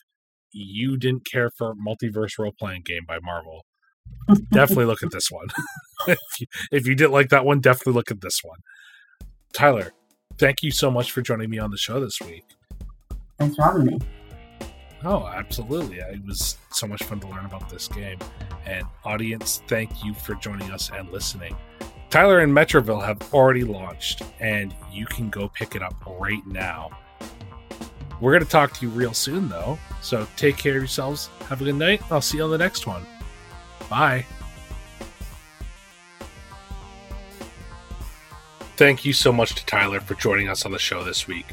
you 0.53 0.97
didn't 0.97 1.25
care 1.25 1.51
for 1.51 1.75
multiverse 1.75 2.39
role 2.39 2.53
playing 2.59 2.83
game 2.85 3.05
by 3.07 3.19
marvel 3.23 3.65
definitely 4.51 4.85
look 4.85 5.03
at 5.03 5.11
this 5.11 5.31
one 5.31 5.47
if, 6.09 6.19
you, 6.41 6.47
if 6.73 6.87
you 6.87 6.95
didn't 6.95 7.13
like 7.13 7.29
that 7.29 7.45
one 7.45 7.61
definitely 7.61 7.93
look 7.93 8.11
at 8.11 8.21
this 8.21 8.41
one 8.43 8.59
tyler 9.53 9.93
thank 10.39 10.63
you 10.63 10.71
so 10.71 10.91
much 10.91 11.13
for 11.13 11.23
joining 11.23 11.51
me 11.51 11.59
on 11.59 11.71
the 11.71 11.79
show 11.79 12.01
this 12.01 12.19
week 12.25 12.45
thanks 13.39 13.57
for 13.57 13.65
having 13.65 13.87
me 13.87 13.99
Oh, 15.05 15.27
absolutely. 15.27 15.99
It 15.99 16.25
was 16.27 16.59
so 16.73 16.87
much 16.87 17.03
fun 17.05 17.21
to 17.21 17.29
learn 17.29 17.45
about 17.45 17.69
this 17.69 17.87
game. 17.87 18.19
And, 18.67 18.85
audience, 19.05 19.63
thank 19.69 20.05
you 20.05 20.13
for 20.13 20.35
joining 20.35 20.71
us 20.73 20.91
and 20.93 21.09
listening. 21.11 21.57
Tyler 22.11 22.41
and 22.41 22.53
Metroville 22.53 23.05
have 23.05 23.35
already 23.35 23.65
launched, 23.65 24.23
and 24.41 24.75
you 24.91 25.07
can 25.07 25.29
go 25.29 25.49
pick 25.49 25.77
it 25.77 25.83
up 25.83 25.95
right 26.19 26.45
now. 26.47 26.91
We're 28.21 28.33
going 28.33 28.45
to 28.45 28.51
talk 28.51 28.73
to 28.75 28.87
you 28.87 28.91
real 28.91 29.15
soon, 29.15 29.49
though. 29.49 29.79
So 30.01 30.27
take 30.37 30.57
care 30.57 30.73
of 30.73 30.83
yourselves. 30.83 31.31
Have 31.49 31.61
a 31.61 31.65
good 31.65 31.77
night. 31.77 32.03
I'll 32.11 32.21
see 32.21 32.39
you 32.39 32.45
on 32.45 32.51
the 32.51 32.59
next 32.59 32.87
one. 32.87 33.07
Bye. 33.89 34.27
Thank 38.77 39.05
you 39.05 39.13
so 39.13 39.33
much 39.33 39.55
to 39.55 39.67
Tyler 39.67 40.01
for 40.01 40.15
joining 40.15 40.49
us 40.49 40.65
on 40.65 40.73
the 40.73 40.79
show 40.79 41.03
this 41.03 41.27
week. 41.27 41.47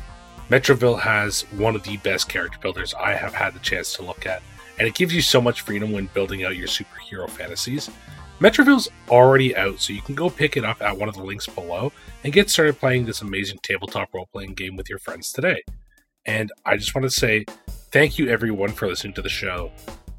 Metroville 0.50 1.00
has 1.00 1.42
one 1.54 1.76
of 1.76 1.82
the 1.82 1.98
best 1.98 2.30
character 2.30 2.60
builders 2.62 2.94
I 2.94 3.14
have 3.14 3.34
had 3.34 3.56
the 3.56 3.60
chance 3.60 3.94
to 3.96 4.04
look 4.04 4.28
at, 4.28 4.44
and 4.78 4.88
it 4.88 4.94
gives 4.94 5.14
you 5.14 5.22
so 5.22 5.42
much 5.42 5.62
freedom 5.62 5.92
when 5.92 6.06
building 6.14 6.44
out 6.44 6.56
your 6.56 6.68
superhero 6.68 7.28
fantasies. 7.28 7.90
Metroville's 8.40 8.90
already 9.10 9.56
out, 9.56 9.80
so 9.80 9.92
you 9.92 10.04
can 10.04 10.14
go 10.14 10.30
pick 10.30 10.56
it 10.56 10.64
up 10.64 10.84
at 10.84 10.96
one 10.96 11.10
of 11.10 11.16
the 11.16 11.24
links 11.24 11.48
below 11.48 11.92
and 12.24 12.32
get 12.32 12.52
started 12.52 12.80
playing 12.80 13.06
this 13.06 13.22
amazing 13.22 13.58
tabletop 13.64 14.14
role 14.14 14.28
playing 14.32 14.54
game 14.54 14.76
with 14.76 14.88
your 14.88 15.00
friends 15.00 15.32
today. 15.32 15.64
And 16.26 16.52
I 16.66 16.78
just 16.78 16.96
want 16.96 17.04
to 17.04 17.12
say 17.12 17.46
thank 17.92 18.18
you 18.18 18.30
everyone 18.30 18.72
for 18.72 18.88
listening 18.88 19.14
to 19.14 19.22
the 19.22 19.30
show. 19.30 19.72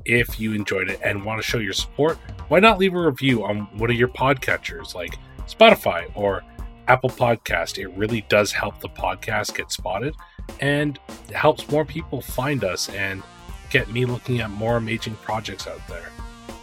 If 0.04 0.38
you 0.38 0.52
enjoyed 0.52 0.88
it 0.88 1.00
and 1.02 1.24
want 1.24 1.42
to 1.42 1.46
show 1.46 1.58
your 1.58 1.72
support, 1.72 2.16
why 2.48 2.60
not 2.60 2.78
leave 2.78 2.94
a 2.94 3.00
review 3.00 3.44
on 3.44 3.62
one 3.78 3.90
of 3.90 3.96
your 3.96 4.08
podcatchers 4.08 4.94
like 4.94 5.18
Spotify 5.46 6.10
or 6.14 6.42
Apple 6.88 7.10
Podcast. 7.10 7.78
It 7.78 7.88
really 7.88 8.22
does 8.28 8.52
help 8.52 8.80
the 8.80 8.88
podcast 8.88 9.56
get 9.56 9.72
spotted 9.72 10.14
and 10.60 10.98
helps 11.34 11.68
more 11.70 11.84
people 11.84 12.20
find 12.20 12.64
us 12.64 12.88
and 12.90 13.22
get 13.70 13.90
me 13.90 14.04
looking 14.04 14.40
at 14.40 14.50
more 14.50 14.76
amazing 14.76 15.16
projects 15.16 15.66
out 15.66 15.86
there. 15.88 16.10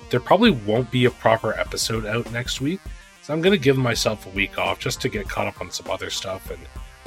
There 0.10 0.20
probably 0.20 0.52
won't 0.52 0.92
be 0.92 1.06
a 1.06 1.12
proper 1.12 1.54
episode 1.54 2.06
out 2.06 2.32
next 2.32 2.62
week, 2.62 2.80
so 3.22 3.34
I'm 3.34 3.42
going 3.42 3.58
to 3.58 3.62
give 3.62 3.78
myself 3.78 4.26
a 4.26 4.30
week 4.30 4.58
off 4.58 4.80
just 4.80 5.02
to 5.02 5.10
get 5.10 5.28
caught 5.28 5.48
up 5.48 5.60
on 5.60 5.72
some 5.72 5.90
other 5.90 6.10
stuff. 6.10 6.50
And 6.52 6.62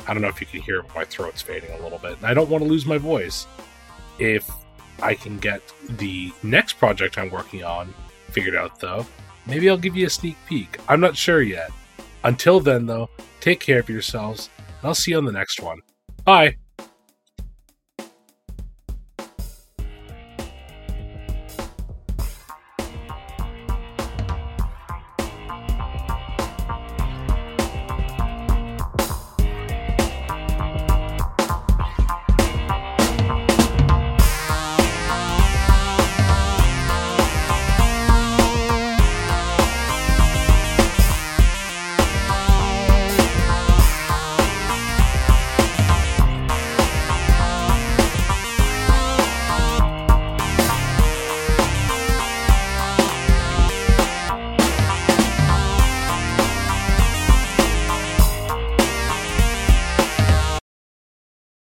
I 0.09 0.13
don't 0.13 0.23
know 0.23 0.29
if 0.29 0.41
you 0.41 0.47
can 0.47 0.61
hear, 0.61 0.85
my 0.95 1.05
throat's 1.05 1.43
fading 1.43 1.71
a 1.73 1.83
little 1.83 1.99
bit, 1.99 2.17
and 2.17 2.27
I 2.27 2.35
don't 2.35 2.49
want 2.49 2.63
to 2.63 2.69
lose 2.69 2.87
my 2.87 2.99
voice. 2.99 3.47
If 4.19 4.49
I 5.03 5.15
can 5.15 5.39
get 5.39 5.61
the 5.89 6.33
next 6.43 6.75
project 6.75 7.19
I'm 7.19 7.31
working 7.31 7.65
on 7.65 7.93
figured 8.31 8.57
out, 8.57 8.81
though, 8.81 9.07
maybe 9.47 9.69
I'll 9.69 9.77
give 9.77 9.97
you 9.97 10.07
a 10.07 10.11
sneak 10.11 10.37
peek. 10.47 10.79
I'm 10.89 11.01
not 11.01 11.17
sure 11.17 11.43
yet. 11.43 11.71
Until 12.25 12.61
then, 12.61 12.87
though, 12.87 13.11
take 13.41 13.61
care 13.61 13.81
of 13.81 13.89
yourselves, 13.89 14.51
and 14.59 14.85
I'll 14.85 14.95
see 14.95 15.13
you 15.13 15.19
on 15.19 15.25
the 15.25 15.33
next 15.33 15.61
one. 15.61 15.79
Bye. 16.25 16.57